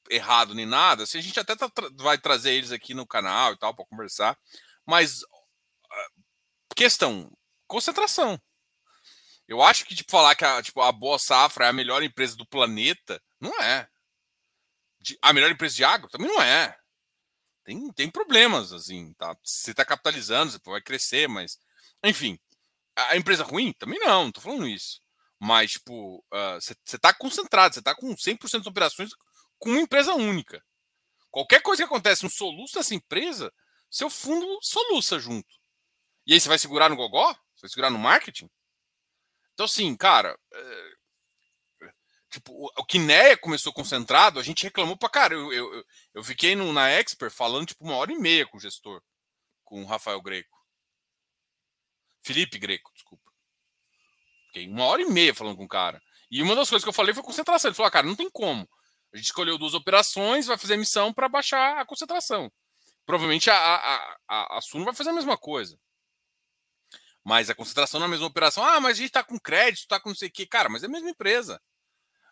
errado 0.09 0.55
nem 0.55 0.65
nada. 0.65 1.03
Assim, 1.03 1.17
a 1.17 1.21
gente 1.21 1.37
até 1.37 1.53
tá, 1.53 1.69
vai 1.97 2.17
trazer 2.17 2.53
eles 2.53 2.71
aqui 2.71 2.93
no 2.93 3.05
canal 3.05 3.51
e 3.51 3.57
tal 3.57 3.75
para 3.75 3.85
conversar. 3.87 4.39
Mas. 4.85 5.21
Ah, 5.91 6.09
questão: 6.73 7.29
concentração. 7.67 8.39
Eu 9.47 9.61
acho 9.61 9.85
que 9.85 9.95
tipo, 9.95 10.11
falar 10.11 10.35
que 10.35 10.43
a, 10.43 10.61
tipo, 10.61 10.81
a 10.81 10.91
Boa 10.91 11.19
Safra 11.19 11.65
é 11.65 11.69
a 11.69 11.73
melhor 11.73 12.01
empresa 12.03 12.35
do 12.35 12.45
planeta, 12.45 13.21
não 13.39 13.51
é. 13.61 13.87
De, 14.99 15.17
a 15.21 15.31
melhor 15.33 15.51
empresa 15.51 15.75
de 15.75 15.83
agro 15.83 16.09
também 16.09 16.27
não 16.27 16.41
é. 16.41 16.75
Tem, 17.63 17.91
tem 17.93 18.09
problemas, 18.09 18.71
assim, 18.71 19.13
tá? 19.13 19.35
Você 19.43 19.71
está 19.71 19.83
capitalizando, 19.85 20.51
você 20.51 20.59
vai 20.65 20.81
crescer, 20.81 21.27
mas. 21.27 21.59
Enfim. 22.03 22.39
A 22.95 23.17
empresa 23.17 23.43
ruim? 23.43 23.73
Também 23.73 23.99
não, 23.99 24.25
não 24.25 24.31
tô 24.31 24.39
falando 24.39 24.67
isso. 24.67 25.01
Mas, 25.39 25.73
tipo, 25.73 26.23
você 26.59 26.73
uh, 26.73 26.77
está 26.85 27.13
concentrado, 27.13 27.73
você 27.73 27.79
está 27.79 27.93
com 27.93 28.15
100% 28.15 28.59
das 28.59 28.67
operações 28.67 29.11
com 29.59 29.71
uma 29.71 29.81
empresa 29.81 30.13
única. 30.13 30.63
Qualquer 31.29 31.61
coisa 31.61 31.83
que 31.83 31.85
acontece 31.85 32.23
no 32.23 32.29
soluço 32.29 32.75
dessa 32.75 32.95
empresa, 32.95 33.53
seu 33.91 34.09
fundo 34.09 34.59
soluça 34.61 35.19
junto. 35.19 35.53
E 36.25 36.33
aí 36.33 36.39
você 36.39 36.47
vai 36.47 36.57
segurar 36.57 36.89
no 36.89 36.95
gogó? 36.95 37.33
Você 37.33 37.61
vai 37.61 37.69
segurar 37.69 37.89
no 37.89 37.99
marketing? 37.99 38.49
Então, 39.55 39.65
assim, 39.65 39.95
cara, 39.95 40.37
é... 40.53 40.91
tipo, 42.29 42.51
o 42.77 42.85
Kineia 42.85 43.37
começou 43.37 43.73
concentrado, 43.73 44.39
a 44.39 44.43
gente 44.43 44.63
reclamou 44.63 44.97
pra 44.97 45.09
cara. 45.09 45.33
Eu, 45.33 45.51
eu, 45.51 45.85
eu 46.13 46.23
fiquei 46.23 46.55
no, 46.55 46.71
na 46.73 46.89
Expert 46.89 47.31
falando, 47.31 47.65
tipo, 47.65 47.83
uma 47.83 47.95
hora 47.95 48.11
e 48.11 48.19
meia 48.19 48.45
com 48.45 48.57
o 48.57 48.59
gestor, 48.59 49.01
com 49.63 49.81
o 49.81 49.85
Rafael 49.85 50.21
Greco. 50.21 50.55
Felipe 52.21 52.59
Greco, 52.59 52.91
desculpa. 52.93 53.31
Fiquei 54.47 54.67
uma 54.67 54.85
hora 54.85 55.01
e 55.01 55.05
meia 55.05 55.33
falando 55.33 55.57
com 55.57 55.65
o 55.65 55.69
cara. 55.69 56.01
E 56.29 56.41
uma 56.41 56.55
das 56.55 56.69
coisas 56.69 56.83
que 56.83 56.89
eu 56.89 56.93
falei 56.93 57.13
foi 57.13 57.23
concentração. 57.23 57.69
Ele 57.69 57.75
falou, 57.75 57.87
ah, 57.87 57.91
cara, 57.91 58.05
não 58.05 58.15
tem 58.15 58.29
como. 58.29 58.67
A 59.13 59.17
gente 59.17 59.27
escolheu 59.27 59.57
duas 59.57 59.73
operações, 59.73 60.47
vai 60.47 60.57
fazer 60.57 60.75
missão 60.75 61.13
para 61.13 61.29
baixar 61.29 61.77
a 61.79 61.85
concentração. 61.85 62.51
Provavelmente 63.05 63.49
a, 63.49 63.55
a, 63.55 64.17
a, 64.27 64.57
a 64.57 64.61
Suno 64.61 64.83
vai 64.83 64.93
fazer 64.93 65.11
a 65.11 65.13
mesma 65.13 65.37
coisa. 65.37 65.79
Mas 67.25 67.49
a 67.49 67.55
concentração 67.55 67.99
na 67.99 68.07
mesma 68.07 68.27
operação, 68.27 68.63
ah, 68.63 68.79
mas 68.79 68.91
a 68.91 68.97
gente 68.97 69.07
está 69.07 69.23
com 69.23 69.39
crédito, 69.39 69.79
está 69.79 69.99
com 69.99 70.09
não 70.09 70.15
sei 70.15 70.29
o 70.29 70.31
quê. 70.31 70.45
Cara, 70.45 70.69
mas 70.69 70.83
é 70.83 70.85
a 70.85 70.89
mesma 70.89 71.09
empresa. 71.09 71.59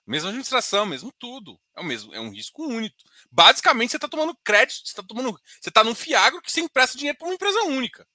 Mesma 0.06 0.30
administração, 0.30 0.86
mesmo 0.86 1.12
tudo. 1.18 1.60
É 1.76 1.82
o 1.82 1.84
mesmo, 1.84 2.14
é 2.14 2.20
um 2.20 2.30
risco 2.30 2.64
único. 2.64 2.96
Basicamente, 3.32 3.90
você 3.90 3.98
está 3.98 4.08
tomando 4.08 4.38
crédito, 4.44 4.86
você 4.86 4.92
está 4.92 5.02
tomando. 5.02 5.32
Você 5.60 5.70
está 5.70 5.84
num 5.84 5.96
fiagro 5.96 6.42
que 6.44 6.52
você 6.52 6.62
empresta 6.62 6.96
dinheiro 6.96 7.18
para 7.18 7.28
uma 7.28 7.34
empresa 7.34 7.64
única. 7.64 8.08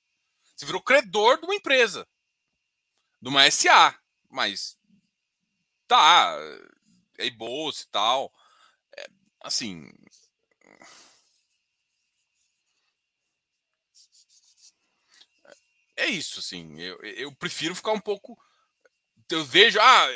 Você 0.55 0.65
virou 0.67 0.81
credor 0.81 1.41
de 1.41 1.47
uma 1.47 1.55
empresa. 1.57 2.07
De 3.21 3.29
uma 3.29 3.51
SA. 3.51 3.99
Mas 4.31 4.79
tá. 5.89 6.37
É 7.19 7.29
bolsa 7.31 7.83
e 7.83 7.89
tal. 7.89 8.33
É, 8.97 9.09
assim, 9.43 9.91
é 15.99 16.07
isso, 16.07 16.41
assim. 16.41 16.81
Eu, 16.81 16.99
eu 17.03 17.33
prefiro 17.35 17.75
ficar 17.75 17.93
um 17.93 18.01
pouco. 18.01 18.39
Eu 19.31 19.45
vejo. 19.45 19.79
Ah, 19.81 20.07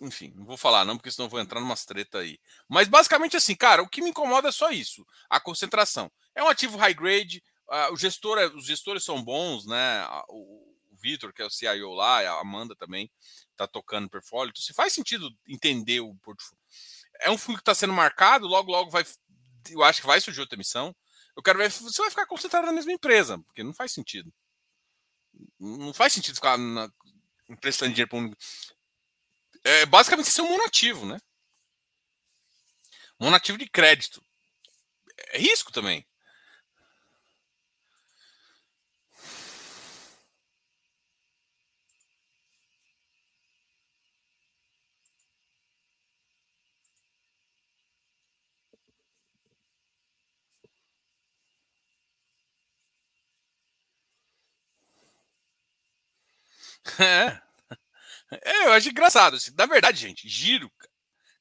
enfim, 0.00 0.32
não 0.34 0.44
vou 0.44 0.56
falar 0.56 0.84
não, 0.84 0.96
porque 0.96 1.10
senão 1.10 1.28
vou 1.28 1.40
entrar 1.40 1.60
numa 1.60 1.76
treta 1.76 2.18
aí. 2.18 2.38
Mas 2.68 2.88
basicamente 2.88 3.36
assim, 3.36 3.54
cara, 3.54 3.82
o 3.82 3.88
que 3.88 4.02
me 4.02 4.10
incomoda 4.10 4.48
é 4.48 4.52
só 4.52 4.70
isso: 4.70 5.06
a 5.28 5.40
concentração. 5.40 6.10
É 6.34 6.42
um 6.42 6.48
ativo 6.48 6.76
high 6.76 6.94
grade, 6.94 7.42
uh, 7.68 7.92
o 7.92 7.96
gestor, 7.96 8.38
é, 8.38 8.46
os 8.46 8.66
gestores 8.66 9.04
são 9.04 9.22
bons, 9.22 9.66
né? 9.66 10.06
O, 10.28 10.66
o 10.90 10.96
Vitor, 10.96 11.32
que 11.32 11.42
é 11.42 11.46
o 11.46 11.50
CIO 11.50 11.92
lá, 11.92 12.20
a 12.20 12.40
Amanda 12.40 12.74
também 12.74 13.10
tá 13.56 13.66
tocando 13.66 14.08
portfólio. 14.08 14.50
Então, 14.50 14.62
se 14.62 14.74
faz 14.74 14.92
sentido 14.92 15.30
entender 15.46 16.00
o 16.00 16.14
portfólio. 16.16 16.58
É 17.20 17.30
um 17.30 17.38
fundo 17.38 17.56
que 17.56 17.62
está 17.62 17.74
sendo 17.74 17.92
marcado, 17.92 18.46
logo, 18.46 18.70
logo 18.70 18.90
vai. 18.90 19.04
Eu 19.70 19.82
acho 19.82 20.00
que 20.00 20.06
vai 20.06 20.20
surgir 20.20 20.40
outra 20.40 20.56
emissão. 20.56 20.94
Eu 21.34 21.42
quero 21.42 21.58
ver 21.58 21.70
se 21.70 21.82
você 21.82 22.00
vai 22.00 22.10
ficar 22.10 22.26
concentrado 22.26 22.66
na 22.66 22.72
mesma 22.72 22.92
empresa, 22.92 23.38
porque 23.38 23.62
não 23.62 23.72
faz 23.72 23.92
sentido. 23.92 24.32
Não 25.58 25.92
faz 25.92 26.12
sentido 26.12 26.36
ficar 26.36 26.56
na, 26.58 26.90
emprestando 27.48 27.92
dinheiro 27.92 28.10
para 28.10 28.18
um. 28.18 28.32
É 29.64 29.86
basicamente 29.86 30.30
ser 30.30 30.42
um 30.42 30.50
monativo, 30.50 31.06
né? 31.06 31.18
Monativo 33.18 33.58
de 33.58 33.68
crédito. 33.68 34.22
É 35.32 35.38
risco 35.38 35.72
também. 35.72 36.06
É. 56.98 57.40
é. 58.30 58.66
Eu 58.66 58.72
acho 58.72 58.88
engraçado. 58.88 59.36
Assim. 59.36 59.52
Na 59.56 59.66
verdade, 59.66 60.00
gente, 60.00 60.28
giro. 60.28 60.70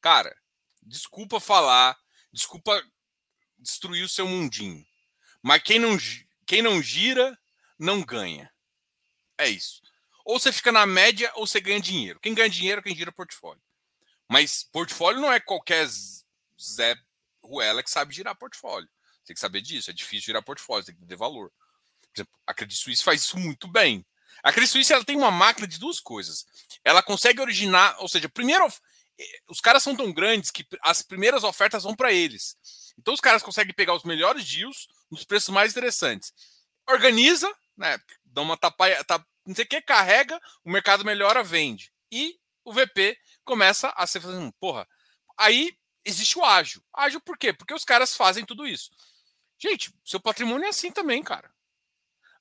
Cara, 0.01 0.36
desculpa 0.84 1.39
falar, 1.39 1.97
desculpa 2.31 2.84
destruir 3.58 4.03
o 4.03 4.10
seu 4.10 4.27
mundinho. 4.27 4.86
Mas 5.41 5.62
quem 5.63 5.79
não, 5.79 5.97
quem 6.45 6.62
não 6.62 6.81
gira, 6.81 7.38
não 7.77 8.03
ganha. 8.03 8.51
É 9.38 9.49
isso. 9.49 9.81
Ou 10.23 10.39
você 10.39 10.51
fica 10.51 10.71
na 10.71 10.86
média 10.86 11.31
ou 11.36 11.45
você 11.45 11.60
ganha 11.60 11.79
dinheiro. 11.79 12.19
Quem 12.19 12.34
ganha 12.34 12.49
dinheiro 12.49 12.79
é 12.79 12.84
quem 12.84 12.95
gira 12.95 13.12
portfólio. 13.12 13.62
Mas 14.29 14.63
portfólio 14.63 15.21
não 15.21 15.31
é 15.31 15.39
qualquer 15.39 15.88
Zé 15.88 16.95
Ruela 17.43 17.84
que 17.84 17.91
sabe 17.91 18.13
girar 18.13 18.36
portfólio. 18.36 18.89
Tem 19.23 19.34
que 19.34 19.39
saber 19.39 19.62
disso. 19.62 19.89
É 19.89 19.93
difícil 19.93 20.25
girar 20.25 20.43
portfólio, 20.43 20.86
tem 20.86 20.95
que 20.95 21.05
ter 21.05 21.15
valor. 21.15 21.51
Por 22.01 22.10
exemplo, 22.15 22.39
a 22.45 22.53
Credit 22.53 22.79
Suisse 22.79 23.03
faz 23.03 23.21
isso 23.21 23.38
muito 23.38 23.67
bem. 23.67 24.05
A 24.45 24.51
Credit 24.51 24.71
Suisse 24.71 24.93
ela 24.93 25.03
tem 25.03 25.17
uma 25.17 25.31
máquina 25.31 25.67
de 25.67 25.79
duas 25.79 25.99
coisas. 25.99 26.45
Ela 26.84 27.01
consegue 27.01 27.41
originar, 27.41 27.95
ou 27.97 28.08
seja, 28.08 28.29
primeiro 28.29 28.63
eh, 29.17 29.39
os 29.47 29.60
caras 29.60 29.81
são 29.81 29.95
tão 29.95 30.13
grandes 30.13 30.51
que 30.51 30.63
as 30.84 31.01
primeiras 31.01 31.43
ofertas 31.43 31.81
vão 31.81 31.95
para 31.95 32.13
eles. 32.13 32.55
Então 32.95 33.12
os 33.12 33.19
caras 33.19 33.41
conseguem 33.41 33.73
pegar 33.73 33.95
os 33.95 34.03
melhores 34.03 34.47
deals 34.47 34.88
nos 35.10 35.23
preços 35.23 35.49
mais 35.49 35.71
interessantes. 35.71 36.31
Organiza, 36.88 37.51
né, 37.75 37.99
dá 38.23 38.43
uma 38.43 38.55
tapaia, 38.55 39.03
não 39.47 39.55
sei 39.55 39.65
o 39.65 39.67
que, 39.67 39.81
carrega, 39.81 40.39
o 40.63 40.69
mercado 40.69 41.03
melhora, 41.03 41.43
vende. 41.43 41.91
E 42.12 42.39
o 42.63 42.71
VP 42.71 43.17
começa 43.43 43.89
a 43.97 44.05
ser 44.05 44.21
fazendo, 44.21 44.53
porra. 44.60 44.88
Aí 45.36 45.75
existe 46.03 46.38
o 46.38 46.45
ágil. 46.45 46.84
Ágil 46.93 47.19
por 47.19 47.36
quê? 47.36 47.51
Porque 47.51 47.73
os 47.73 47.84
caras 47.84 48.15
fazem 48.15 48.45
tudo 48.45 48.67
isso. 48.67 48.91
Gente, 49.58 49.91
seu 50.05 50.19
patrimônio 50.19 50.67
é 50.67 50.69
assim 50.69 50.91
também, 50.91 51.23
cara. 51.23 51.51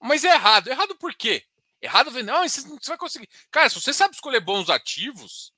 Mas 0.03 0.23
é 0.23 0.35
errado. 0.35 0.69
Errado 0.69 0.95
por 0.97 1.15
quê? 1.15 1.47
Errado 1.85 2.11
vender. 2.11 2.33
Não, 2.33 2.49
você 2.49 2.67
não 2.67 2.79
vai 2.83 2.97
conseguir. 2.97 3.29
Cara, 3.51 3.69
se 3.69 3.79
você 3.79 3.93
sabe 3.93 4.15
escolher 4.15 4.41
bons 4.41 4.71
ativos, 4.71 5.53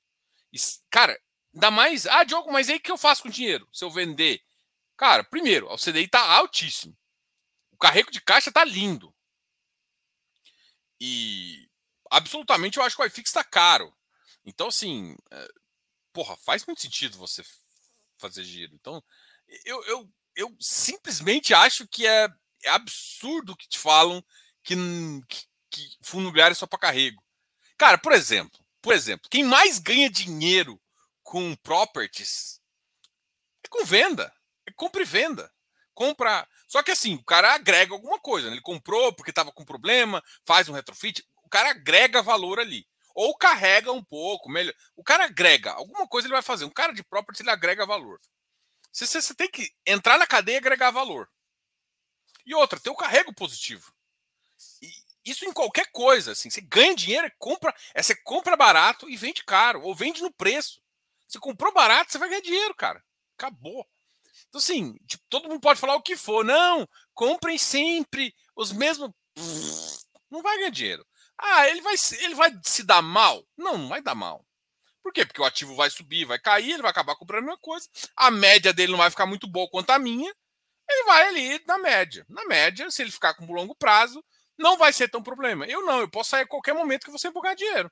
cara, 0.89 1.17
ainda 1.53 1.71
mais. 1.71 2.05
Ah, 2.05 2.25
Diogo, 2.25 2.51
mas 2.51 2.67
aí 2.69 2.81
que 2.81 2.91
eu 2.91 2.97
faço 2.97 3.21
com 3.21 3.29
o 3.29 3.31
dinheiro? 3.31 3.65
Se 3.71 3.85
eu 3.85 3.89
vender. 3.89 4.43
Cara, 4.97 5.23
primeiro, 5.23 5.71
o 5.71 5.77
CDI 5.77 6.05
tá 6.09 6.19
altíssimo. 6.19 6.97
O 7.71 7.77
carrego 7.77 8.11
de 8.11 8.19
caixa 8.19 8.51
tá 8.51 8.65
lindo. 8.65 9.15
E 10.99 11.69
absolutamente 12.11 12.77
eu 12.77 12.83
acho 12.83 12.97
que 12.97 13.01
o 13.01 13.05
iFix 13.05 13.31
tá 13.31 13.43
caro. 13.43 13.95
Então, 14.43 14.67
assim, 14.67 15.15
é, 15.31 15.47
porra, 16.11 16.35
faz 16.35 16.65
muito 16.65 16.81
sentido 16.81 17.17
você 17.17 17.41
fazer 18.17 18.43
giro. 18.43 18.75
Então, 18.75 19.01
eu, 19.63 19.81
eu, 19.85 20.13
eu 20.35 20.57
simplesmente 20.59 21.47
simplesmente 21.47 21.53
acho 21.53 21.87
que 21.87 22.05
é, 22.05 22.27
é 22.65 22.69
absurdo 22.69 23.55
que 23.55 23.69
te 23.69 23.79
falam 23.79 24.21
que, 24.61 24.75
que, 25.29 25.45
que 25.69 25.97
fundo 26.01 26.23
imobiliário 26.23 26.53
é 26.53 26.55
só 26.55 26.65
para 26.65 26.79
carrego. 26.79 27.23
Cara, 27.77 27.97
por 27.97 28.11
exemplo, 28.13 28.59
por 28.81 28.93
exemplo, 28.93 29.29
quem 29.29 29.43
mais 29.43 29.79
ganha 29.79 30.09
dinheiro 30.09 30.81
com 31.23 31.55
properties 31.57 32.61
é 33.63 33.67
com 33.69 33.83
venda, 33.85 34.33
é 34.65 34.71
compra 34.71 35.01
e 35.01 35.05
venda. 35.05 35.51
Compra. 35.93 36.47
Só 36.67 36.83
que 36.83 36.91
assim, 36.91 37.15
o 37.15 37.23
cara 37.23 37.55
agrega 37.55 37.93
alguma 37.93 38.19
coisa. 38.19 38.47
Né? 38.47 38.53
Ele 38.53 38.61
comprou 38.61 39.11
porque 39.13 39.31
estava 39.31 39.51
com 39.51 39.65
problema, 39.65 40.23
faz 40.45 40.69
um 40.69 40.73
retrofit. 40.73 41.27
O 41.43 41.49
cara 41.49 41.71
agrega 41.71 42.21
valor 42.21 42.59
ali. 42.59 42.87
Ou 43.15 43.35
carrega 43.35 43.91
um 43.91 44.03
pouco, 44.03 44.47
melhor. 44.47 44.73
O 44.95 45.03
cara 45.03 45.25
agrega, 45.25 45.71
alguma 45.71 46.07
coisa 46.07 46.27
ele 46.27 46.33
vai 46.33 46.43
fazer. 46.43 46.65
Um 46.65 46.69
cara 46.69 46.93
de 46.93 47.03
property 47.03 47.41
ele 47.41 47.49
agrega 47.49 47.85
valor. 47.85 48.21
Você, 48.91 49.21
você 49.21 49.33
tem 49.33 49.49
que 49.49 49.71
entrar 49.85 50.19
na 50.19 50.27
cadeia 50.27 50.55
e 50.55 50.59
agregar 50.59 50.91
valor. 50.91 51.27
E 52.45 52.53
outra, 52.53 52.79
ter 52.79 52.91
o 52.91 52.95
carrego 52.95 53.33
positivo. 53.33 53.91
Isso 55.27 55.45
em 55.45 55.51
qualquer 55.51 55.91
coisa, 55.91 56.31
assim, 56.31 56.49
você 56.49 56.61
ganha 56.61 56.95
dinheiro, 56.95 57.29
compra, 57.37 57.75
é 57.93 58.01
você 58.01 58.15
compra 58.15 58.55
barato 58.55 59.09
e 59.09 59.17
vende 59.17 59.43
caro, 59.43 59.81
ou 59.83 59.93
vende 59.93 60.21
no 60.21 60.31
preço. 60.31 60.81
Você 61.27 61.37
comprou 61.37 61.73
barato, 61.73 62.11
você 62.11 62.17
vai 62.17 62.29
ganhar 62.29 62.41
dinheiro, 62.41 62.73
cara. 62.73 63.03
Acabou. 63.37 63.85
Então, 64.47 64.59
assim, 64.59 64.95
tipo, 65.05 65.23
todo 65.29 65.49
mundo 65.49 65.59
pode 65.59 65.79
falar 65.79 65.95
o 65.95 66.01
que 66.01 66.15
for. 66.15 66.45
Não, 66.45 66.87
comprem 67.13 67.57
sempre 67.57 68.33
os 68.55 68.71
mesmos. 68.71 69.11
Não 70.31 70.41
vai 70.41 70.57
ganhar 70.57 70.69
dinheiro. 70.69 71.05
Ah, 71.37 71.67
ele 71.67 71.81
vai, 71.81 71.95
ele 72.21 72.33
vai 72.35 72.57
se 72.63 72.83
dar 72.83 73.01
mal? 73.01 73.45
Não, 73.57 73.77
não 73.77 73.89
vai 73.89 74.01
dar 74.01 74.15
mal. 74.15 74.45
Por 75.03 75.11
quê? 75.11 75.25
Porque 75.25 75.41
o 75.41 75.45
ativo 75.45 75.75
vai 75.75 75.89
subir, 75.89 76.25
vai 76.25 76.39
cair, 76.39 76.71
ele 76.71 76.81
vai 76.81 76.91
acabar 76.91 77.15
comprando 77.15 77.43
a 77.43 77.45
mesma 77.47 77.59
coisa. 77.59 77.87
A 78.15 78.31
média 78.31 78.73
dele 78.73 78.91
não 78.91 78.97
vai 78.97 79.09
ficar 79.09 79.25
muito 79.25 79.47
boa 79.47 79.69
quanto 79.69 79.89
a 79.89 79.99
minha. 79.99 80.33
Ele 80.89 81.03
vai 81.03 81.27
ali 81.27 81.63
na 81.67 81.77
média. 81.77 82.25
Na 82.29 82.45
média, 82.45 82.89
se 82.89 83.01
ele 83.01 83.11
ficar 83.11 83.33
com 83.33 83.51
longo 83.51 83.75
prazo, 83.75 84.23
não 84.57 84.77
vai 84.77 84.91
ser 84.91 85.09
tão 85.09 85.21
problema. 85.21 85.65
Eu 85.65 85.85
não, 85.85 85.99
eu 85.99 86.09
posso 86.09 86.31
sair 86.31 86.43
a 86.43 86.47
qualquer 86.47 86.73
momento 86.73 87.05
que 87.05 87.11
você 87.11 87.31
ganhar 87.31 87.55
dinheiro. 87.55 87.91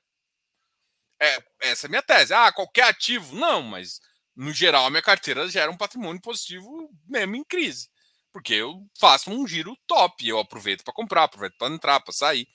É, 1.20 1.42
essa 1.62 1.86
é 1.86 1.88
a 1.88 1.90
minha 1.90 2.02
tese. 2.02 2.34
Ah, 2.34 2.52
qualquer 2.52 2.84
ativo? 2.84 3.34
Não, 3.34 3.62
mas 3.62 4.00
no 4.34 4.52
geral 4.52 4.84
a 4.86 4.90
minha 4.90 5.02
carteira 5.02 5.48
gera 5.48 5.70
um 5.70 5.76
patrimônio 5.76 6.20
positivo 6.20 6.90
mesmo 7.06 7.36
em 7.36 7.44
crise. 7.44 7.88
Porque 8.32 8.52
eu 8.52 8.86
faço 9.00 9.30
um 9.30 9.46
giro 9.46 9.74
top, 9.86 10.28
eu 10.28 10.38
aproveito 10.38 10.84
para 10.84 10.92
comprar, 10.92 11.24
aproveito 11.24 11.56
para 11.56 11.72
entrar, 11.72 12.00
para 12.00 12.12
sair. 12.12 12.46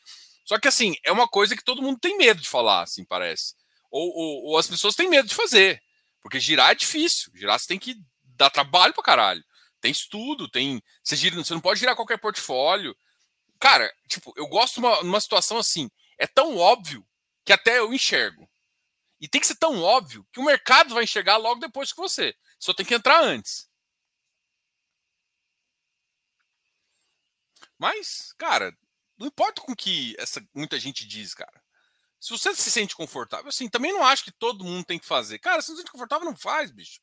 Só 0.45 0.59
que 0.59 0.67
assim, 0.67 0.93
é 1.03 1.11
uma 1.11 1.27
coisa 1.27 1.55
que 1.55 1.63
todo 1.63 1.81
mundo 1.81 1.99
tem 1.99 2.17
medo 2.17 2.39
de 2.39 2.47
falar, 2.47 2.83
assim, 2.83 3.03
parece. 3.03 3.55
Ou, 3.89 4.09
ou, 4.09 4.43
ou, 4.45 4.57
as 4.57 4.67
pessoas 4.67 4.95
têm 4.95 5.09
medo 5.09 5.27
de 5.27 5.35
fazer. 5.35 5.81
Porque 6.21 6.39
girar 6.39 6.71
é 6.71 6.75
difícil. 6.75 7.31
Girar 7.35 7.59
você 7.59 7.67
tem 7.67 7.79
que 7.79 7.95
dar 8.23 8.49
trabalho 8.49 8.93
pra 8.93 9.03
caralho. 9.03 9.43
Tem 9.81 9.91
estudo, 9.91 10.47
tem. 10.47 10.81
Você, 11.03 11.15
gira, 11.15 11.35
você 11.35 11.53
não 11.53 11.61
pode 11.61 11.79
girar 11.79 11.95
qualquer 11.95 12.19
portfólio. 12.19 12.95
Cara, 13.61 13.93
tipo, 14.07 14.33
eu 14.35 14.47
gosto 14.47 14.73
de 14.73 14.79
uma, 14.79 14.99
uma 15.01 15.21
situação 15.21 15.59
assim. 15.59 15.89
É 16.17 16.25
tão 16.25 16.57
óbvio 16.57 17.07
que 17.45 17.53
até 17.53 17.77
eu 17.77 17.93
enxergo. 17.93 18.49
E 19.19 19.27
tem 19.27 19.39
que 19.39 19.45
ser 19.45 19.55
tão 19.55 19.83
óbvio 19.83 20.27
que 20.33 20.39
o 20.39 20.43
mercado 20.43 20.95
vai 20.95 21.03
enxergar 21.03 21.37
logo 21.37 21.61
depois 21.61 21.93
que 21.93 22.01
você. 22.01 22.35
Só 22.57 22.73
tem 22.73 22.83
que 22.83 22.95
entrar 22.95 23.21
antes. 23.23 23.69
Mas, 27.77 28.33
cara, 28.35 28.75
não 29.15 29.27
importa 29.27 29.61
com 29.61 29.75
que 29.75 30.15
essa 30.17 30.43
muita 30.55 30.79
gente 30.79 31.05
diz, 31.05 31.35
cara. 31.35 31.63
Se 32.19 32.31
você 32.31 32.55
se 32.55 32.71
sente 32.71 32.95
confortável, 32.95 33.49
assim, 33.49 33.69
também 33.69 33.93
não 33.93 34.03
acho 34.03 34.23
que 34.23 34.31
todo 34.31 34.63
mundo 34.63 34.85
tem 34.85 34.97
que 34.97 35.05
fazer. 35.05 35.37
Cara, 35.37 35.61
se 35.61 35.69
não 35.69 35.75
se 35.75 35.81
sente 35.81 35.91
confortável, 35.91 36.25
não 36.25 36.35
faz, 36.35 36.71
bicho. 36.71 36.99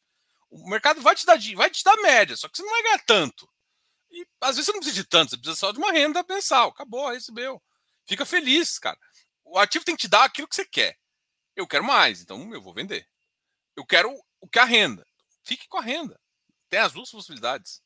O 0.50 0.68
mercado 0.68 1.00
vai 1.00 1.14
te 1.14 1.24
dar, 1.24 1.38
vai 1.54 1.70
te 1.70 1.84
dar 1.84 1.96
média, 1.98 2.36
só 2.36 2.48
que 2.48 2.56
você 2.56 2.62
não 2.64 2.70
vai 2.70 2.82
ganhar 2.82 3.04
tanto. 3.04 3.48
E 4.10 4.26
às 4.40 4.56
vezes 4.56 4.66
você 4.66 4.72
não 4.72 4.80
precisa 4.80 5.02
de 5.02 5.08
tanto, 5.08 5.30
você 5.30 5.36
precisa 5.36 5.56
só 5.56 5.72
de 5.72 5.78
uma 5.78 5.92
renda 5.92 6.24
mensal. 6.28 6.70
Acabou, 6.70 7.10
recebeu. 7.10 7.62
Fica 8.06 8.24
feliz, 8.24 8.78
cara. 8.78 8.98
O 9.44 9.58
ativo 9.58 9.84
tem 9.84 9.94
que 9.94 10.02
te 10.02 10.08
dar 10.08 10.24
aquilo 10.24 10.48
que 10.48 10.54
você 10.54 10.64
quer. 10.64 10.98
Eu 11.54 11.66
quero 11.66 11.84
mais, 11.84 12.20
então 12.20 12.52
eu 12.54 12.62
vou 12.62 12.72
vender. 12.72 13.06
Eu 13.76 13.84
quero 13.84 14.10
o 14.40 14.48
que 14.48 14.58
a 14.58 14.64
renda. 14.64 15.06
Fique 15.44 15.66
com 15.68 15.78
a 15.78 15.82
renda. 15.82 16.18
Tem 16.68 16.80
as 16.80 16.92
duas 16.92 17.10
possibilidades. 17.10 17.82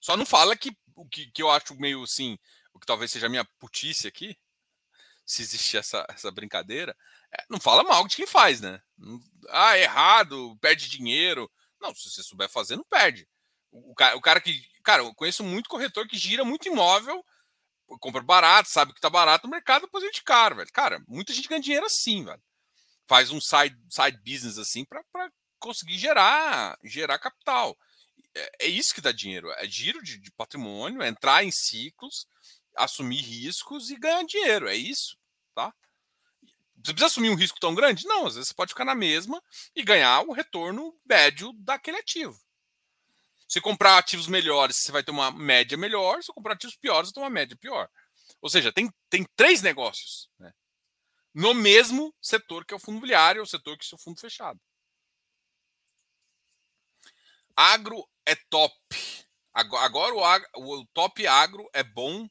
Só 0.00 0.16
não 0.16 0.26
fala 0.26 0.56
que 0.56 0.76
o 0.96 1.06
que, 1.06 1.30
que 1.30 1.42
eu 1.42 1.50
acho 1.50 1.74
meio 1.76 2.02
assim, 2.02 2.38
o 2.72 2.80
que 2.80 2.86
talvez 2.86 3.10
seja 3.10 3.26
a 3.26 3.28
minha 3.30 3.44
putice 3.58 4.08
aqui, 4.08 4.36
se 5.24 5.42
existe 5.42 5.76
essa, 5.76 6.04
essa 6.08 6.30
brincadeira, 6.30 6.96
é, 7.32 7.44
não 7.48 7.60
fala 7.60 7.84
mal 7.84 8.06
de 8.08 8.16
quem 8.16 8.26
faz, 8.26 8.60
né? 8.60 8.82
Ah, 9.50 9.78
errado, 9.78 10.56
perde 10.60 10.88
dinheiro. 10.88 11.50
Não, 11.80 11.94
se 11.94 12.10
você 12.10 12.22
souber 12.22 12.48
fazer, 12.48 12.76
não 12.76 12.84
perde. 12.84 13.28
O, 13.70 13.94
cara, 13.94 14.16
o 14.16 14.20
cara 14.20 14.40
que. 14.40 14.62
Cara, 14.82 15.02
eu 15.02 15.14
conheço 15.14 15.44
muito 15.44 15.68
corretor 15.68 16.08
que 16.08 16.16
gira 16.16 16.44
muito 16.44 16.66
imóvel, 16.66 17.24
compra 18.00 18.22
barato, 18.22 18.68
sabe 18.68 18.94
que 18.94 19.00
tá 19.00 19.10
barato 19.10 19.46
no 19.46 19.50
mercado, 19.50 19.82
depois 19.82 20.02
vende 20.02 20.22
caro, 20.22 20.56
velho. 20.56 20.72
Cara, 20.72 21.02
muita 21.06 21.32
gente 21.32 21.48
ganha 21.48 21.60
dinheiro 21.60 21.86
assim, 21.86 22.24
velho. 22.24 22.42
Faz 23.06 23.30
um 23.30 23.40
side, 23.40 23.76
side 23.88 24.18
business 24.24 24.58
assim 24.58 24.84
para 24.84 25.02
conseguir 25.58 25.98
gerar, 25.98 26.78
gerar 26.82 27.18
capital. 27.18 27.76
É, 28.34 28.66
é, 28.66 28.66
isso 28.66 28.94
que 28.94 29.00
dá 29.00 29.12
dinheiro. 29.12 29.50
É 29.52 29.66
giro 29.66 30.02
de, 30.02 30.18
de 30.18 30.30
patrimônio, 30.32 31.02
é 31.02 31.08
entrar 31.08 31.44
em 31.44 31.50
ciclos 31.50 32.26
assumir 32.76 33.20
riscos 33.20 33.90
e 33.90 33.96
ganhar 33.96 34.24
dinheiro. 34.24 34.68
É 34.68 34.74
isso, 34.74 35.16
tá? 35.54 35.72
Você 36.76 36.92
precisa 36.92 37.06
assumir 37.06 37.30
um 37.30 37.34
risco 37.34 37.60
tão 37.60 37.74
grande? 37.74 38.06
Não, 38.06 38.26
às 38.26 38.34
vezes 38.34 38.48
você 38.48 38.54
pode 38.54 38.70
ficar 38.70 38.84
na 38.84 38.94
mesma 38.94 39.42
e 39.74 39.82
ganhar 39.82 40.22
o 40.22 40.32
retorno 40.32 40.98
médio 41.04 41.52
daquele 41.58 41.98
ativo. 41.98 42.38
Se 43.50 43.60
comprar 43.60 43.98
ativos 43.98 44.28
melhores, 44.28 44.76
você 44.76 44.92
vai 44.92 45.02
ter 45.02 45.10
uma 45.10 45.32
média 45.32 45.76
melhor. 45.76 46.22
Se 46.22 46.32
comprar 46.32 46.54
ativos 46.54 46.76
piores, 46.76 47.08
você 47.08 47.14
ter 47.14 47.20
uma 47.20 47.28
média 47.28 47.56
pior. 47.56 47.90
Ou 48.40 48.48
seja, 48.48 48.72
tem, 48.72 48.88
tem 49.10 49.26
três 49.34 49.60
negócios 49.60 50.30
né? 50.38 50.52
no 51.34 51.52
mesmo 51.52 52.14
setor 52.22 52.64
que 52.64 52.72
é 52.72 52.76
o 52.76 52.80
fundo 52.80 52.98
imobiliário, 52.98 53.42
o 53.42 53.46
setor 53.46 53.76
que 53.76 53.84
é 53.92 53.96
o 53.96 53.98
fundo 53.98 54.20
fechado. 54.20 54.60
Agro 57.56 58.08
é 58.24 58.36
top. 58.48 58.72
Agora 59.52 60.14
o, 60.14 60.24
agro, 60.24 60.48
o 60.54 60.86
top 60.94 61.26
agro 61.26 61.68
é 61.72 61.82
bom 61.82 62.28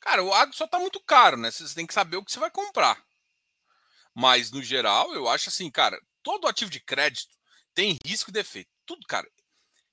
Cara, 0.00 0.22
o 0.22 0.32
agro 0.32 0.54
só 0.54 0.68
tá 0.68 0.78
muito 0.78 1.00
caro, 1.00 1.36
né? 1.36 1.50
Você 1.50 1.74
tem 1.74 1.86
que 1.86 1.94
saber 1.94 2.16
o 2.18 2.24
que 2.24 2.30
você 2.30 2.38
vai 2.38 2.50
comprar. 2.50 3.05
Mas, 4.18 4.50
no 4.50 4.62
geral, 4.62 5.12
eu 5.12 5.28
acho 5.28 5.50
assim, 5.50 5.70
cara, 5.70 6.00
todo 6.22 6.48
ativo 6.48 6.70
de 6.70 6.80
crédito 6.80 7.36
tem 7.74 7.98
risco 8.02 8.30
e 8.30 8.32
defeito. 8.32 8.70
Tudo, 8.86 9.06
cara. 9.06 9.30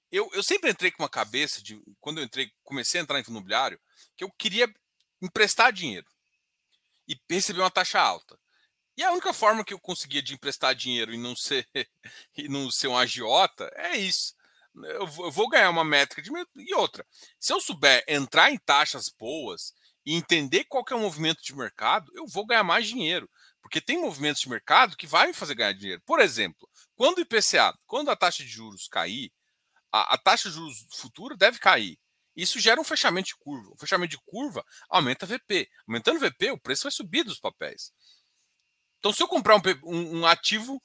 Eu, 0.10 0.30
eu 0.32 0.42
sempre 0.42 0.72
entrei 0.72 0.92
com 0.92 1.04
uma 1.04 1.10
cabeça 1.10 1.62
de. 1.62 1.78
Quando 2.00 2.20
eu 2.20 2.24
entrei, 2.24 2.50
comecei 2.64 3.02
a 3.02 3.04
entrar 3.04 3.20
em 3.20 3.24
imobiliário, 3.28 3.78
que 4.16 4.24
eu 4.24 4.32
queria 4.32 4.74
emprestar 5.22 5.74
dinheiro 5.74 6.08
e 7.06 7.20
receber 7.30 7.60
uma 7.60 7.70
taxa 7.70 8.00
alta. 8.00 8.40
E 8.96 9.04
a 9.04 9.12
única 9.12 9.34
forma 9.34 9.66
que 9.66 9.74
eu 9.74 9.80
conseguia 9.80 10.22
de 10.22 10.34
emprestar 10.34 10.74
dinheiro 10.74 11.14
e 11.14 11.18
não 11.18 11.36
ser 11.36 11.68
e 12.38 12.48
não 12.48 12.72
ser 12.72 12.88
um 12.88 12.98
agiota 12.98 13.70
é 13.76 13.98
isso. 13.98 14.34
Eu 14.74 15.06
vou 15.06 15.50
ganhar 15.50 15.70
uma 15.70 15.84
métrica 15.84 16.22
de 16.22 16.32
e 16.56 16.74
outra. 16.76 17.06
Se 17.38 17.52
eu 17.52 17.60
souber 17.60 18.06
entrar 18.08 18.52
em 18.52 18.58
taxas 18.58 19.10
boas 19.10 19.74
e 20.06 20.16
entender 20.16 20.64
qual 20.64 20.86
é 20.90 20.96
o 20.96 21.00
movimento 21.00 21.44
de 21.44 21.54
mercado, 21.54 22.10
eu 22.16 22.26
vou 22.26 22.46
ganhar 22.46 22.64
mais 22.64 22.88
dinheiro. 22.88 23.30
Porque 23.64 23.82
tem 23.82 24.00
movimentos 24.00 24.42
de 24.42 24.50
mercado 24.50 24.96
que 24.96 25.08
vai 25.08 25.26
me 25.26 25.34
fazer 25.34 25.56
ganhar 25.56 25.74
dinheiro. 25.74 26.02
Por 26.06 26.20
exemplo, 26.20 26.70
quando 26.96 27.18
o 27.18 27.22
IPCA, 27.22 27.74
quando 27.88 28.12
a 28.12 28.16
taxa 28.16 28.44
de 28.44 28.50
juros 28.50 28.88
cair, 28.88 29.32
a, 29.92 30.14
a 30.14 30.18
taxa 30.18 30.50
de 30.50 30.56
juros 30.56 30.86
futura 30.92 31.36
deve 31.36 31.58
cair. 31.58 31.98
Isso 32.36 32.60
gera 32.60 32.80
um 32.80 32.84
fechamento 32.84 33.30
de 33.30 33.36
curva. 33.38 33.72
O 33.72 33.78
fechamento 33.80 34.12
de 34.12 34.22
curva 34.26 34.64
aumenta 34.90 35.26
VP. 35.26 35.70
Aumentando 35.88 36.20
VP, 36.20 36.52
o 36.52 36.60
preço 36.60 36.84
vai 36.84 36.92
subir 36.92 37.24
dos 37.24 37.40
papéis. 37.40 37.92
Então, 39.00 39.12
se 39.12 39.24
eu 39.24 39.28
comprar 39.28 39.56
um, 39.56 39.62
um, 39.84 40.20
um 40.20 40.26
ativo 40.26 40.82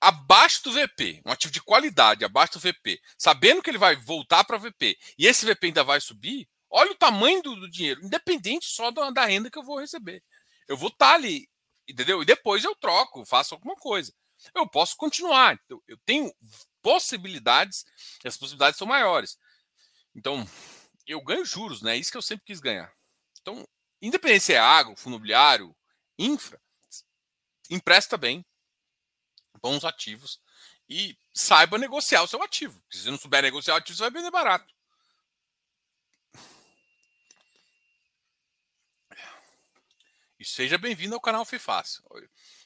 abaixo 0.00 0.62
do 0.62 0.72
VP, 0.72 1.22
um 1.24 1.32
ativo 1.32 1.52
de 1.52 1.62
qualidade 1.62 2.24
abaixo 2.24 2.54
do 2.54 2.60
VP, 2.60 3.00
sabendo 3.16 3.62
que 3.62 3.70
ele 3.70 3.78
vai 3.78 3.96
voltar 3.96 4.44
para 4.44 4.58
VP 4.58 4.96
e 5.18 5.26
esse 5.26 5.44
VP 5.44 5.68
ainda 5.68 5.84
vai 5.84 6.00
subir, 6.00 6.48
Olha 6.70 6.92
o 6.92 6.96
tamanho 6.96 7.42
do, 7.42 7.56
do 7.56 7.70
dinheiro, 7.70 8.04
independente 8.04 8.66
só 8.66 8.90
da, 8.90 9.10
da, 9.10 9.24
renda 9.24 9.50
que 9.50 9.58
eu 9.58 9.62
vou 9.62 9.80
receber. 9.80 10.22
Eu 10.66 10.76
vou 10.76 10.88
estar 10.88 11.10
tá 11.10 11.14
ali, 11.14 11.48
entendeu? 11.88 12.22
E 12.22 12.26
depois 12.26 12.64
eu 12.64 12.74
troco, 12.74 13.24
faço 13.24 13.54
alguma 13.54 13.74
coisa. 13.76 14.12
Eu 14.54 14.68
posso 14.68 14.96
continuar. 14.96 15.58
Eu, 15.68 15.82
eu 15.88 15.98
tenho 16.04 16.32
possibilidades, 16.82 17.84
e 18.24 18.28
as 18.28 18.36
possibilidades 18.36 18.78
são 18.78 18.86
maiores. 18.86 19.38
Então, 20.14 20.48
eu 21.06 21.20
ganho 21.22 21.44
juros, 21.44 21.82
né? 21.82 21.96
Isso 21.96 22.10
que 22.10 22.16
eu 22.16 22.22
sempre 22.22 22.44
quis 22.44 22.60
ganhar. 22.60 22.92
Então, 23.40 23.66
independente 24.00 24.44
se 24.44 24.52
é 24.52 24.58
agro, 24.58 24.96
fundo 24.96 25.14
imobiliário, 25.14 25.74
infra, 26.18 26.60
empresta 27.70 28.16
bem, 28.16 28.44
bons 29.60 29.84
ativos 29.84 30.40
e 30.88 31.18
saiba 31.34 31.78
negociar 31.78 32.22
o 32.22 32.28
seu 32.28 32.42
ativo. 32.42 32.82
Se 32.90 33.02
você 33.02 33.10
não 33.10 33.18
souber 33.18 33.42
negociar 33.42 33.74
o 33.74 33.76
ativo, 33.78 33.96
você 33.96 34.02
vai 34.02 34.10
vender 34.10 34.30
barato. 34.30 34.72
E 40.38 40.44
seja 40.44 40.78
bem-vindo 40.78 41.16
ao 41.16 41.20
canal 41.20 41.44
Fifácil. 41.44 42.04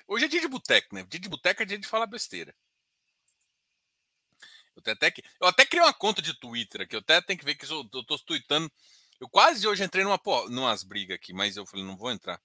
Hoje 0.07 0.27
é 0.27 0.29
dia 0.29 0.41
de 0.43 0.49
boteco, 0.49 0.95
né? 0.95 1.05
Dia 1.05 1.19
de 1.19 1.29
boteco 1.29 1.63
é 1.63 1.65
dia 1.65 1.79
de 1.79 1.87
falar 1.87 2.07
besteira. 2.07 2.55
Eu 4.77 4.93
até, 4.93 5.11
que, 5.11 5.23
eu 5.41 5.47
até 5.47 5.65
criei 5.65 5.83
uma 5.83 5.95
conta 5.95 6.21
de 6.21 6.35
Twitter 6.39 6.83
aqui, 6.83 6.95
eu 6.97 7.01
até 7.01 7.21
tenho 7.23 7.39
que 7.39 7.45
ver 7.45 7.55
que 7.55 7.65
eu, 7.65 7.89
eu 7.93 8.05
tô 8.05 8.19
tweetando. 8.19 8.71
Eu 9.19 9.29
quase 9.29 9.67
hoje 9.67 9.85
entrei 9.85 10.05
numa, 10.05 10.21
numas 10.51 10.83
brigas 10.83 11.15
aqui, 11.15 11.33
mas 11.33 11.57
eu 11.57 11.65
falei, 11.65 11.85
não 11.85 11.97
vou 11.97 12.11
entrar. 12.11 12.43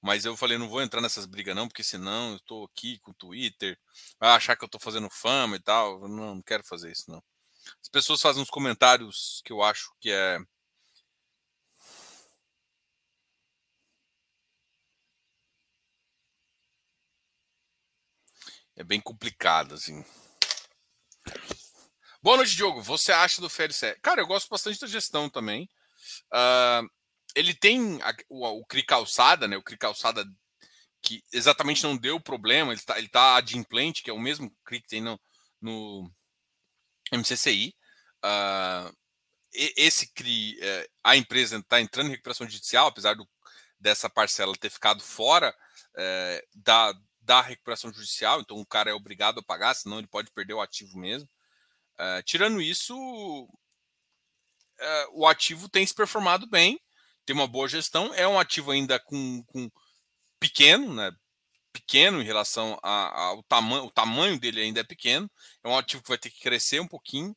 Mas 0.00 0.24
eu 0.24 0.36
falei, 0.36 0.56
não 0.56 0.68
vou 0.68 0.80
entrar 0.80 1.00
nessas 1.00 1.26
brigas 1.26 1.54
não, 1.54 1.68
porque 1.68 1.82
senão 1.82 2.32
eu 2.32 2.40
tô 2.40 2.64
aqui 2.64 2.98
com 3.00 3.10
o 3.10 3.14
Twitter, 3.14 3.78
vai 4.18 4.30
achar 4.30 4.56
que 4.56 4.64
eu 4.64 4.68
tô 4.68 4.78
fazendo 4.78 5.10
fama 5.10 5.56
e 5.56 5.60
tal. 5.60 6.08
Não, 6.08 6.36
não 6.36 6.42
quero 6.42 6.62
fazer 6.64 6.90
isso 6.90 7.10
não. 7.10 7.22
As 7.82 7.88
pessoas 7.88 8.20
fazem 8.20 8.42
uns 8.42 8.50
comentários 8.50 9.42
que 9.44 9.52
eu 9.52 9.62
acho 9.62 9.92
que 10.00 10.10
é 10.10 10.38
é 18.80 18.84
bem 18.84 18.98
complicado, 18.98 19.74
assim. 19.74 20.02
Boa 22.22 22.38
noite, 22.38 22.56
Diogo. 22.56 22.82
Você 22.82 23.12
acha 23.12 23.40
do 23.40 23.50
Félix? 23.50 23.82
Cara, 24.00 24.22
eu 24.22 24.26
gosto 24.26 24.48
bastante 24.48 24.80
da 24.80 24.86
gestão 24.86 25.28
também. 25.28 25.68
Uh, 26.32 26.88
ele 27.34 27.52
tem 27.52 28.00
a, 28.00 28.14
o, 28.30 28.60
o 28.60 28.64
CRI 28.64 28.82
Calçada, 28.82 29.46
né? 29.46 29.58
O 29.58 29.62
CRI 29.62 29.76
Calçada 29.76 30.24
que 31.02 31.22
exatamente 31.30 31.82
não 31.82 31.94
deu 31.94 32.18
problema, 32.18 32.72
ele 32.72 32.80
está 32.80 32.98
ele 32.98 33.08
tá 33.08 33.36
adimplente, 33.36 34.02
que 34.02 34.08
é 34.08 34.12
o 34.14 34.18
mesmo 34.18 34.50
CRI 34.64 34.80
que 34.80 34.88
tem 34.88 35.02
no, 35.02 35.20
no 35.60 36.10
MCCI. 37.12 37.68
Uh, 37.68 38.24
ah, 38.24 38.92
esse 39.52 40.10
CRI, 40.14 40.58
uh, 40.58 40.90
a 41.04 41.16
empresa 41.16 41.58
está 41.58 41.82
entrando 41.82 42.06
em 42.06 42.12
recuperação 42.12 42.48
judicial, 42.48 42.86
apesar 42.86 43.14
do, 43.14 43.28
dessa 43.78 44.08
parcela 44.08 44.56
ter 44.56 44.70
ficado 44.70 45.02
fora 45.02 45.54
uh, 45.96 46.48
da, 46.54 46.94
da 47.30 47.40
recuperação 47.40 47.92
judicial, 47.92 48.40
então 48.40 48.58
o 48.58 48.66
cara 48.66 48.90
é 48.90 48.92
obrigado 48.92 49.38
a 49.38 49.42
pagar, 49.42 49.72
senão 49.74 50.00
ele 50.00 50.08
pode 50.08 50.32
perder 50.32 50.54
o 50.54 50.60
ativo 50.60 50.98
mesmo. 50.98 51.28
Uh, 51.94 52.20
tirando 52.24 52.60
isso, 52.60 52.92
uh, 53.44 53.48
o 55.12 55.24
ativo 55.24 55.68
tem 55.68 55.86
se 55.86 55.94
performado 55.94 56.48
bem, 56.48 56.80
tem 57.24 57.32
uma 57.32 57.46
boa 57.46 57.68
gestão, 57.68 58.12
é 58.14 58.26
um 58.26 58.36
ativo 58.36 58.72
ainda 58.72 58.98
com, 58.98 59.44
com 59.44 59.70
pequeno, 60.40 60.92
né? 60.92 61.12
Pequeno 61.72 62.20
em 62.20 62.24
relação 62.24 62.76
ao 62.82 63.44
tamanho, 63.44 63.84
o 63.84 63.92
tamanho 63.92 64.36
dele 64.40 64.62
ainda 64.62 64.80
é 64.80 64.84
pequeno, 64.84 65.30
é 65.62 65.68
um 65.68 65.78
ativo 65.78 66.02
que 66.02 66.08
vai 66.08 66.18
ter 66.18 66.30
que 66.30 66.40
crescer 66.40 66.80
um 66.80 66.88
pouquinho. 66.88 67.30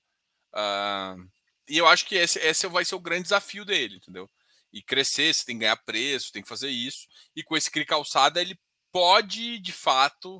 Uh, 0.56 1.30
e 1.70 1.78
eu 1.78 1.86
acho 1.86 2.08
que 2.08 2.16
esse, 2.16 2.40
esse 2.40 2.66
vai 2.66 2.84
ser 2.84 2.96
o 2.96 3.00
grande 3.00 3.26
desafio 3.26 3.64
dele, 3.64 3.98
entendeu? 3.98 4.28
E 4.72 4.82
crescer, 4.82 5.32
você 5.32 5.46
tem 5.46 5.56
que 5.56 5.60
ganhar 5.60 5.78
preço, 5.78 6.32
tem 6.32 6.42
que 6.42 6.50
fazer 6.50 6.72
isso. 6.72 7.08
E 7.36 7.44
com 7.44 7.56
esse 7.56 7.70
CRI 7.70 7.86
calçada, 7.86 8.42
ele 8.42 8.58
pode, 8.94 9.60
de 9.60 9.74
fato, 9.74 10.38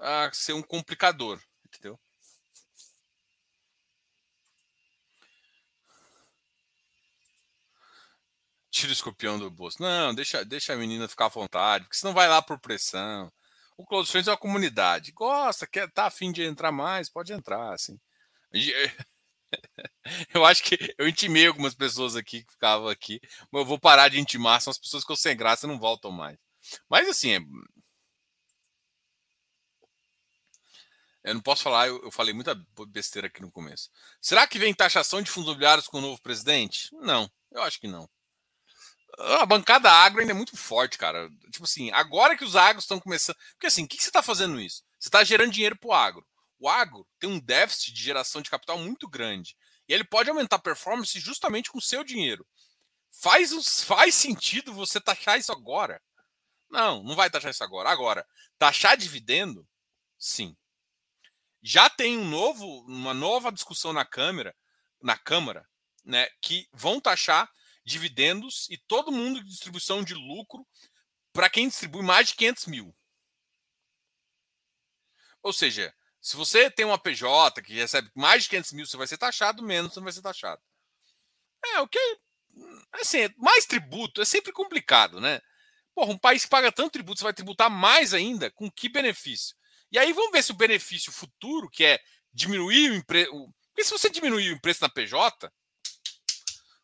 uh, 0.00 0.34
ser 0.34 0.52
um 0.52 0.62
complicador, 0.62 1.40
entendeu? 1.64 1.98
Tira 8.70 8.90
o 8.90 8.92
escorpião 8.92 9.38
do 9.38 9.50
bolso. 9.50 9.80
Não, 9.80 10.14
deixa, 10.14 10.44
deixa 10.44 10.74
a 10.74 10.76
menina 10.76 11.08
ficar 11.08 11.26
à 11.26 11.28
vontade, 11.28 11.84
porque 11.84 11.96
senão 11.96 12.12
vai 12.12 12.28
lá 12.28 12.42
por 12.42 12.58
pressão. 12.58 13.32
O 13.76 13.86
Close 13.86 14.10
Friends 14.10 14.28
é 14.28 14.32
uma 14.32 14.36
comunidade. 14.38 15.12
Gosta, 15.12 15.66
quer, 15.66 15.90
tá 15.92 16.06
afim 16.06 16.32
de 16.32 16.42
entrar 16.42 16.72
mais, 16.72 17.08
pode 17.08 17.32
entrar, 17.32 17.72
assim. 17.74 17.98
Eu 20.34 20.44
acho 20.44 20.62
que 20.62 20.76
eu 20.98 21.08
intimei 21.08 21.46
algumas 21.46 21.74
pessoas 21.74 22.16
aqui 22.16 22.44
que 22.44 22.52
ficavam 22.52 22.88
aqui, 22.88 23.20
mas 23.50 23.60
eu 23.62 23.66
vou 23.66 23.78
parar 23.78 24.08
de 24.08 24.20
intimar, 24.20 24.60
são 24.60 24.70
as 24.70 24.78
pessoas 24.78 25.04
que 25.04 25.12
eu 25.12 25.16
sem 25.16 25.36
graça 25.36 25.66
não 25.66 25.78
voltam 25.78 26.10
mais. 26.10 26.38
Mas 26.88 27.08
assim, 27.08 27.32
é... 27.32 27.40
eu 31.24 31.34
não 31.34 31.40
posso 31.40 31.62
falar, 31.62 31.88
eu, 31.88 32.10
falei 32.10 32.32
muita 32.32 32.54
besteira 32.88 33.28
aqui 33.28 33.42
no 33.42 33.50
começo. 33.50 33.90
Será 34.20 34.46
que 34.46 34.58
vem 34.58 34.74
taxação 34.74 35.22
de 35.22 35.30
fundos 35.30 35.48
imobiliários 35.48 35.88
com 35.88 35.98
o 35.98 36.02
novo 36.02 36.20
presidente? 36.20 36.88
Não, 36.92 37.30
eu 37.50 37.62
acho 37.62 37.80
que 37.80 37.88
não. 37.88 38.08
A 39.18 39.46
bancada 39.46 39.90
agro 39.90 40.20
ainda 40.20 40.32
é 40.32 40.34
muito 40.34 40.56
forte, 40.56 40.98
cara. 40.98 41.28
Tipo 41.50 41.64
assim, 41.64 41.90
agora 41.92 42.36
que 42.36 42.44
os 42.44 42.54
agros 42.54 42.84
estão 42.84 43.00
começando. 43.00 43.36
Porque 43.52 43.66
assim, 43.66 43.84
o 43.84 43.88
que, 43.88 43.96
que 43.96 44.02
você 44.02 44.10
está 44.10 44.22
fazendo 44.22 44.60
isso? 44.60 44.82
Você 44.98 45.08
está 45.08 45.24
gerando 45.24 45.52
dinheiro 45.52 45.76
para 45.78 45.88
o 45.88 45.92
agro. 45.92 46.26
O 46.58 46.68
agro 46.68 47.06
tem 47.18 47.30
um 47.30 47.40
déficit 47.40 47.92
de 47.92 48.02
geração 48.02 48.42
de 48.42 48.50
capital 48.50 48.78
muito 48.78 49.08
grande. 49.08 49.56
E 49.88 49.94
ele 49.94 50.04
pode 50.04 50.28
aumentar 50.28 50.56
a 50.56 50.60
performance 50.60 51.18
justamente 51.18 51.70
com 51.70 51.78
o 51.78 51.82
seu 51.82 52.02
dinheiro. 52.04 52.46
Faz, 53.12 53.82
faz 53.82 54.14
sentido 54.14 54.72
você 54.72 55.00
taxar 55.00 55.38
isso 55.38 55.52
agora. 55.52 56.00
Não, 56.68 57.02
não 57.02 57.14
vai 57.14 57.30
taxar 57.30 57.50
isso 57.50 57.64
agora. 57.64 57.90
Agora, 57.90 58.26
taxar 58.58 58.96
dividendo, 58.96 59.66
sim. 60.18 60.56
Já 61.62 61.88
tem 61.90 62.18
um 62.18 62.28
novo, 62.28 62.64
uma 62.86 63.14
nova 63.14 63.50
discussão 63.50 63.92
na 63.92 64.04
Câmara, 64.04 64.54
na 65.02 65.16
Câmara, 65.16 65.68
né, 66.04 66.28
que 66.40 66.68
vão 66.72 67.00
taxar 67.00 67.50
dividendos 67.84 68.68
e 68.70 68.76
todo 68.76 69.12
mundo 69.12 69.42
de 69.42 69.48
distribuição 69.48 70.02
de 70.02 70.14
lucro 70.14 70.66
para 71.32 71.50
quem 71.50 71.68
distribui 71.68 72.02
mais 72.02 72.28
de 72.28 72.34
500 72.34 72.66
mil. 72.66 72.96
Ou 75.42 75.52
seja, 75.52 75.94
se 76.20 76.34
você 76.34 76.68
tem 76.70 76.84
uma 76.84 76.98
PJ 76.98 77.62
que 77.62 77.74
recebe 77.74 78.10
mais 78.14 78.42
de 78.42 78.48
500 78.48 78.72
mil, 78.72 78.86
você 78.86 78.96
vai 78.96 79.06
ser 79.06 79.16
taxado, 79.16 79.62
menos 79.62 79.92
você 79.92 80.00
não 80.00 80.04
vai 80.04 80.12
ser 80.12 80.22
taxado. 80.22 80.60
É, 81.64 81.80
o 81.80 81.88
que. 81.88 81.98
Assim, 82.92 83.28
mais 83.36 83.66
tributo 83.66 84.20
é 84.20 84.24
sempre 84.24 84.52
complicado, 84.52 85.20
né? 85.20 85.40
Porra, 85.96 86.12
um 86.12 86.18
país 86.18 86.44
que 86.44 86.50
paga 86.50 86.70
tanto 86.70 86.92
tributo, 86.92 87.20
você 87.20 87.24
vai 87.24 87.32
tributar 87.32 87.70
mais 87.70 88.12
ainda? 88.12 88.50
Com 88.50 88.70
que 88.70 88.86
benefício? 88.86 89.56
E 89.90 89.98
aí 89.98 90.12
vamos 90.12 90.30
ver 90.30 90.42
se 90.42 90.50
o 90.50 90.54
benefício 90.54 91.10
futuro, 91.10 91.70
que 91.70 91.82
é 91.86 91.98
diminuir 92.34 92.98
o 92.98 93.06
preço. 93.06 93.32
Porque 93.68 93.82
se 93.82 93.92
você 93.92 94.10
diminuir 94.10 94.52
o 94.52 94.60
preço 94.60 94.82
na 94.82 94.90
PJ, 94.90 95.50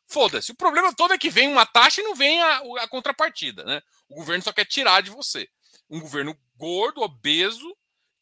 foda-se. 0.08 0.52
O 0.52 0.56
problema 0.56 0.94
todo 0.94 1.12
é 1.12 1.18
que 1.18 1.28
vem 1.28 1.46
uma 1.46 1.66
taxa 1.66 2.00
e 2.00 2.04
não 2.04 2.14
vem 2.14 2.40
a, 2.40 2.62
a 2.78 2.88
contrapartida, 2.88 3.62
né? 3.64 3.82
O 4.08 4.14
governo 4.14 4.42
só 4.42 4.50
quer 4.50 4.64
tirar 4.64 5.02
de 5.02 5.10
você. 5.10 5.46
Um 5.90 6.00
governo 6.00 6.34
gordo, 6.56 7.02
obeso, 7.02 7.76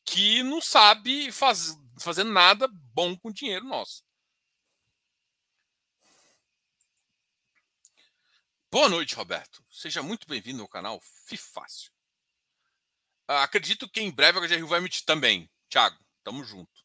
que 0.05 0.43
não 0.43 0.61
sabe 0.61 1.31
faz, 1.31 1.73
fazer 2.01 2.25
nada 2.25 2.69
bom 2.93 3.17
com 3.17 3.31
dinheiro 3.31 3.65
nosso. 3.65 4.03
Boa 8.73 8.89
noite, 8.89 9.17
Roberto. 9.17 9.65
Seja 9.69 10.01
muito 10.01 10.29
bem-vindo 10.29 10.63
ao 10.63 10.69
canal 10.69 11.01
Fifácil. 11.27 11.91
Ah, 13.27 13.43
acredito 13.43 13.89
que 13.89 14.01
em 14.01 14.13
breve 14.13 14.39
a 14.39 14.43
HGRU 14.43 14.69
vai 14.69 14.79
emitir 14.79 15.05
também. 15.05 15.51
Thiago, 15.69 15.99
tamo 16.23 16.45
junto. 16.45 16.85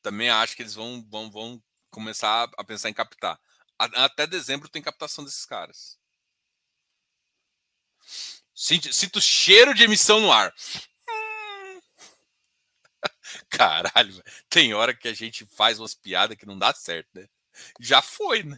Também 0.00 0.30
acho 0.30 0.54
que 0.54 0.62
eles 0.62 0.74
vão, 0.74 1.04
vão, 1.10 1.28
vão 1.28 1.62
começar 1.90 2.48
a 2.56 2.62
pensar 2.62 2.90
em 2.90 2.94
captar. 2.94 3.40
Até 3.76 4.24
dezembro 4.24 4.68
tem 4.68 4.80
captação 4.80 5.24
desses 5.24 5.44
caras. 5.44 5.98
Sinto, 8.54 8.92
sinto 8.92 9.20
cheiro 9.20 9.74
de 9.74 9.82
emissão 9.82 10.20
no 10.20 10.30
ar. 10.30 10.54
Caralho, 13.50 14.22
tem 14.48 14.74
hora 14.74 14.94
que 14.94 15.08
a 15.08 15.12
gente 15.12 15.44
faz 15.44 15.80
umas 15.80 15.92
piadas 15.92 16.36
que 16.36 16.46
não 16.46 16.56
dá 16.56 16.72
certo, 16.72 17.08
né? 17.14 17.28
Já 17.80 18.00
foi, 18.00 18.44
né? 18.44 18.56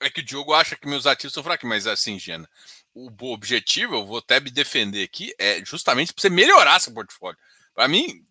É 0.00 0.08
que 0.08 0.20
o 0.20 0.24
Diogo 0.24 0.54
acha 0.54 0.76
que 0.76 0.86
meus 0.86 1.06
ativos 1.06 1.34
são 1.34 1.42
fracos, 1.42 1.68
mas 1.68 1.86
assim, 1.86 2.18
Gena, 2.18 2.48
o 2.94 3.10
objetivo, 3.32 3.96
eu 3.96 4.06
vou 4.06 4.18
até 4.18 4.38
me 4.38 4.50
defender 4.50 5.02
aqui, 5.02 5.34
é 5.38 5.64
justamente 5.64 6.12
para 6.12 6.22
você 6.22 6.30
melhorar 6.30 6.78
seu 6.78 6.92
portfólio. 6.92 7.38
Para 7.74 7.88
mim, 7.88 8.24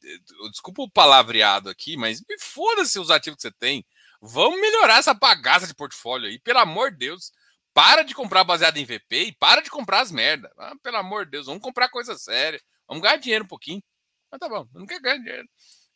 desculpa 0.52 0.82
o 0.82 0.90
palavreado 0.90 1.70
aqui, 1.70 1.96
mas 1.98 2.22
me 2.28 2.38
foda-se 2.40 3.00
os 3.00 3.10
ativos 3.10 3.38
que 3.38 3.44
você 3.44 3.52
tem. 3.52 3.86
Vamos 4.22 4.60
melhorar 4.60 4.98
essa 4.98 5.14
bagaça 5.14 5.68
de 5.68 5.74
portfólio 5.74 6.28
aí, 6.28 6.40
pelo 6.40 6.60
amor 6.60 6.92
de 6.92 6.98
Deus. 6.98 7.32
Para 7.74 8.02
de 8.02 8.16
comprar 8.16 8.44
baseado 8.44 8.78
em 8.78 8.86
VP 8.86 9.24
e 9.28 9.32
para 9.34 9.62
de 9.62 9.70
comprar 9.70 10.02
as 10.02 10.12
merda. 10.12 10.52
Ah, 10.58 10.74
pelo 10.82 10.98
amor 10.98 11.26
de 11.26 11.32
Deus, 11.32 11.46
vamos 11.46 11.62
comprar 11.62 11.90
coisa 11.90 12.18
séria. 12.18 12.60
Vamos 12.88 13.04
ganhar 13.04 13.18
dinheiro 13.18 13.46
um 13.46 13.48
pouquinho. 13.48 13.84
Mas 14.32 14.40
tá 14.40 14.50
bom, 14.50 14.68
não 14.74 14.86
quer 14.86 15.00
ganhar 15.00 15.18
dinheiro. 15.18 15.48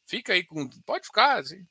Fica 0.06 0.34
aí 0.34 0.46
com. 0.46 0.70
Pode 0.86 1.08
ficar 1.08 1.40
assim. 1.40 1.66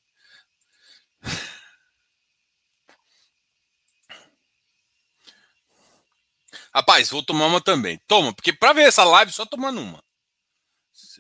Rapaz, 6.74 7.10
vou 7.10 7.22
tomar 7.22 7.46
uma 7.46 7.60
também. 7.60 7.98
Toma, 8.08 8.34
porque 8.34 8.52
para 8.52 8.72
ver 8.72 8.82
essa 8.88 9.04
live, 9.04 9.32
só 9.32 9.46
tomando 9.46 9.80
uma. 9.80 10.02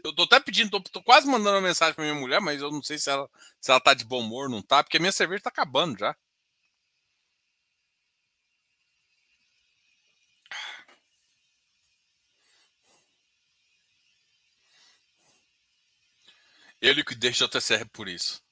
Eu 0.04 0.14
tô 0.14 0.22
até 0.24 0.38
pedindo, 0.40 0.70
tô, 0.70 0.80
tô, 0.80 1.02
quase 1.02 1.26
mandando 1.26 1.56
uma 1.56 1.60
mensagem 1.60 1.94
pra 1.94 2.04
minha 2.04 2.14
mulher, 2.14 2.40
mas 2.40 2.60
eu 2.60 2.70
não 2.70 2.82
sei 2.82 2.98
se 2.98 3.10
ela, 3.10 3.28
se 3.60 3.70
ela 3.70 3.80
tá 3.80 3.94
de 3.94 4.04
bom 4.04 4.20
humor 4.20 4.44
ou 4.44 4.50
não 4.50 4.62
tá, 4.62 4.82
porque 4.82 4.96
a 4.96 5.00
minha 5.00 5.12
cerveja 5.12 5.42
tá 5.44 5.50
acabando 5.50 5.98
já. 5.98 6.14
Ele 16.80 17.02
que 17.04 17.14
deixa 17.14 17.44
o 17.44 17.48
TCR 17.48 17.88
por 17.90 18.08
isso. 18.08 18.42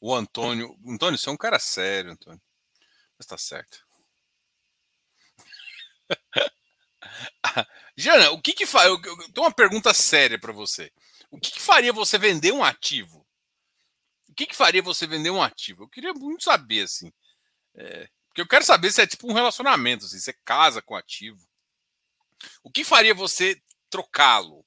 O 0.00 0.14
Antônio. 0.14 0.76
Antônio, 0.86 1.18
você 1.18 1.28
é 1.28 1.32
um 1.32 1.36
cara 1.38 1.58
sério, 1.58 2.12
Antônio. 2.12 2.42
Mas 3.18 3.26
tá 3.26 3.38
certo. 3.38 3.86
Jana, 7.96 8.30
o 8.30 8.40
que 8.40 8.52
que 8.52 8.66
faz? 8.66 8.86
Eu, 8.86 8.94
eu, 8.94 9.16
tenho 9.32 9.46
uma 9.46 9.52
pergunta 9.52 9.92
séria 9.92 10.38
para 10.38 10.52
você. 10.52 10.92
O 11.30 11.38
que, 11.38 11.50
que, 11.50 11.60
faria 11.60 11.92
você 11.92 12.18
vender 12.18 12.52
um 12.52 12.62
ativo? 12.62 13.26
O 14.28 14.34
que, 14.34 14.46
que 14.46 14.56
faria 14.56 14.82
você 14.82 15.06
vender 15.06 15.30
um 15.30 15.42
ativo? 15.42 15.84
Eu 15.84 15.88
queria 15.88 16.12
muito 16.12 16.44
saber, 16.44 16.82
assim. 16.82 17.12
É, 17.74 18.08
porque 18.28 18.40
eu 18.40 18.48
quero 18.48 18.64
saber 18.64 18.90
se 18.90 19.02
é 19.02 19.06
tipo 19.06 19.30
um 19.30 19.34
relacionamento, 19.34 20.06
assim, 20.06 20.18
você 20.18 20.32
casa 20.44 20.80
com 20.80 20.96
ativo. 20.96 21.38
O 22.62 22.70
que 22.70 22.84
faria 22.84 23.14
você 23.14 23.60
trocá-lo? 23.90 24.64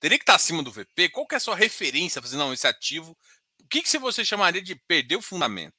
Teria 0.00 0.18
que 0.18 0.22
estar 0.22 0.34
acima 0.34 0.62
do 0.62 0.72
VP? 0.72 1.10
Qual 1.10 1.26
que 1.26 1.34
é 1.34 1.38
a 1.38 1.40
sua 1.40 1.56
referência? 1.56 2.22
Fazer, 2.22 2.36
não, 2.36 2.52
esse 2.52 2.66
ativo. 2.66 3.16
O 3.60 3.68
que, 3.68 3.82
que 3.82 3.98
você 3.98 4.24
chamaria 4.24 4.62
de 4.62 4.74
perder 4.74 5.16
o 5.16 5.22
fundamento? 5.22 5.77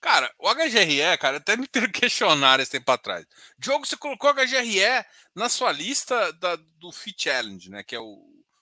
Cara, 0.00 0.34
o 0.38 0.48
HGRE, 0.48 1.18
cara, 1.18 1.36
até 1.36 1.56
me 1.56 1.68
questionaram 1.92 2.62
esse 2.62 2.72
tempo 2.72 2.90
atrás. 2.90 3.26
Diogo, 3.58 3.84
você 3.84 3.96
colocou 3.96 4.30
o 4.30 4.34
HGRE 4.34 5.04
na 5.34 5.48
sua 5.48 5.70
lista 5.72 6.32
da, 6.34 6.56
do 6.56 6.90
Fit 6.90 7.24
Challenge, 7.24 7.68
né? 7.70 7.82
Que 7.82 7.96
é 7.96 8.00
o, 8.00 8.04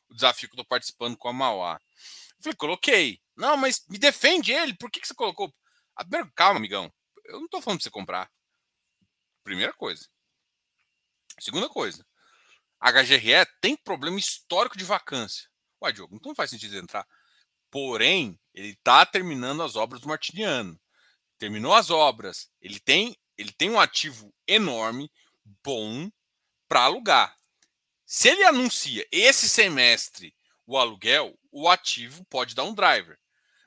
o, 0.09 0.15
desafio 0.15 0.49
que 0.49 0.55
eu 0.55 0.65
tô 0.65 0.65
participando 0.65 1.17
com 1.17 1.29
a 1.29 1.33
Mauá. 1.33 1.81
Eu 2.39 2.43
falei, 2.43 2.57
coloquei. 2.57 3.23
Não, 3.37 3.57
mas 3.57 3.87
me 3.89 3.99
defende 3.99 4.53
ele. 4.53 4.75
Por 4.75 4.91
que, 4.91 5.01
que 5.01 5.07
você 5.07 5.15
colocou? 5.15 5.55
Ah, 5.97 6.05
calma, 6.35 6.59
amigão. 6.59 6.93
Eu 7.25 7.41
não 7.41 7.49
tô 7.49 7.63
falando 7.63 7.79
pra 7.79 7.85
você 7.85 7.91
comprar. 7.91 8.31
Primeira 9.45 9.73
coisa. 9.73 10.09
Segunda 11.39 11.69
coisa. 11.69 12.05
HGRE 12.81 13.47
tem 13.61 13.77
problema 13.77 14.19
histórico 14.19 14.77
de 14.77 14.85
vacância. 14.85 15.49
Ué, 15.81 15.93
Diogo, 15.93 16.17
então 16.17 16.31
não 16.31 16.37
faz 16.37 16.51
sentido 16.51 16.77
entrar. 16.77 17.07
Porém, 17.71 18.39
ele 18.53 18.71
está 18.71 19.07
terminando 19.07 19.63
as 19.63 19.77
obras 19.77 20.01
do 20.01 20.09
Martiniano 20.09 20.79
terminou 21.39 21.73
as 21.73 21.91
obras, 21.91 22.51
ele 22.61 22.81
tem, 22.81 23.17
ele 23.37 23.53
tem 23.53 23.71
um 23.71 23.81
ativo 23.81 24.35
enorme, 24.47 25.11
bom, 25.65 26.11
para 26.67 26.83
alugar. 26.83 27.35
Se 28.05 28.29
ele 28.29 28.45
anuncia 28.45 29.07
esse 29.13 29.49
semestre 29.49 30.35
o 30.67 30.77
aluguel, 30.77 31.39
o 31.51 31.69
ativo 31.69 32.25
pode 32.27 32.55
dar 32.55 32.65
um 32.65 32.75
driver. 32.75 33.19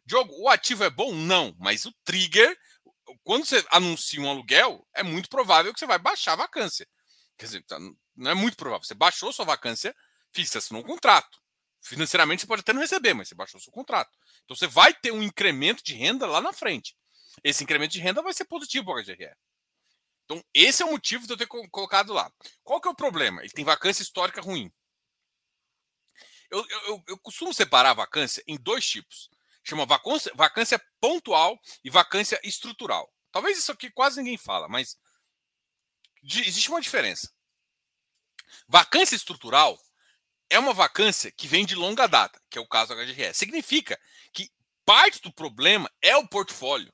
Diogo, 0.05 0.33
o 0.39 0.49
ativo 0.49 0.83
é 0.83 0.89
bom? 0.89 1.13
Não, 1.13 1.55
mas 1.57 1.85
o 1.85 1.93
trigger, 2.03 2.55
quando 3.23 3.45
você 3.45 3.65
anuncia 3.71 4.21
um 4.21 4.29
aluguel, 4.29 4.87
é 4.93 5.01
muito 5.01 5.29
provável 5.29 5.73
que 5.73 5.79
você 5.79 5.87
vai 5.87 5.97
baixar 5.97 6.33
a 6.33 6.37
vacância. 6.37 6.87
Quer 7.37 7.45
dizer, 7.45 7.63
tá, 7.63 7.79
não 8.15 8.31
é 8.31 8.35
muito 8.35 8.55
provável. 8.55 8.83
Você 8.83 8.93
baixou 8.93 9.33
sua 9.33 9.45
vacância 9.45 9.95
fixa, 10.31 10.59
assinou 10.59 10.83
um 10.83 10.85
contrato. 10.85 11.39
Financeiramente 11.81 12.41
você 12.41 12.47
pode 12.47 12.59
até 12.59 12.73
não 12.73 12.81
receber, 12.81 13.15
mas 13.15 13.29
você 13.29 13.35
baixou 13.35 13.59
seu 13.59 13.73
contrato. 13.73 14.15
Então 14.43 14.55
você 14.55 14.67
vai 14.67 14.93
ter 14.93 15.11
um 15.11 15.23
incremento 15.23 15.83
de 15.83 15.95
renda 15.95 16.27
lá 16.27 16.39
na 16.39 16.53
frente 16.53 16.95
esse 17.43 17.63
incremento 17.63 17.93
de 17.93 17.99
renda 17.99 18.21
vai 18.21 18.33
ser 18.33 18.45
positivo 18.45 18.85
para 18.85 19.01
o 19.01 19.03
HGRE. 19.03 19.35
Então, 20.25 20.43
esse 20.53 20.81
é 20.81 20.85
o 20.85 20.91
motivo 20.91 21.25
de 21.25 21.33
eu 21.33 21.37
ter 21.37 21.47
colocado 21.47 22.13
lá. 22.13 22.31
Qual 22.63 22.79
que 22.79 22.87
é 22.87 22.91
o 22.91 22.95
problema? 22.95 23.41
Ele 23.41 23.51
tem 23.51 23.65
vacância 23.65 24.01
histórica 24.01 24.41
ruim. 24.41 24.71
Eu, 26.49 26.65
eu, 26.67 27.03
eu 27.07 27.17
costumo 27.17 27.53
separar 27.53 27.91
a 27.91 27.95
vacância 27.95 28.43
em 28.47 28.57
dois 28.57 28.87
tipos. 28.87 29.29
Chama 29.63 29.85
vacância, 29.85 30.31
vacância 30.35 30.81
pontual 30.99 31.59
e 31.83 31.89
vacância 31.89 32.39
estrutural. 32.43 33.11
Talvez 33.31 33.57
isso 33.57 33.71
aqui 33.71 33.89
quase 33.91 34.21
ninguém 34.21 34.37
fala, 34.37 34.67
mas 34.67 34.97
existe 36.23 36.69
uma 36.69 36.81
diferença. 36.81 37.31
Vacância 38.67 39.15
estrutural 39.15 39.79
é 40.49 40.59
uma 40.59 40.73
vacância 40.73 41.31
que 41.31 41.47
vem 41.47 41.65
de 41.65 41.75
longa 41.75 42.07
data, 42.07 42.41
que 42.49 42.57
é 42.57 42.61
o 42.61 42.67
caso 42.67 42.93
do 42.93 43.01
HGRE. 43.01 43.33
Significa 43.33 43.99
que 44.33 44.51
parte 44.85 45.21
do 45.21 45.31
problema 45.31 45.89
é 46.01 46.15
o 46.17 46.27
portfólio 46.27 46.93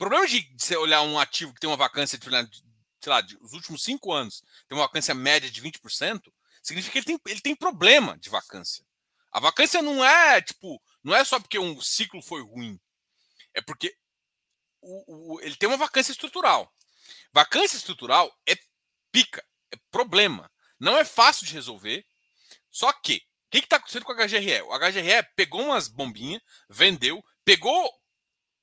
problema 0.00 0.26
de 0.26 0.50
você 0.58 0.74
olhar 0.78 1.02
um 1.02 1.18
ativo 1.18 1.52
que 1.52 1.60
tem 1.60 1.68
uma 1.68 1.76
vacância 1.76 2.16
de, 2.16 2.24
sei 2.24 3.12
lá, 3.12 3.20
de, 3.20 3.36
os 3.42 3.52
últimos 3.52 3.84
cinco 3.84 4.10
anos, 4.10 4.42
tem 4.66 4.76
uma 4.76 4.86
vacância 4.86 5.14
média 5.14 5.50
de 5.50 5.60
20%, 5.60 6.22
significa 6.62 6.92
que 6.92 6.98
ele 6.98 7.04
tem, 7.04 7.32
ele 7.32 7.40
tem 7.42 7.54
problema 7.54 8.16
de 8.16 8.30
vacância. 8.30 8.82
A 9.30 9.38
vacância 9.38 9.82
não 9.82 10.02
é, 10.02 10.40
tipo, 10.40 10.82
não 11.04 11.14
é 11.14 11.22
só 11.22 11.38
porque 11.38 11.58
um 11.58 11.78
ciclo 11.82 12.22
foi 12.22 12.40
ruim. 12.42 12.80
É 13.52 13.60
porque 13.60 13.94
o, 14.80 15.34
o, 15.34 15.40
ele 15.42 15.54
tem 15.54 15.68
uma 15.68 15.76
vacância 15.76 16.12
estrutural. 16.12 16.72
Vacância 17.30 17.76
estrutural 17.76 18.34
é 18.48 18.56
pica, 19.12 19.44
é 19.70 19.76
problema. 19.90 20.50
Não 20.80 20.96
é 20.96 21.04
fácil 21.04 21.46
de 21.46 21.52
resolver. 21.52 22.06
Só 22.70 22.90
que, 22.90 23.16
o 23.16 23.50
que 23.50 23.58
está 23.58 23.76
acontecendo 23.76 24.04
com 24.06 24.12
o 24.12 24.16
HGRE? 24.16 24.62
O 24.62 24.78
HGRE 24.78 25.28
pegou 25.36 25.62
umas 25.62 25.88
bombinhas, 25.88 26.40
vendeu, 26.70 27.22
pegou 27.44 27.99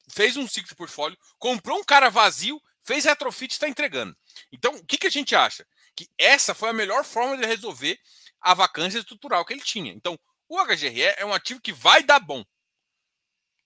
fez 0.09 0.37
um 0.37 0.47
ciclo 0.47 0.69
de 0.69 0.75
portfólio, 0.75 1.17
comprou 1.37 1.79
um 1.79 1.83
cara 1.83 2.09
vazio, 2.09 2.61
fez 2.81 3.05
retrofit 3.05 3.51
e 3.51 3.55
está 3.55 3.67
entregando. 3.67 4.15
Então, 4.51 4.75
o 4.75 4.85
que, 4.85 4.97
que 4.97 5.07
a 5.07 5.11
gente 5.11 5.35
acha? 5.35 5.65
Que 5.95 6.07
essa 6.17 6.53
foi 6.53 6.69
a 6.69 6.73
melhor 6.73 7.03
forma 7.03 7.37
de 7.37 7.45
resolver 7.45 7.99
a 8.39 8.53
vacância 8.53 8.99
estrutural 8.99 9.43
que 9.45 9.53
ele 9.53 9.61
tinha. 9.61 9.91
Então, 9.91 10.17
o 10.47 10.63
HGRE 10.63 11.01
é 11.01 11.25
um 11.25 11.33
ativo 11.33 11.59
que 11.59 11.73
vai 11.73 12.01
dar 12.03 12.19
bom 12.19 12.43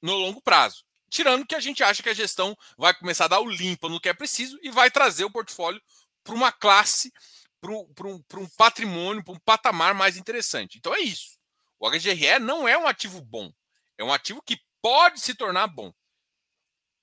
no 0.01 0.15
longo 0.15 0.41
prazo. 0.41 0.83
Tirando 1.09 1.45
que 1.45 1.55
a 1.55 1.59
gente 1.59 1.83
acha 1.83 2.01
que 2.01 2.09
a 2.09 2.13
gestão 2.13 2.57
vai 2.77 2.93
começar 2.93 3.25
a 3.25 3.29
dar 3.29 3.41
o 3.41 3.49
limpa 3.49 3.89
no 3.89 3.99
que 3.99 4.09
é 4.09 4.13
preciso 4.13 4.57
e 4.63 4.71
vai 4.71 4.89
trazer 4.89 5.25
o 5.25 5.31
portfólio 5.31 5.81
para 6.23 6.33
uma 6.33 6.51
classe, 6.51 7.11
para 7.59 7.71
um, 7.71 8.23
um, 8.37 8.49
patrimônio, 8.57 9.23
para 9.23 9.33
um 9.33 9.39
patamar 9.39 9.93
mais 9.93 10.17
interessante. 10.17 10.77
Então 10.77 10.95
é 10.95 11.01
isso. 11.01 11.37
O 11.79 11.89
HGRE 11.89 12.39
não 12.39 12.67
é 12.67 12.77
um 12.77 12.87
ativo 12.87 13.21
bom. 13.21 13.51
É 13.97 14.03
um 14.03 14.13
ativo 14.13 14.41
que 14.41 14.57
pode 14.81 15.19
se 15.19 15.35
tornar 15.35 15.67
bom. 15.67 15.93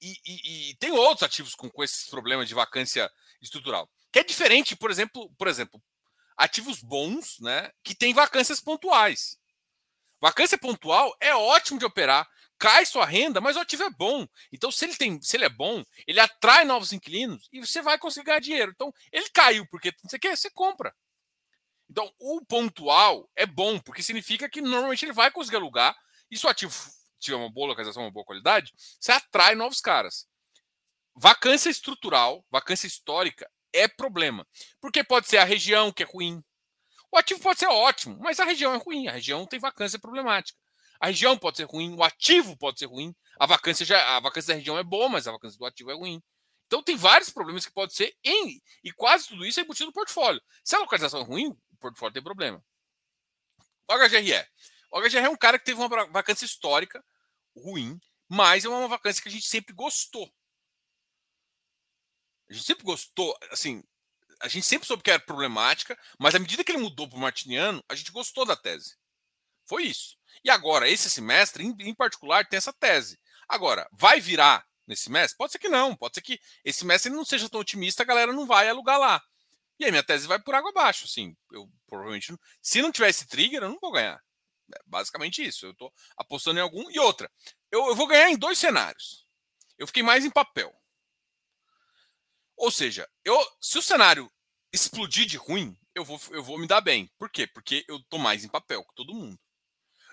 E, 0.01 0.17
e, 0.25 0.71
e, 0.71 0.77
tem 0.77 0.93
outros 0.93 1.23
ativos 1.23 1.55
com, 1.55 1.69
com 1.69 1.83
esses 1.83 2.09
problemas 2.09 2.49
de 2.49 2.55
vacância 2.55 3.11
estrutural. 3.43 3.91
Que 4.13 4.21
é 4.21 4.25
diferente, 4.25 4.77
por 4.77 4.91
exemplo, 4.91 5.31
por 5.37 5.49
exemplo, 5.49 5.83
ativos 6.37 6.81
bons, 6.81 7.39
né, 7.41 7.71
que 7.83 7.95
têm 7.95 8.15
vacâncias 8.15 8.61
pontuais. 8.61 9.37
Vacância 10.21 10.59
pontual 10.59 11.15
é 11.21 11.35
ótimo 11.35 11.79
de 11.79 11.85
operar, 11.85 12.29
cai 12.59 12.85
sua 12.85 13.05
renda, 13.05 13.41
mas 13.41 13.57
o 13.57 13.61
ativo 13.61 13.85
é 13.85 13.91
bom. 13.91 14.27
Então, 14.53 14.71
se 14.71 14.85
ele 14.85 14.97
tem, 14.97 15.21
se 15.23 15.37
ele 15.37 15.45
é 15.45 15.49
bom, 15.49 15.85
ele 16.07 16.21
atrai 16.21 16.65
novos 16.65 16.93
inquilinos 16.93 17.49
e 17.53 17.61
você 17.61 17.81
vai 17.81 17.99
conseguir 17.99 18.27
ganhar 18.27 18.41
dinheiro. 18.41 18.73
Então, 18.75 18.93
ele 19.13 19.29
caiu 19.31 19.67
porque 19.69 19.93
você 20.03 20.19
você 20.19 20.51
compra. 20.51 20.95
Então, 21.91 22.13
o 22.19 22.45
pontual 22.45 23.31
é 23.35 23.47
bom, 23.47 23.79
porque 23.79 24.03
significa 24.03 24.49
que 24.49 24.61
normalmente 24.61 25.05
ele 25.05 25.13
vai 25.13 25.31
conseguir 25.31 25.57
alugar 25.57 25.97
e 26.31 26.37
se 26.37 26.45
o 26.45 26.49
ativo 26.49 26.75
tiver 27.19 27.37
uma 27.37 27.51
boa 27.51 27.69
localização, 27.69 28.03
uma 28.03 28.11
boa 28.11 28.25
qualidade, 28.25 28.73
você 29.01 29.13
atrai 29.13 29.55
novos 29.55 29.81
caras. 29.81 30.27
Vacância 31.15 31.69
estrutural, 31.69 32.45
vacância 32.51 32.87
histórica 32.87 33.51
é 33.73 33.89
problema. 33.89 34.47
Porque 34.81 35.03
pode 35.03 35.29
ser 35.29 35.39
a 35.39 35.45
região 35.45 35.93
que 35.93 36.03
é 36.03 36.07
ruim. 36.07 36.43
O 37.11 37.17
ativo 37.17 37.41
pode 37.41 37.59
ser 37.59 37.67
ótimo, 37.67 38.19
mas 38.21 38.39
a 38.39 38.45
região 38.45 38.75
é 38.75 38.79
ruim. 38.79 39.09
A 39.09 39.13
região 39.13 39.47
tem 39.47 39.59
vacância 39.59 39.99
problemática. 39.99 40.59
A 41.01 41.07
região 41.07 41.39
pode 41.39 41.57
ser 41.57 41.65
ruim, 41.65 41.95
o 41.95 42.03
ativo 42.03 42.57
pode 42.57 42.79
ser 42.79 42.87
ruim. 42.87 43.15
A 43.39 43.47
vacância 43.47 43.87
já, 43.87 44.17
a 44.17 44.21
vacância 44.21 44.53
da 44.53 44.59
região 44.59 44.77
é 44.77 44.83
boa, 44.83 45.09
mas 45.09 45.27
a 45.27 45.33
vacância 45.33 45.59
do 45.59 45.65
ativo 45.65 45.91
é 45.91 45.95
ruim. 45.95 46.23
Então 46.67 46.83
tem 46.83 46.97
vários 46.97 47.31
problemas 47.31 47.65
que 47.65 47.73
pode 47.73 47.95
ser 47.95 48.15
em 48.23 48.61
e 48.85 48.93
quase 48.93 49.29
tudo 49.29 49.47
isso 49.47 49.59
é 49.59 49.63
embutido 49.63 49.87
no 49.87 49.93
portfólio. 49.93 50.43
Se 50.63 50.77
a 50.77 50.81
localização 50.81 51.21
é 51.21 51.25
ruim, 51.25 51.49
o 51.49 51.77
portfólio 51.81 52.13
tem 52.13 52.23
problema. 52.23 52.63
O 53.89 53.95
HGRE. 53.95 54.45
O 54.91 55.01
HGR 55.01 55.27
é 55.27 55.29
um 55.29 55.37
cara 55.37 55.59
que 55.59 55.65
teve 55.65 55.81
uma 55.81 56.07
vacância 56.07 56.45
histórica 56.45 57.05
ruim, 57.57 58.01
mas 58.29 58.65
é 58.65 58.69
uma 58.69 58.89
vacância 58.89 59.23
que 59.23 59.29
a 59.29 59.33
gente 59.33 59.47
sempre 59.47 59.75
gostou. 59.75 60.31
A 62.49 62.53
gente 62.53 62.65
sempre 62.65 62.85
gostou, 62.85 63.37
assim, 63.51 63.83
a 64.41 64.49
gente 64.49 64.67
sempre 64.67 64.87
soube 64.87 65.03
que 65.03 65.11
era 65.11 65.21
problemática, 65.21 65.99
mas 66.19 66.35
à 66.35 66.39
medida 66.39 66.65
que 66.65 66.73
ele 66.73 66.83
mudou 66.83 67.09
para 67.09 67.19
o 67.19 67.21
Martiniano, 67.21 67.85
a 67.89 67.95
gente 67.95 68.13
gostou 68.13 68.45
da 68.45 68.57
tese. 68.57 68.97
Foi 69.67 69.85
isso. 69.85 70.17
E 70.43 70.51
agora, 70.51 70.89
esse 70.89 71.11
semestre, 71.11 71.65
em, 71.65 71.75
em, 71.81 71.95
particular, 71.95 72.47
tem 72.47 72.57
essa 72.57 72.73
tese. 72.73 73.19
Agora, 73.49 73.89
vai 73.93 74.21
virar 74.21 74.67
nesse 74.87 75.05
semestre? 75.05 75.37
Pode 75.37 75.53
ser 75.53 75.59
que 75.59 75.69
não. 75.69 75.95
Pode 75.95 76.15
ser 76.15 76.23
que 76.23 76.41
esse 76.65 76.81
semestre 76.81 77.13
não 77.13 77.25
seja 77.25 77.49
tão 77.51 77.61
otimista, 77.61 78.03
a 78.03 78.07
galera 78.07 78.33
não 78.33 78.47
vai 78.47 78.69
alugar 78.69 78.99
lá. 78.99 79.23
E 79.79 79.85
aí 79.85 79.91
minha 79.91 80.03
tese 80.03 80.27
vai 80.27 80.39
por 80.41 80.55
água 80.55 80.71
abaixo, 80.71 81.05
assim. 81.05 81.37
Eu 81.53 81.71
provavelmente, 81.87 82.35
se 82.63 82.81
não 82.81 82.91
tiver 82.91 83.11
esse 83.11 83.27
trigger, 83.27 83.63
eu 83.63 83.69
não 83.69 83.79
vou 83.81 83.93
ganhar. 83.93 84.23
É 84.75 84.81
basicamente 84.87 85.47
isso. 85.47 85.67
Eu 85.67 85.73
estou 85.73 85.93
apostando 86.17 86.59
em 86.59 86.63
algum. 86.63 86.91
E 86.91 86.99
outra, 86.99 87.31
eu, 87.71 87.87
eu 87.89 87.95
vou 87.95 88.07
ganhar 88.07 88.31
em 88.31 88.37
dois 88.37 88.59
cenários. 88.59 89.27
Eu 89.77 89.87
fiquei 89.87 90.03
mais 90.03 90.25
em 90.25 90.31
papel. 90.31 90.75
Ou 92.57 92.71
seja, 92.71 93.09
eu, 93.25 93.39
se 93.61 93.79
o 93.79 93.83
cenário 93.83 94.31
explodir 94.73 95.27
de 95.27 95.37
ruim, 95.37 95.79
eu 95.95 96.05
vou, 96.05 96.21
eu 96.31 96.43
vou 96.43 96.59
me 96.59 96.67
dar 96.67 96.81
bem. 96.81 97.11
Por 97.19 97.31
quê? 97.31 97.47
Porque 97.47 97.85
eu 97.89 98.03
tô 98.05 98.19
mais 98.19 98.45
em 98.45 98.49
papel 98.49 98.85
que 98.85 98.95
todo 98.95 99.15
mundo. 99.15 99.39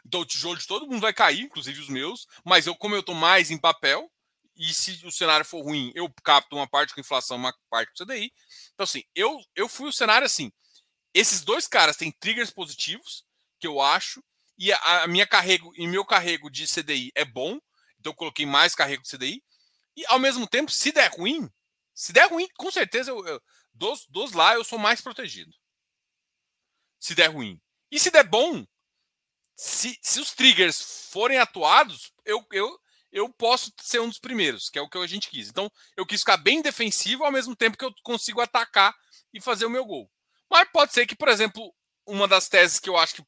Então 0.05 0.21
o 0.21 0.25
tijolo 0.25 0.57
de 0.57 0.67
todo 0.67 0.87
mundo 0.87 1.01
vai 1.01 1.13
cair, 1.13 1.41
inclusive 1.41 1.79
os 1.79 1.89
meus, 1.89 2.27
mas 2.43 2.67
eu, 2.67 2.75
como 2.75 2.95
eu 2.95 3.01
tô 3.01 3.13
mais 3.13 3.49
em 3.49 3.57
papel, 3.57 4.11
e 4.55 4.73
se 4.73 5.05
o 5.05 5.11
cenário 5.11 5.45
for 5.45 5.63
ruim, 5.63 5.91
eu 5.95 6.11
capto 6.23 6.55
uma 6.55 6.67
parte 6.67 6.93
com 6.93 7.01
inflação, 7.01 7.37
uma 7.37 7.53
parte 7.69 7.91
com 7.91 8.05
CDI. 8.05 8.31
Então, 8.73 8.83
assim, 8.83 9.03
eu, 9.13 9.41
eu 9.55 9.67
fui 9.67 9.89
o 9.89 9.93
cenário 9.93 10.25
assim. 10.25 10.51
esses 11.13 11.41
dois 11.41 11.67
caras 11.67 11.97
têm 11.97 12.11
triggers 12.11 12.51
positivos, 12.51 13.25
que 13.59 13.67
eu 13.67 13.81
acho, 13.81 14.23
e 14.57 14.71
a, 14.71 15.07
minha 15.07 15.27
carrego 15.27 15.73
e 15.75 15.87
meu 15.87 16.05
carrego 16.05 16.49
de 16.49 16.65
CDI 16.65 17.11
é 17.15 17.25
bom, 17.25 17.59
então 17.99 18.11
eu 18.11 18.15
coloquei 18.15 18.45
mais 18.45 18.75
carrego 18.75 19.03
de 19.03 19.09
CDI. 19.09 19.43
E 19.95 20.05
ao 20.07 20.19
mesmo 20.19 20.47
tempo, 20.47 20.71
se 20.71 20.91
der 20.91 21.11
ruim, 21.11 21.49
se 21.93 22.11
der 22.13 22.29
ruim, 22.29 22.47
com 22.57 22.71
certeza 22.71 23.11
eu, 23.11 23.25
eu 23.25 23.41
dos, 23.73 24.05
dos 24.07 24.31
lá 24.31 24.55
eu 24.55 24.63
sou 24.63 24.79
mais 24.79 25.01
protegido. 25.01 25.51
Se 26.99 27.13
der 27.13 27.27
ruim. 27.27 27.59
E 27.91 27.99
se 27.99 28.09
der 28.09 28.23
bom, 28.23 28.65
se, 29.55 29.97
se 30.01 30.19
os 30.19 30.33
triggers 30.33 31.09
forem 31.11 31.37
atuados, 31.37 32.11
eu, 32.25 32.45
eu, 32.51 32.79
eu 33.11 33.29
posso 33.29 33.71
ser 33.81 33.99
um 33.99 34.09
dos 34.09 34.19
primeiros, 34.19 34.69
que 34.69 34.79
é 34.79 34.81
o 34.81 34.89
que 34.89 34.97
a 34.97 35.07
gente 35.07 35.29
quis. 35.29 35.49
Então, 35.49 35.71
eu 35.95 36.05
quis 36.05 36.21
ficar 36.21 36.37
bem 36.37 36.61
defensivo 36.61 37.23
ao 37.23 37.31
mesmo 37.31 37.55
tempo 37.55 37.77
que 37.77 37.85
eu 37.85 37.93
consigo 38.03 38.41
atacar 38.41 38.93
e 39.33 39.41
fazer 39.41 39.65
o 39.65 39.69
meu 39.69 39.85
gol. 39.85 40.11
Mas 40.49 40.69
pode 40.71 40.93
ser 40.93 41.05
que, 41.05 41.15
por 41.15 41.27
exemplo, 41.27 41.73
uma 42.05 42.27
das 42.27 42.47
teses 42.47 42.79
que 42.79 42.89
eu 42.89 42.97
acho 42.97 43.15
que 43.15 43.25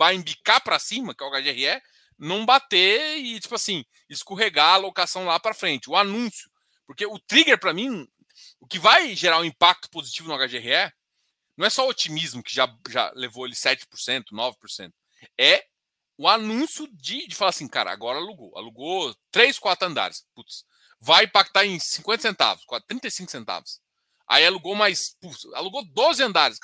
vai 0.00 0.16
para 0.64 0.78
cima, 0.78 1.14
que 1.14 1.22
é 1.22 1.26
o 1.26 1.30
HGRE, 1.30 1.82
não 2.18 2.46
bater 2.46 3.18
e, 3.18 3.38
tipo 3.38 3.54
assim, 3.54 3.84
escorregar 4.08 4.68
a 4.68 4.74
alocação 4.74 5.26
lá 5.26 5.38
para 5.38 5.52
frente. 5.52 5.90
O 5.90 5.96
anúncio. 5.96 6.50
Porque 6.86 7.04
o 7.04 7.18
trigger, 7.18 7.60
para 7.60 7.74
mim, 7.74 8.08
o 8.58 8.66
que 8.66 8.78
vai 8.78 9.14
gerar 9.14 9.40
um 9.40 9.44
impacto 9.44 9.90
positivo 9.90 10.28
no 10.28 10.38
HGRE 10.38 10.90
não 11.54 11.66
é 11.66 11.70
só 11.70 11.84
o 11.84 11.90
otimismo, 11.90 12.42
que 12.42 12.54
já, 12.54 12.66
já 12.88 13.12
levou 13.14 13.44
ele 13.44 13.54
7%, 13.54 13.84
9%. 14.32 14.90
É 15.38 15.66
o 16.16 16.26
anúncio 16.26 16.88
de, 16.94 17.26
de 17.26 17.34
falar 17.34 17.50
assim, 17.50 17.68
cara, 17.68 17.92
agora 17.92 18.18
alugou. 18.18 18.56
Alugou 18.56 19.14
3, 19.30 19.58
4 19.58 19.86
andares. 19.86 20.26
Putz, 20.34 20.64
vai 20.98 21.24
impactar 21.24 21.66
em 21.66 21.78
50 21.78 22.22
centavos, 22.22 22.64
35 22.88 23.30
centavos. 23.30 23.82
Aí 24.26 24.46
alugou 24.46 24.74
mais. 24.74 25.14
Putz, 25.20 25.44
alugou 25.52 25.84
12 25.84 26.22
andares. 26.22 26.58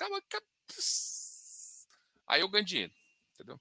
Aí 2.27 2.41
eu 2.41 2.49
ganho 2.49 2.65
dinheiro. 2.65 2.93
Entendeu? 3.37 3.61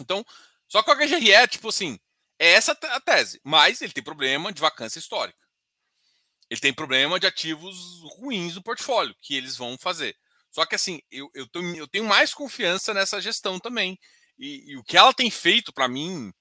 Então, 0.00 0.24
só 0.68 0.82
que 0.82 0.90
o 0.90 0.94
HGRE 0.94 1.32
é 1.32 1.46
tipo 1.46 1.68
assim, 1.68 1.98
é 2.38 2.52
essa 2.52 2.72
a 2.72 3.00
tese, 3.00 3.40
mas 3.42 3.80
ele 3.80 3.92
tem 3.92 4.02
problema 4.02 4.52
de 4.52 4.60
vacância 4.60 4.98
histórica. 4.98 5.38
Ele 6.50 6.60
tem 6.60 6.72
problema 6.72 7.20
de 7.20 7.26
ativos 7.26 8.00
ruins 8.16 8.54
no 8.54 8.62
portfólio, 8.62 9.14
que 9.20 9.34
eles 9.34 9.56
vão 9.56 9.76
fazer. 9.78 10.16
Só 10.50 10.64
que 10.64 10.74
assim, 10.74 11.00
eu, 11.10 11.30
eu, 11.34 11.46
tenho, 11.46 11.76
eu 11.76 11.86
tenho 11.86 12.04
mais 12.04 12.32
confiança 12.32 12.94
nessa 12.94 13.20
gestão 13.20 13.58
também. 13.58 13.98
E, 14.38 14.72
e 14.72 14.76
o 14.76 14.84
que 14.84 14.96
ela 14.96 15.12
tem 15.12 15.30
feito 15.30 15.72
para 15.72 15.88
mim, 15.88 16.32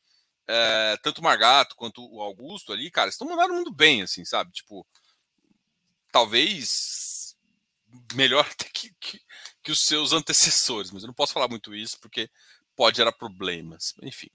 é, 0.48 0.98
tanto 1.04 1.20
o 1.20 1.24
Margato 1.24 1.76
quanto 1.76 2.02
o 2.02 2.22
Augusto 2.22 2.72
ali, 2.72 2.90
cara, 2.90 3.10
estão 3.10 3.28
mandando 3.28 3.54
muito 3.54 3.74
bem, 3.74 4.02
assim, 4.02 4.24
sabe? 4.24 4.52
Tipo, 4.52 4.88
talvez 6.12 7.36
melhor 8.14 8.46
até 8.52 8.70
que, 8.70 8.94
que, 9.00 9.20
que 9.64 9.72
os 9.72 9.84
seus 9.84 10.14
antecessores, 10.14 10.92
mas 10.92 11.04
eu 11.04 11.08
não 11.08 11.14
posso 11.14 11.34
falar 11.34 11.48
muito 11.48 11.76
isso 11.76 12.00
porque 12.00 12.30
pode 12.78 12.98
gerar 12.98 13.12
problemas. 13.12 13.96
Enfim. 14.04 14.30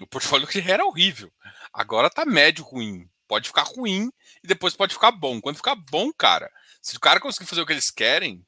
O 0.00 0.06
portfólio 0.06 0.46
que 0.46 0.58
era 0.58 0.84
horrível. 0.84 1.32
Agora 1.72 2.10
tá 2.10 2.26
médio 2.26 2.64
ruim. 2.64 3.08
Pode 3.28 3.48
ficar 3.48 3.62
ruim 3.62 4.10
e 4.42 4.46
depois 4.46 4.76
pode 4.76 4.94
ficar 4.94 5.12
bom. 5.12 5.40
Quando 5.40 5.56
ficar 5.56 5.76
bom, 5.76 6.12
cara, 6.12 6.50
se 6.82 6.96
o 6.96 7.00
cara 7.00 7.20
conseguir 7.20 7.46
fazer 7.46 7.62
o 7.62 7.66
que 7.66 7.72
eles 7.72 7.90
querem. 7.90 8.44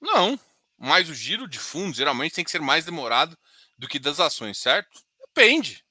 Não, 0.00 0.38
mas 0.80 1.10
o 1.10 1.14
giro 1.14 1.46
de 1.46 1.58
fundos 1.58 1.98
geralmente 1.98 2.34
tem 2.34 2.44
que 2.44 2.50
ser 2.50 2.62
mais 2.62 2.86
demorado 2.86 3.38
do 3.76 3.86
que 3.86 3.98
das 3.98 4.18
ações, 4.18 4.56
certo? 4.56 5.04
Depende. 5.26 5.84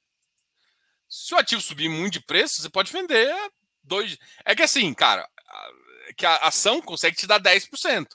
Se 1.07 1.35
o 1.35 1.37
ativo 1.37 1.61
subir 1.61 1.87
muito 1.87 2.13
de 2.13 2.21
preço, 2.21 2.59
você 2.59 2.69
pode 2.69 2.91
vender 2.91 3.31
dois. 3.83 4.17
É 4.43 4.55
que 4.55 4.63
assim, 4.63 4.91
cara, 4.95 5.29
que 6.17 6.25
a 6.25 6.37
ação 6.37 6.81
consegue 6.81 7.15
te 7.15 7.27
dar 7.27 7.39
10%. 7.39 8.07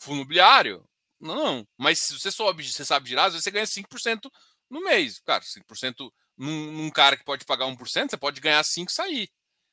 Fundo 0.00 0.16
imobiliário, 0.16 0.84
não. 1.20 1.66
Mas 1.78 2.00
se 2.00 2.18
você 2.18 2.32
sobe, 2.32 2.68
você 2.68 2.84
sabe 2.84 3.08
girar, 3.08 3.26
às 3.26 3.34
vezes 3.34 3.44
você 3.44 3.50
ganha 3.52 3.66
5% 3.66 4.28
no 4.68 4.82
mês. 4.82 5.20
Cara, 5.20 5.44
5% 5.44 6.12
num, 6.36 6.72
num 6.72 6.90
cara 6.90 7.16
que 7.16 7.24
pode 7.24 7.44
pagar 7.44 7.66
1%, 7.66 8.10
você 8.10 8.16
pode 8.16 8.40
ganhar 8.40 8.64
5% 8.64 8.88
e 8.88 8.92
sair. 8.92 9.30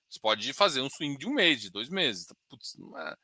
Você 0.08 0.20
pode 0.20 0.54
fazer 0.54 0.82
um 0.82 0.90
swing 0.90 1.18
de 1.18 1.28
um 1.28 1.34
mês, 1.34 1.60
de 1.60 1.72
dois 1.72 1.90
meses. 1.90 2.28
Putz, 2.48 2.76
não 2.78 2.96
é 3.00 3.16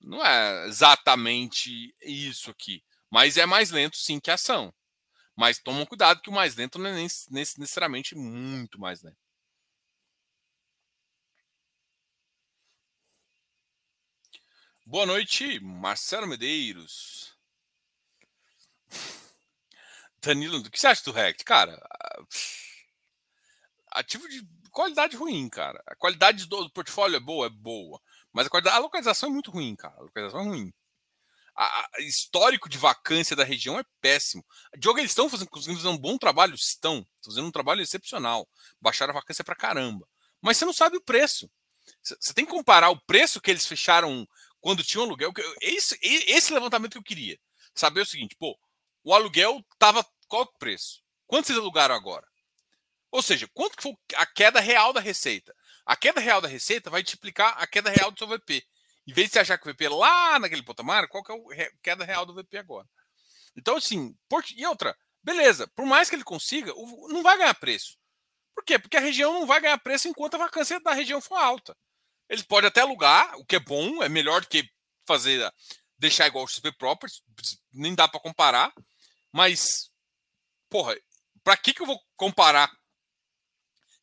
não 0.00 0.24
é 0.24 0.66
exatamente 0.66 1.94
isso 2.02 2.50
aqui, 2.50 2.82
mas 3.10 3.36
é 3.36 3.46
mais 3.46 3.70
lento 3.70 3.96
sim 3.96 4.20
que 4.20 4.30
a 4.30 4.34
ação. 4.34 4.72
Mas 5.36 5.58
toma 5.58 5.86
cuidado 5.86 6.20
que 6.20 6.30
o 6.30 6.32
mais 6.32 6.56
lento 6.56 6.78
não 6.78 6.90
é 6.90 7.06
necessariamente 7.30 8.14
muito 8.16 8.80
mais 8.80 9.02
lento. 9.02 9.18
Boa 14.84 15.06
noite, 15.06 15.60
Marcelo 15.60 16.26
Medeiros. 16.26 17.36
Danilo, 20.20 20.58
o 20.58 20.70
que 20.70 20.80
você 20.80 20.86
acha 20.86 21.04
do 21.04 21.12
RECT? 21.12 21.44
Cara, 21.44 21.78
ativo 23.92 24.28
de 24.28 24.46
qualidade 24.70 25.16
ruim, 25.16 25.48
cara. 25.48 25.82
A 25.86 25.94
qualidade 25.94 26.46
do 26.46 26.70
portfólio 26.70 27.16
é 27.16 27.20
boa? 27.20 27.46
É 27.46 27.50
boa. 27.50 28.00
Mas 28.38 28.46
a, 28.46 28.76
a 28.76 28.78
localização 28.78 29.30
é 29.30 29.32
muito 29.32 29.50
ruim, 29.50 29.74
cara. 29.74 29.96
A 29.96 30.02
localização 30.02 30.42
é 30.42 30.44
ruim. 30.44 30.72
A, 31.56 31.88
a 31.96 32.00
histórico 32.02 32.68
de 32.68 32.78
vacância 32.78 33.34
da 33.34 33.42
região 33.42 33.76
é 33.76 33.82
péssimo. 34.00 34.46
Diogo, 34.78 35.00
eles 35.00 35.10
estão 35.10 35.28
fazendo, 35.28 35.50
conseguindo 35.50 35.80
fazer 35.80 35.92
um 35.92 35.98
bom 35.98 36.16
trabalho? 36.16 36.54
Estão. 36.54 37.04
Fazendo 37.24 37.48
um 37.48 37.50
trabalho 37.50 37.82
excepcional. 37.82 38.48
Baixaram 38.80 39.10
a 39.10 39.14
vacância 39.14 39.42
pra 39.42 39.56
caramba. 39.56 40.06
Mas 40.40 40.56
você 40.56 40.64
não 40.64 40.72
sabe 40.72 40.96
o 40.96 41.02
preço. 41.02 41.50
Você 42.00 42.32
tem 42.32 42.44
que 42.44 42.52
comparar 42.52 42.90
o 42.90 43.00
preço 43.06 43.40
que 43.40 43.50
eles 43.50 43.66
fecharam 43.66 44.24
quando 44.60 44.84
tinham 44.84 45.02
aluguel. 45.04 45.32
Esse, 45.60 45.98
esse 46.00 46.54
levantamento 46.54 46.92
que 46.92 46.98
eu 46.98 47.02
queria. 47.02 47.36
Saber 47.74 48.02
o 48.02 48.06
seguinte, 48.06 48.36
pô, 48.38 48.56
o 49.02 49.12
aluguel 49.12 49.66
tava. 49.80 50.06
Qual 50.28 50.42
é 50.42 50.44
o 50.44 50.58
preço? 50.60 51.02
Quanto 51.26 51.46
vocês 51.46 51.58
alugaram 51.58 51.96
agora? 51.96 52.28
Ou 53.10 53.20
seja, 53.20 53.48
quanto 53.52 53.76
que 53.76 53.82
foi 53.82 53.96
a 54.14 54.26
queda 54.26 54.60
real 54.60 54.92
da 54.92 55.00
receita? 55.00 55.52
A 55.88 55.96
queda 55.96 56.20
real 56.20 56.38
da 56.42 56.46
receita 56.46 56.90
vai 56.90 57.00
multiplicar 57.00 57.54
a 57.56 57.66
queda 57.66 57.88
real 57.88 58.10
do 58.10 58.18
seu 58.18 58.28
VP. 58.28 58.62
Em 59.06 59.12
vez 59.14 59.28
de 59.28 59.32
você 59.32 59.38
achar 59.38 59.56
que 59.56 59.66
o 59.66 59.72
VP 59.72 59.86
é 59.86 59.88
lá 59.88 60.38
naquele 60.38 60.62
patamar, 60.62 61.08
qual 61.08 61.24
que 61.24 61.32
é 61.32 61.64
a 61.64 61.72
queda 61.82 62.04
real 62.04 62.26
do 62.26 62.34
VP 62.34 62.58
agora? 62.58 62.86
Então, 63.56 63.74
assim, 63.74 64.14
por... 64.28 64.44
e 64.54 64.66
outra, 64.66 64.94
beleza, 65.22 65.66
por 65.68 65.86
mais 65.86 66.10
que 66.10 66.14
ele 66.14 66.24
consiga, 66.24 66.74
não 67.08 67.22
vai 67.22 67.38
ganhar 67.38 67.54
preço. 67.54 67.96
Por 68.54 68.62
quê? 68.64 68.78
Porque 68.78 68.98
a 68.98 69.00
região 69.00 69.32
não 69.32 69.46
vai 69.46 69.62
ganhar 69.62 69.78
preço 69.78 70.08
enquanto 70.08 70.34
a 70.34 70.38
vacância 70.38 70.78
da 70.78 70.92
região 70.92 71.22
for 71.22 71.36
alta. 71.36 71.74
Ele 72.28 72.44
pode 72.44 72.66
até 72.66 72.82
alugar, 72.82 73.34
o 73.38 73.46
que 73.46 73.56
é 73.56 73.60
bom, 73.60 74.02
é 74.02 74.10
melhor 74.10 74.42
do 74.42 74.48
que 74.48 74.68
fazer 75.06 75.50
deixar 75.96 76.26
igual 76.26 76.44
o 76.44 76.48
XP 76.48 76.70
Properties, 76.72 77.22
nem 77.72 77.94
dá 77.94 78.06
para 78.06 78.20
comparar. 78.20 78.74
Mas, 79.32 79.90
porra, 80.68 80.94
para 81.42 81.56
que, 81.56 81.72
que 81.72 81.80
eu 81.80 81.86
vou 81.86 81.98
comparar 82.14 82.70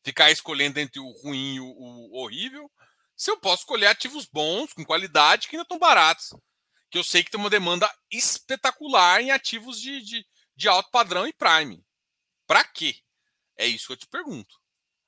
ficar 0.06 0.30
escolhendo 0.30 0.78
entre 0.78 1.00
o 1.00 1.10
ruim 1.20 1.56
e 1.56 1.60
o, 1.60 1.66
o, 1.66 2.22
horrível, 2.22 2.70
se 3.16 3.28
eu 3.28 3.36
posso 3.40 3.62
escolher 3.62 3.86
ativos 3.86 4.24
bons, 4.24 4.72
com 4.72 4.84
qualidade, 4.84 5.48
que 5.48 5.56
ainda 5.56 5.64
estão 5.64 5.80
baratos. 5.80 6.32
Que 6.88 6.96
eu 6.96 7.02
sei 7.02 7.24
que 7.24 7.30
tem 7.30 7.40
uma 7.40 7.50
demanda 7.50 7.92
espetacular 8.08 9.20
em 9.20 9.32
ativos 9.32 9.80
de, 9.80 10.00
de, 10.00 10.24
de 10.54 10.68
alto 10.68 10.92
padrão 10.92 11.26
e 11.26 11.32
prime. 11.32 11.84
Para 12.46 12.62
quê? 12.62 13.00
É 13.56 13.66
isso 13.66 13.88
que 13.88 13.94
eu 13.94 13.96
te 13.96 14.06
pergunto. 14.06 14.54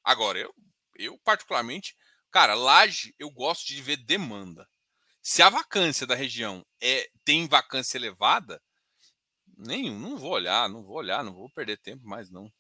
Agora, 0.03 0.37
eu, 0.37 0.53
eu 0.97 1.17
particularmente, 1.19 1.97
cara, 2.29 2.55
laje, 2.55 3.15
eu 3.21 3.31
gosto 3.31 3.69
de 3.69 3.81
ver 3.81 3.99
demanda. 3.99 4.69
Se 5.23 5.43
a 5.43 5.49
vacância 5.49 6.09
da 6.09 6.17
região 6.17 6.67
é 6.83 7.09
tem 7.25 7.47
vacância 7.47 7.99
elevada, 7.99 8.61
nenhum, 9.57 9.97
não 9.97 10.19
vou 10.19 10.33
olhar, 10.33 10.69
não 10.69 10.83
vou 10.83 10.97
olhar, 10.97 11.23
não 11.23 11.35
vou 11.35 11.49
perder 11.51 11.79
tempo 11.79 12.05
mais 12.05 12.29
não. 12.31 12.53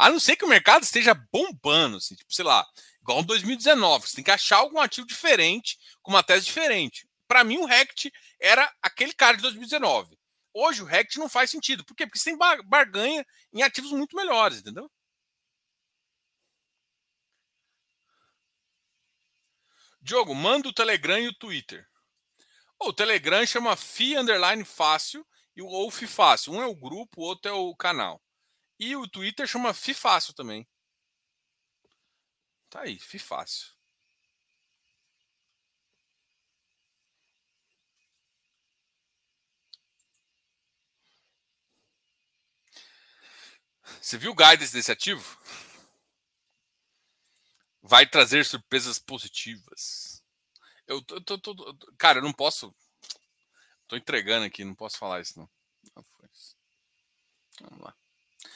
A 0.00 0.08
não 0.08 0.18
ser 0.18 0.34
que 0.34 0.46
o 0.46 0.48
mercado 0.48 0.82
esteja 0.82 1.12
bombando, 1.30 1.98
assim, 1.98 2.14
tipo, 2.14 2.32
sei 2.32 2.42
lá, 2.42 2.66
igual 3.02 3.20
em 3.20 3.26
2019. 3.26 4.08
Você 4.08 4.16
tem 4.16 4.24
que 4.24 4.30
achar 4.30 4.56
algum 4.56 4.80
ativo 4.80 5.06
diferente, 5.06 5.78
com 6.00 6.10
uma 6.10 6.22
tese 6.22 6.46
diferente. 6.46 7.06
Para 7.28 7.44
mim, 7.44 7.58
o 7.58 7.66
Rect 7.66 8.10
era 8.40 8.74
aquele 8.80 9.12
cara 9.12 9.36
de 9.36 9.42
2019. 9.42 10.18
Hoje 10.54 10.82
o 10.82 10.86
Rect 10.86 11.18
não 11.18 11.28
faz 11.28 11.50
sentido. 11.50 11.84
Por 11.84 11.94
quê? 11.94 12.06
Porque 12.06 12.18
você 12.18 12.30
tem 12.30 12.38
barganha 12.64 13.26
em 13.52 13.62
ativos 13.62 13.92
muito 13.92 14.16
melhores, 14.16 14.60
entendeu? 14.60 14.90
Diogo, 20.00 20.34
manda 20.34 20.66
o 20.66 20.72
Telegram 20.72 21.18
e 21.18 21.28
o 21.28 21.34
Twitter. 21.34 21.86
o 22.78 22.90
Telegram 22.90 23.46
chama 23.46 23.76
FI 23.76 24.16
Underline 24.16 24.64
Fácil 24.64 25.26
e 25.54 25.60
o 25.60 25.66
OUF 25.66 26.06
Fácil. 26.06 26.54
Um 26.54 26.62
é 26.62 26.66
o 26.66 26.74
grupo, 26.74 27.20
o 27.20 27.24
outro 27.24 27.50
é 27.50 27.54
o 27.54 27.76
canal. 27.76 28.18
E 28.80 28.96
o 28.96 29.06
Twitter 29.06 29.46
chama 29.46 29.74
Fifácio 29.74 30.32
também. 30.32 30.66
Tá 32.70 32.80
aí, 32.80 32.98
Fifácio. 32.98 33.74
Você 44.00 44.16
viu 44.16 44.32
o 44.32 44.34
guidance 44.34 44.72
desse 44.72 44.90
ativo? 44.90 45.38
Vai 47.82 48.06
trazer 48.06 48.46
surpresas 48.46 48.98
positivas. 48.98 50.24
Eu 50.86 51.02
tô, 51.02 51.20
tô, 51.20 51.38
tô, 51.38 51.74
tô 51.74 51.92
cara, 51.98 52.18
eu 52.18 52.22
não 52.22 52.32
posso. 52.32 52.74
Tô 53.86 53.96
entregando 53.96 54.46
aqui, 54.46 54.64
não 54.64 54.74
posso 54.74 54.96
falar 54.96 55.20
isso 55.20 55.38
não. 55.38 55.50
Ah, 55.96 56.02
Vamos 57.60 57.84
lá. 57.84 57.99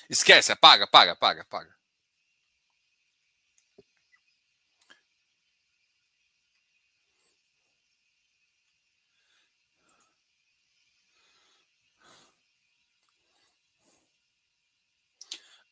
Esquece, 0.08 0.52
apaga, 0.52 0.84
apaga, 0.84 1.12
apaga, 1.12 1.42
apaga. 1.42 1.74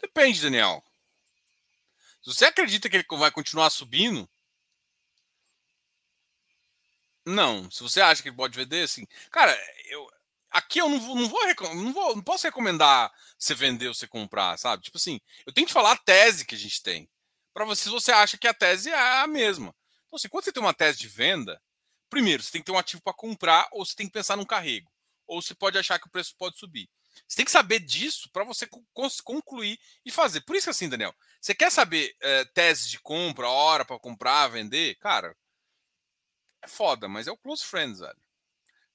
Depende, 0.00 0.42
Daniel. 0.42 0.82
Se 2.22 2.32
você 2.34 2.44
acredita 2.46 2.88
que 2.88 2.96
ele 2.96 3.06
vai 3.10 3.30
continuar 3.30 3.70
subindo, 3.70 4.28
não. 7.24 7.70
Se 7.70 7.82
você 7.82 8.00
acha 8.00 8.22
que 8.22 8.28
ele 8.28 8.36
pode 8.36 8.56
vender, 8.56 8.82
assim, 8.82 9.06
cara, 9.30 9.56
aqui 10.52 10.78
eu 10.80 10.88
não 10.88 11.00
vou, 11.00 11.16
não 11.16 11.28
vou, 11.28 11.74
não 11.74 11.92
vou, 11.92 12.16
não 12.16 12.22
posso 12.22 12.46
recomendar 12.46 13.12
você 13.38 13.54
vender 13.54 13.88
ou 13.88 13.94
você 13.94 14.06
comprar, 14.06 14.58
sabe? 14.58 14.82
Tipo 14.82 14.98
assim, 14.98 15.20
eu 15.46 15.52
tenho 15.52 15.66
que 15.66 15.72
falar 15.72 15.92
a 15.92 15.96
tese 15.96 16.44
que 16.44 16.54
a 16.54 16.58
gente 16.58 16.82
tem. 16.82 17.08
Para 17.52 17.64
você, 17.64 17.84
se 17.84 17.90
você 17.90 18.12
acha 18.12 18.38
que 18.38 18.48
a 18.48 18.54
tese 18.54 18.90
é 18.90 19.20
a 19.20 19.26
mesma. 19.26 19.74
Então, 20.06 20.16
assim, 20.16 20.28
quando 20.28 20.44
você 20.44 20.52
tem 20.52 20.62
uma 20.62 20.74
tese 20.74 20.98
de 20.98 21.08
venda, 21.08 21.60
primeiro, 22.08 22.42
você 22.42 22.52
tem 22.52 22.60
que 22.60 22.66
ter 22.66 22.72
um 22.72 22.78
ativo 22.78 23.02
para 23.02 23.12
comprar 23.12 23.68
ou 23.72 23.84
você 23.84 23.94
tem 23.94 24.06
que 24.06 24.12
pensar 24.12 24.36
num 24.36 24.44
carrego. 24.44 24.90
Ou 25.26 25.40
você 25.40 25.54
pode 25.54 25.78
achar 25.78 25.98
que 25.98 26.06
o 26.06 26.10
preço 26.10 26.34
pode 26.36 26.58
subir. 26.58 26.88
Você 27.26 27.36
tem 27.36 27.44
que 27.44 27.50
saber 27.50 27.80
disso 27.80 28.30
para 28.30 28.44
você 28.44 28.66
concluir 29.24 29.78
e 30.04 30.10
fazer. 30.10 30.40
Por 30.42 30.56
isso 30.56 30.70
assim, 30.70 30.88
Daniel, 30.88 31.14
você 31.40 31.54
quer 31.54 31.70
saber 31.70 32.14
é, 32.20 32.44
tese 32.46 32.88
de 32.88 32.98
compra, 33.00 33.48
hora 33.48 33.84
para 33.84 33.98
comprar, 33.98 34.48
vender? 34.48 34.96
Cara, 34.96 35.36
é 36.62 36.68
foda, 36.68 37.08
mas 37.08 37.26
é 37.26 37.32
o 37.32 37.36
Close 37.36 37.64
Friends, 37.64 38.00
velho. 38.00 38.21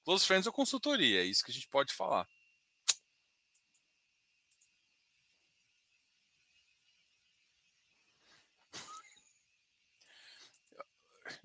Close 0.08 0.24
Friends 0.26 0.46
é 0.46 0.50
consultoria, 0.50 1.20
é 1.20 1.24
isso 1.26 1.44
que 1.44 1.50
a 1.50 1.54
gente 1.54 1.68
pode 1.68 1.92
falar. 1.92 2.26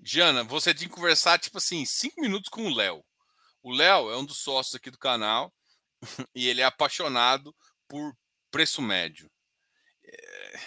Jana, 0.00 0.42
você 0.44 0.74
tem 0.74 0.88
que 0.88 0.94
conversar, 0.94 1.38
tipo 1.38 1.58
assim, 1.58 1.84
cinco 1.84 2.22
minutos 2.22 2.48
com 2.48 2.64
o 2.64 2.74
Léo. 2.74 3.04
O 3.62 3.70
Léo 3.70 4.10
é 4.10 4.16
um 4.16 4.24
dos 4.24 4.38
sócios 4.38 4.74
aqui 4.74 4.90
do 4.90 4.96
canal 4.98 5.52
e 6.34 6.48
ele 6.48 6.62
é 6.62 6.64
apaixonado 6.64 7.54
por 7.86 8.16
preço 8.50 8.80
médio. 8.80 9.30
É... 10.02 10.60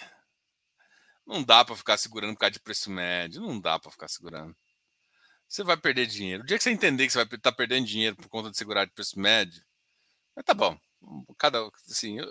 Não 1.26 1.42
dá 1.42 1.64
para 1.64 1.74
ficar 1.74 1.98
segurando 1.98 2.34
por 2.34 2.40
causa 2.42 2.52
de 2.52 2.60
preço 2.60 2.90
médio, 2.92 3.42
não 3.42 3.60
dá 3.60 3.76
para 3.76 3.90
ficar 3.90 4.06
segurando. 4.06 4.56
Você 5.48 5.64
vai 5.64 5.76
perder 5.76 6.06
dinheiro. 6.06 6.42
O 6.42 6.46
dia 6.46 6.58
que 6.58 6.62
você 6.62 6.70
entender 6.70 7.06
que 7.06 7.12
você 7.12 7.18
vai 7.18 7.24
estar 7.24 7.38
tá 7.38 7.52
perdendo 7.52 7.86
dinheiro 7.86 8.14
por 8.14 8.28
conta 8.28 8.50
de 8.50 8.58
segurar 8.58 8.84
de 8.84 8.92
preço 8.92 9.18
médio, 9.18 9.64
mas 10.36 10.44
tá 10.44 10.52
bom. 10.52 10.78
Cada, 11.38 11.58
assim, 11.90 12.18
eu, 12.18 12.26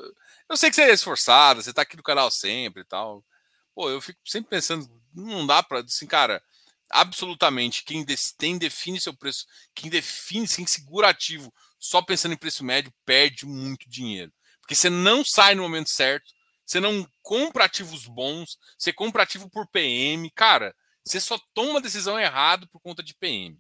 eu 0.50 0.58
sei 0.58 0.70
que 0.70 0.76
você 0.76 0.84
é 0.84 0.94
esforçado, 0.94 1.62
você 1.62 1.72
está 1.72 1.82
aqui 1.82 1.98
no 1.98 2.04
canal 2.04 2.30
sempre 2.30 2.84
e 2.84 2.86
tal. 2.86 3.26
Pô, 3.74 3.90
eu 3.90 4.00
fico 4.00 4.20
sempre 4.26 4.50
pensando, 4.50 4.88
não 5.14 5.48
dá 5.48 5.64
para, 5.64 5.80
assim, 5.80 6.06
cara, 6.06 6.44
absolutamente 6.90 7.84
quem, 7.84 8.06
quem 8.38 8.58
define 8.58 9.00
seu 9.00 9.14
preço, 9.16 9.46
quem 9.74 9.90
define, 9.90 10.48
quem 10.48 10.68
segura 10.68 11.10
ativo 11.10 11.54
só 11.80 12.02
pensando 12.02 12.34
em 12.34 12.38
preço 12.38 12.64
médio, 12.64 12.94
perde 13.06 13.46
muito 13.46 13.90
dinheiro. 13.90 14.32
Porque 14.62 14.76
você 14.76 14.90
não 14.90 15.24
sai 15.24 15.56
no 15.56 15.64
momento 15.64 15.90
certo, 15.90 16.32
você 16.66 16.80
não 16.80 17.08
compra 17.24 17.66
ativos 17.66 18.06
bons, 18.06 18.58
você 18.78 18.92
compra 18.92 19.24
ativo 19.24 19.50
por 19.50 19.66
PM. 19.68 20.30
Cara, 20.32 20.76
você 21.08 21.20
só 21.20 21.40
toma 21.54 21.82
decisão 21.82 22.20
errada 22.20 22.68
por 22.68 22.80
conta 22.82 23.02
de 23.04 23.14
PM. 23.16 23.58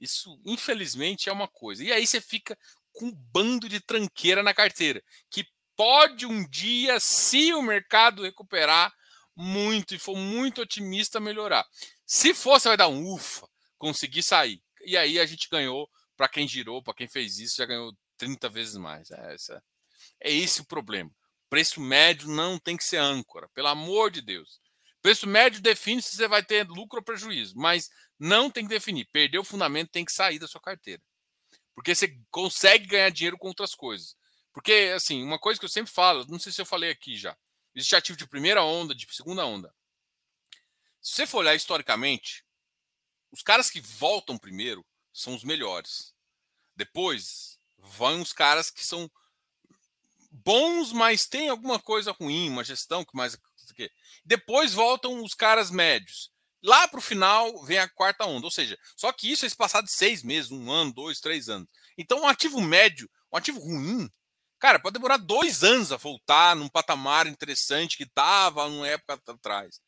Isso, 0.00 0.40
infelizmente, 0.44 1.28
é 1.28 1.32
uma 1.32 1.48
coisa. 1.48 1.82
E 1.82 1.92
aí 1.92 2.06
você 2.06 2.20
fica 2.20 2.56
com 2.92 3.06
um 3.06 3.12
bando 3.12 3.68
de 3.68 3.80
tranqueira 3.80 4.42
na 4.42 4.54
carteira, 4.54 5.02
que 5.30 5.46
pode 5.76 6.26
um 6.26 6.48
dia, 6.48 6.98
se 6.98 7.52
o 7.52 7.62
mercado 7.62 8.22
recuperar 8.22 8.92
muito 9.34 9.94
e 9.94 9.98
for 9.98 10.16
muito 10.16 10.62
otimista, 10.62 11.20
melhorar. 11.20 11.64
Se 12.06 12.32
for, 12.32 12.58
você 12.58 12.68
vai 12.68 12.76
dar 12.76 12.88
um 12.88 13.12
ufa, 13.12 13.46
conseguir 13.78 14.22
sair. 14.22 14.62
E 14.84 14.96
aí 14.96 15.18
a 15.18 15.26
gente 15.26 15.48
ganhou 15.50 15.90
para 16.16 16.28
quem 16.28 16.48
girou, 16.48 16.82
para 16.82 16.94
quem 16.94 17.06
fez 17.06 17.38
isso, 17.38 17.56
já 17.56 17.66
ganhou 17.66 17.92
30 18.16 18.48
vezes 18.48 18.76
mais. 18.76 19.10
É, 19.10 19.34
essa, 19.34 19.62
é 20.20 20.32
esse 20.32 20.62
o 20.62 20.66
problema. 20.66 21.10
Preço 21.50 21.80
médio 21.80 22.28
não 22.28 22.58
tem 22.58 22.76
que 22.76 22.84
ser 22.84 22.96
âncora, 22.96 23.48
pelo 23.50 23.68
amor 23.68 24.10
de 24.10 24.22
Deus. 24.22 24.60
Preço 25.06 25.24
médio 25.24 25.62
define 25.62 26.02
se 26.02 26.16
você 26.16 26.26
vai 26.26 26.42
ter 26.42 26.66
lucro 26.66 26.98
ou 26.98 27.04
prejuízo, 27.04 27.54
mas 27.56 27.88
não 28.18 28.50
tem 28.50 28.64
que 28.64 28.70
definir. 28.70 29.04
Perder 29.12 29.38
o 29.38 29.44
fundamento 29.44 29.92
tem 29.92 30.04
que 30.04 30.10
sair 30.10 30.40
da 30.40 30.48
sua 30.48 30.60
carteira. 30.60 31.00
Porque 31.76 31.94
você 31.94 32.18
consegue 32.28 32.88
ganhar 32.88 33.10
dinheiro 33.10 33.38
com 33.38 33.46
outras 33.46 33.72
coisas. 33.72 34.16
Porque, 34.52 34.92
assim, 34.96 35.22
uma 35.22 35.38
coisa 35.38 35.60
que 35.60 35.64
eu 35.64 35.68
sempre 35.70 35.92
falo, 35.92 36.26
não 36.26 36.40
sei 36.40 36.50
se 36.50 36.60
eu 36.60 36.66
falei 36.66 36.90
aqui 36.90 37.16
já, 37.16 37.38
existe 37.72 37.94
ativo 37.94 38.18
de 38.18 38.26
primeira 38.26 38.64
onda, 38.64 38.96
de 38.96 39.06
segunda 39.14 39.46
onda. 39.46 39.72
Se 41.00 41.12
você 41.12 41.24
for 41.24 41.38
olhar 41.38 41.54
historicamente, 41.54 42.44
os 43.30 43.42
caras 43.42 43.70
que 43.70 43.80
voltam 43.80 44.36
primeiro 44.36 44.84
são 45.12 45.36
os 45.36 45.44
melhores. 45.44 46.12
Depois 46.74 47.60
vão 47.78 48.22
os 48.22 48.32
caras 48.32 48.72
que 48.72 48.84
são 48.84 49.08
bons, 50.32 50.92
mas 50.92 51.26
tem 51.26 51.48
alguma 51.48 51.78
coisa 51.78 52.10
ruim, 52.10 52.50
uma 52.50 52.64
gestão 52.64 53.04
que 53.04 53.16
mais. 53.16 53.38
Depois 54.24 54.72
voltam 54.72 55.22
os 55.22 55.34
caras 55.34 55.70
médios. 55.70 56.30
Lá 56.62 56.88
para 56.88 56.98
o 56.98 57.02
final 57.02 57.62
vem 57.64 57.78
a 57.78 57.88
quarta 57.88 58.24
onda. 58.24 58.46
Ou 58.46 58.50
seja, 58.50 58.78
só 58.96 59.12
que 59.12 59.30
isso 59.30 59.46
é 59.46 59.50
passado 59.50 59.84
de 59.84 59.92
seis 59.92 60.22
meses, 60.22 60.50
um 60.50 60.70
ano, 60.70 60.92
dois, 60.92 61.20
três 61.20 61.48
anos. 61.48 61.68
Então, 61.96 62.22
um 62.22 62.26
ativo 62.26 62.60
médio, 62.60 63.08
um 63.32 63.36
ativo 63.36 63.60
ruim, 63.60 64.10
cara, 64.58 64.78
pode 64.78 64.94
demorar 64.94 65.16
dois 65.16 65.62
anos 65.62 65.92
a 65.92 65.96
voltar 65.96 66.56
num 66.56 66.68
patamar 66.68 67.26
interessante 67.26 67.96
que 67.96 68.04
estava 68.04 68.68
numa 68.68 68.88
época 68.88 69.20
atrás. 69.28 69.80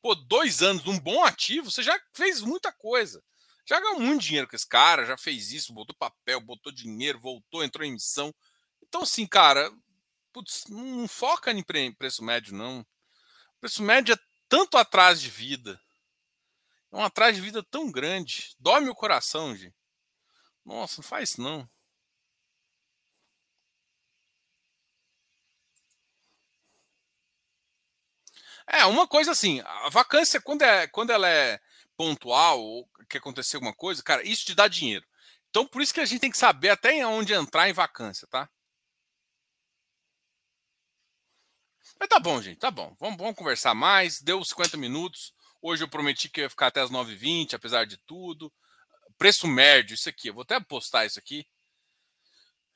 Pô, 0.00 0.14
dois 0.14 0.62
anos 0.62 0.84
num 0.84 0.98
bom 0.98 1.24
ativo, 1.24 1.70
você 1.70 1.82
já 1.82 2.00
fez 2.14 2.40
muita 2.40 2.72
coisa. 2.72 3.22
Já 3.68 3.80
ganhou 3.80 3.98
muito 3.98 4.22
dinheiro 4.22 4.46
com 4.46 4.54
esse 4.54 4.66
cara, 4.66 5.04
já 5.04 5.18
fez 5.18 5.50
isso, 5.50 5.74
botou 5.74 5.96
papel, 5.98 6.40
botou 6.40 6.72
dinheiro, 6.72 7.18
voltou, 7.18 7.64
entrou 7.64 7.84
em 7.84 7.92
missão. 7.92 8.32
Então, 8.80 9.02
assim, 9.02 9.26
cara, 9.26 9.72
putz, 10.32 10.64
não 10.68 11.08
foca 11.08 11.50
em 11.50 11.92
preço 11.92 12.24
médio, 12.24 12.54
não. 12.54 12.86
Preço 13.66 13.82
médio 13.82 14.14
é 14.14 14.18
tanto 14.48 14.78
atrás 14.78 15.20
de 15.20 15.28
vida. 15.28 15.80
É 16.92 16.96
um 16.96 17.02
atrás 17.02 17.34
de 17.34 17.42
vida 17.42 17.64
tão 17.64 17.90
grande. 17.90 18.54
Dói 18.60 18.80
meu 18.80 18.94
coração, 18.94 19.56
gente. 19.56 19.74
Nossa, 20.64 21.00
não 21.00 21.08
faz 21.08 21.36
não. 21.36 21.68
É, 28.68 28.84
uma 28.84 29.06
coisa 29.06 29.32
assim, 29.32 29.60
a 29.60 29.88
vacância, 29.88 30.40
quando, 30.40 30.62
é, 30.62 30.86
quando 30.88 31.10
ela 31.10 31.28
é 31.28 31.60
pontual 31.96 32.60
ou 32.60 32.88
que 33.08 33.18
aconteceu 33.18 33.58
alguma 33.58 33.74
coisa, 33.74 34.02
cara, 34.02 34.22
isso 34.26 34.44
te 34.44 34.54
dá 34.54 34.68
dinheiro. 34.68 35.04
Então, 35.50 35.66
por 35.66 35.82
isso 35.82 35.94
que 35.94 36.00
a 36.00 36.04
gente 36.04 36.20
tem 36.20 36.30
que 36.30 36.38
saber 36.38 36.70
até 36.70 37.04
onde 37.06 37.32
entrar 37.32 37.68
em 37.68 37.72
vacância, 37.72 38.26
tá? 38.28 38.48
Mas 41.98 42.08
tá 42.08 42.18
bom, 42.18 42.40
gente, 42.40 42.58
tá 42.58 42.70
bom. 42.70 42.94
Vamos, 43.00 43.16
vamos 43.16 43.34
conversar 43.36 43.74
mais. 43.74 44.20
Deu 44.20 44.44
50 44.44 44.76
minutos. 44.76 45.34
Hoje 45.60 45.82
eu 45.82 45.88
prometi 45.88 46.28
que 46.28 46.42
ia 46.42 46.50
ficar 46.50 46.68
até 46.68 46.80
as 46.80 46.90
9h20, 46.90 47.54
apesar 47.54 47.86
de 47.86 47.96
tudo. 47.98 48.52
Preço 49.18 49.46
médio, 49.48 49.94
isso 49.94 50.08
aqui. 50.08 50.28
Eu 50.28 50.34
vou 50.34 50.42
até 50.42 50.60
postar 50.60 51.06
isso 51.06 51.18
aqui. 51.18 51.46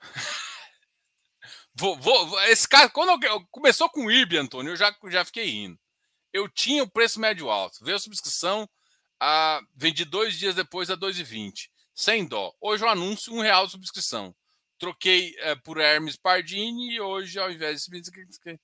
vou, 1.74 1.98
vou, 1.98 2.40
esse 2.44 2.68
cara, 2.68 2.88
quando 2.88 3.22
eu, 3.24 3.46
começou 3.50 3.88
com 3.90 4.06
o 4.06 4.10
IB, 4.10 4.38
Antônio, 4.38 4.72
eu 4.72 4.76
já, 4.76 4.94
já 5.08 5.24
fiquei 5.24 5.44
rindo. 5.44 5.78
Eu 6.32 6.48
tinha 6.48 6.82
o 6.82 6.90
preço 6.90 7.20
médio 7.20 7.50
alto. 7.50 7.84
Veio 7.84 7.96
a 7.96 8.00
subscrição, 8.00 8.68
a, 9.20 9.60
vendi 9.74 10.04
dois 10.04 10.38
dias 10.38 10.54
depois 10.54 10.90
a 10.90 10.96
2,20. 10.96 11.68
Sem 11.94 12.26
dó. 12.26 12.54
Hoje 12.60 12.82
o 12.84 12.88
anúncio, 12.88 13.34
um 13.34 13.40
real 13.40 13.66
de 13.66 13.72
subscrição. 13.72 14.34
Troquei 14.78 15.34
é, 15.38 15.54
por 15.54 15.78
Hermes 15.78 16.16
Pardini 16.16 16.94
e 16.94 17.00
hoje, 17.00 17.38
ao 17.38 17.50
invés 17.50 17.84
de 17.84 18.60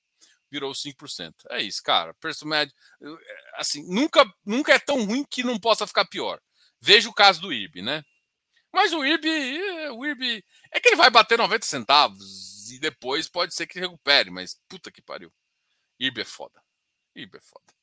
virou 0.51 0.73
5%. 0.73 1.35
É 1.51 1.61
isso, 1.61 1.83
cara. 1.83 2.15
Preço 2.15 2.47
médio. 2.47 2.75
Eh, 3.03 3.51
assim, 3.55 3.83
nunca, 3.93 4.25
nunca 4.45 4.73
é 4.75 4.79
tão 4.79 5.05
ruim 5.05 5.25
que 5.25 5.43
não 5.43 5.59
possa 5.59 5.87
ficar 5.87 6.05
pior. 6.07 6.41
Veja 6.81 7.09
o 7.09 7.15
caso 7.15 7.41
do 7.41 7.53
IB, 7.53 7.83
né? 7.83 8.05
Mas 8.73 8.93
o 8.93 9.05
IB, 9.05 9.29
eh, 9.29 9.91
o 9.91 10.05
IB 10.05 10.45
é 10.73 10.81
que 10.81 10.89
ele 10.89 10.97
vai 10.97 11.11
bater 11.11 11.39
90 11.39 11.65
centavos 11.65 12.71
e 12.71 12.79
depois 12.79 13.29
pode 13.29 13.55
ser 13.55 13.67
que 13.67 13.81
recupere, 13.81 14.31
mas 14.31 14.61
puta 14.69 14.91
que 14.91 15.03
pariu. 15.03 15.33
IB 15.99 16.21
é 16.21 16.25
foda. 16.25 16.63
IB 17.15 17.39
é 17.39 17.41
foda. 17.41 17.77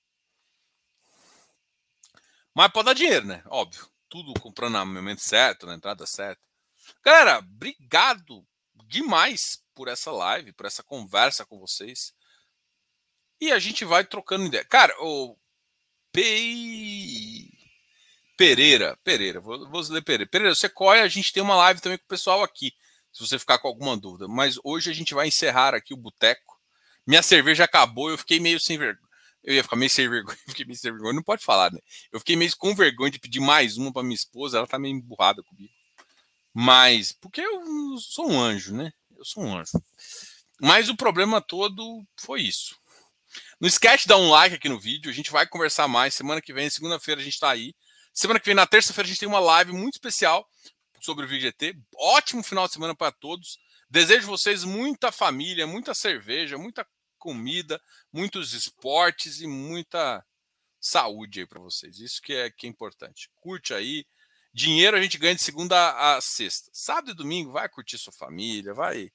Mas 2.54 2.72
pode 2.72 2.86
dar 2.86 2.94
dinheiro, 2.94 3.26
né? 3.26 3.44
Óbvio. 3.48 3.88
Tudo 4.10 4.40
comprando 4.40 4.78
no 4.78 4.86
momento 4.86 5.22
certo, 5.22 5.66
na 5.66 5.74
entrada 5.74 6.06
certa. 6.06 6.42
Galera, 7.04 7.40
obrigado 7.40 8.46
demais 8.86 9.64
por 9.74 9.88
essa 9.88 10.12
live, 10.12 10.54
por 10.54 10.68
essa 10.68 10.84
conversa 10.84 11.46
com 11.46 11.58
vocês. 11.58 12.14
E 13.44 13.52
a 13.52 13.60
gente 13.60 13.84
vai 13.84 14.06
trocando 14.06 14.46
ideia. 14.46 14.64
Cara, 14.64 14.96
o 15.00 15.36
Pei... 16.12 17.50
Pereira, 18.38 18.98
Pereira, 19.04 19.40
vou, 19.40 19.70
vou 19.70 19.82
ler 19.90 20.02
Pereira. 20.02 20.30
Pereira, 20.30 20.56
você 20.56 20.70
corre, 20.70 21.02
a 21.02 21.08
gente 21.08 21.34
tem 21.34 21.44
uma 21.44 21.56
live 21.56 21.82
também 21.82 21.98
com 21.98 22.06
o 22.06 22.08
pessoal 22.08 22.42
aqui, 22.44 22.74
se 23.12 23.26
você 23.26 23.38
ficar 23.38 23.60
com 23.60 23.68
alguma 23.68 23.98
dúvida. 23.98 24.28
Mas 24.28 24.58
hoje 24.64 24.90
a 24.90 24.94
gente 24.94 25.14
vai 25.14 25.28
encerrar 25.28 25.74
aqui 25.76 25.94
o 25.94 25.98
boteco. 25.98 26.60
Minha 27.06 27.22
cerveja 27.22 27.66
acabou, 27.66 28.10
eu 28.10 28.18
fiquei 28.18 28.40
meio 28.40 28.60
sem 28.60 28.78
vergonha. 28.78 29.10
Eu 29.44 29.56
ia 29.56 29.64
ficar 29.64 29.76
meio 29.76 29.90
sem 29.90 30.10
vergonha, 30.10 30.38
fiquei 30.48 30.66
meio 30.66 30.78
sem 30.78 30.92
vergonha, 30.92 31.14
não 31.14 31.24
pode 31.24 31.44
falar, 31.44 31.72
né? 31.72 31.80
Eu 32.12 32.20
fiquei 32.20 32.36
meio 32.36 32.56
com 32.58 32.74
vergonha 32.74 33.12
de 33.12 33.20
pedir 33.20 33.40
mais 33.40 33.78
uma 33.78 33.92
para 33.92 34.04
minha 34.04 34.16
esposa, 34.16 34.58
ela 34.58 34.68
tá 34.68 34.80
meio 34.80 34.96
emburrada 34.96 35.44
comigo. 35.44 35.74
Mas, 36.54 37.12
porque 37.12 37.42
eu 37.42 37.62
sou 37.98 38.32
um 38.32 38.40
anjo, 38.40 38.74
né? 38.74 38.94
Eu 39.18 39.26
sou 39.26 39.44
um 39.44 39.58
anjo. 39.58 39.72
Mas 40.62 40.88
o 40.88 40.96
problema 40.96 41.42
todo 41.42 42.06
foi 42.16 42.42
isso. 42.42 42.76
Não 43.64 43.68
esquece 43.70 44.04
de 44.04 44.10
dar 44.10 44.18
um 44.18 44.30
like 44.30 44.58
aqui 44.58 44.68
no 44.68 44.78
vídeo, 44.78 45.10
a 45.10 45.14
gente 45.14 45.32
vai 45.32 45.48
conversar 45.48 45.88
mais. 45.88 46.14
Semana 46.14 46.42
que 46.42 46.52
vem, 46.52 46.70
segunda-feira, 46.70 47.22
a 47.22 47.24
gente 47.24 47.40
tá 47.40 47.50
aí. 47.50 47.74
Semana 48.14 48.38
que 48.38 48.46
vem, 48.46 48.54
na 48.54 48.68
terça-feira, 48.68 49.06
a 49.06 49.10
gente 49.10 49.22
tem 49.22 49.30
uma 49.30 49.40
live 49.40 49.72
muito 49.72 49.94
especial 49.94 50.46
sobre 51.00 51.24
o 51.24 51.28
VGT. 51.30 51.80
Ótimo 51.96 52.44
final 52.44 52.68
de 52.68 52.74
semana 52.74 52.94
para 52.94 53.10
todos. 53.14 53.58
Desejo 53.90 54.28
vocês 54.28 54.66
muita 54.66 55.14
família, 55.14 55.66
muita 55.66 55.94
cerveja, 55.94 56.58
muita 56.58 56.86
comida, 57.18 57.82
muitos 58.12 58.52
esportes 58.52 59.40
e 59.40 59.48
muita 59.48 60.22
saúde 60.78 61.40
aí 61.40 61.48
para 61.48 61.62
vocês. 61.62 62.00
Isso 62.00 62.22
que 62.22 62.34
é, 62.34 62.52
que 62.52 62.68
é 62.68 62.70
importante. 62.70 63.30
Curte 63.34 63.74
aí. 63.74 64.06
Dinheiro 64.54 64.98
a 64.98 65.02
gente 65.02 65.18
ganha 65.18 65.36
de 65.36 65.42
segunda 65.42 66.16
a 66.18 66.20
sexta. 66.20 66.70
Sábado 66.74 67.12
e 67.12 67.16
domingo, 67.16 67.54
vai 67.54 67.70
curtir 67.70 67.98
sua 67.98 68.12
família, 68.12 68.74
vai. 68.74 69.10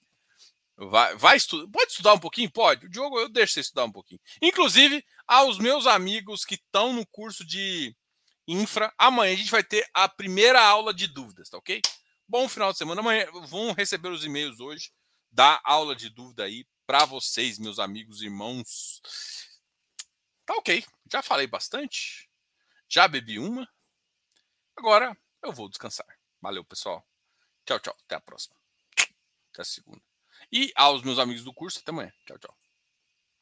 Vai, 0.79 1.17
vai 1.17 1.37
estudar. 1.37 1.69
Pode 1.73 1.91
estudar 1.91 2.15
um 2.15 2.21
pouquinho? 2.21 2.51
Pode. 2.51 2.87
O 2.87 2.89
Diogo, 2.89 3.19
eu 3.19 3.29
deixo 3.29 3.55
você 3.55 3.61
estudar 3.61 3.85
um 3.85 3.91
pouquinho. 3.91 4.21
Inclusive, 4.41 5.05
aos 5.27 5.59
meus 5.59 5.87
amigos 5.87 6.45
que 6.45 6.55
estão 6.55 6.93
no 6.93 7.05
curso 7.07 7.45
de 7.45 7.97
infra, 8.47 8.93
amanhã 8.97 9.33
a 9.33 9.37
gente 9.37 9.51
vai 9.51 9.65
ter 9.65 9.89
a 9.93 10.09
primeira 10.09 10.63
aula 10.63 10.95
de 10.95 11.09
dúvidas, 11.09 11.51
tá 11.51 11.59
ok? 11.59 11.83
Bom 12.29 12.49
final 12.49 12.71
de 12.71 12.79
semana. 12.79 13.01
Amanhã 13.01 13.27
vão 13.49 13.73
receber 13.73 14.09
os 14.09 14.25
e-mails 14.25 14.61
hoje 14.61 14.93
da 15.33 15.61
aula 15.65 15.97
de 15.97 16.09
dúvida 16.09 16.45
aí 16.45 16.65
para 16.87 17.05
vocês, 17.05 17.59
meus 17.59 17.81
amigos, 17.81 18.23
irmãos. 18.23 19.03
Tá 20.47 20.55
ok. 20.55 20.85
Já 21.11 21.23
falei 21.23 21.47
bastante. 21.49 22.31
Já 22.89 23.09
bebi 23.09 23.39
uma. 23.39 23.69
Agora 24.77 25.17
eu 25.43 25.53
vou 25.53 25.69
descansar. 25.69 26.07
Valeu, 26.41 26.65
pessoal. 26.65 27.05
Tchau, 27.67 27.81
tchau. 27.81 27.97
Até 28.05 28.15
a 28.15 28.21
próxima. 28.21 28.57
Até 29.51 29.63
a 29.63 29.65
segunda. 29.65 30.08
E 30.53 30.73
aos 30.77 31.03
meus 31.03 31.19
amigos 31.19 31.45
do 31.45 31.53
curso, 31.55 31.79
até 31.81 31.91
amanhã. 31.91 32.13
Tchau, 32.27 32.39
tchau. 32.39 32.55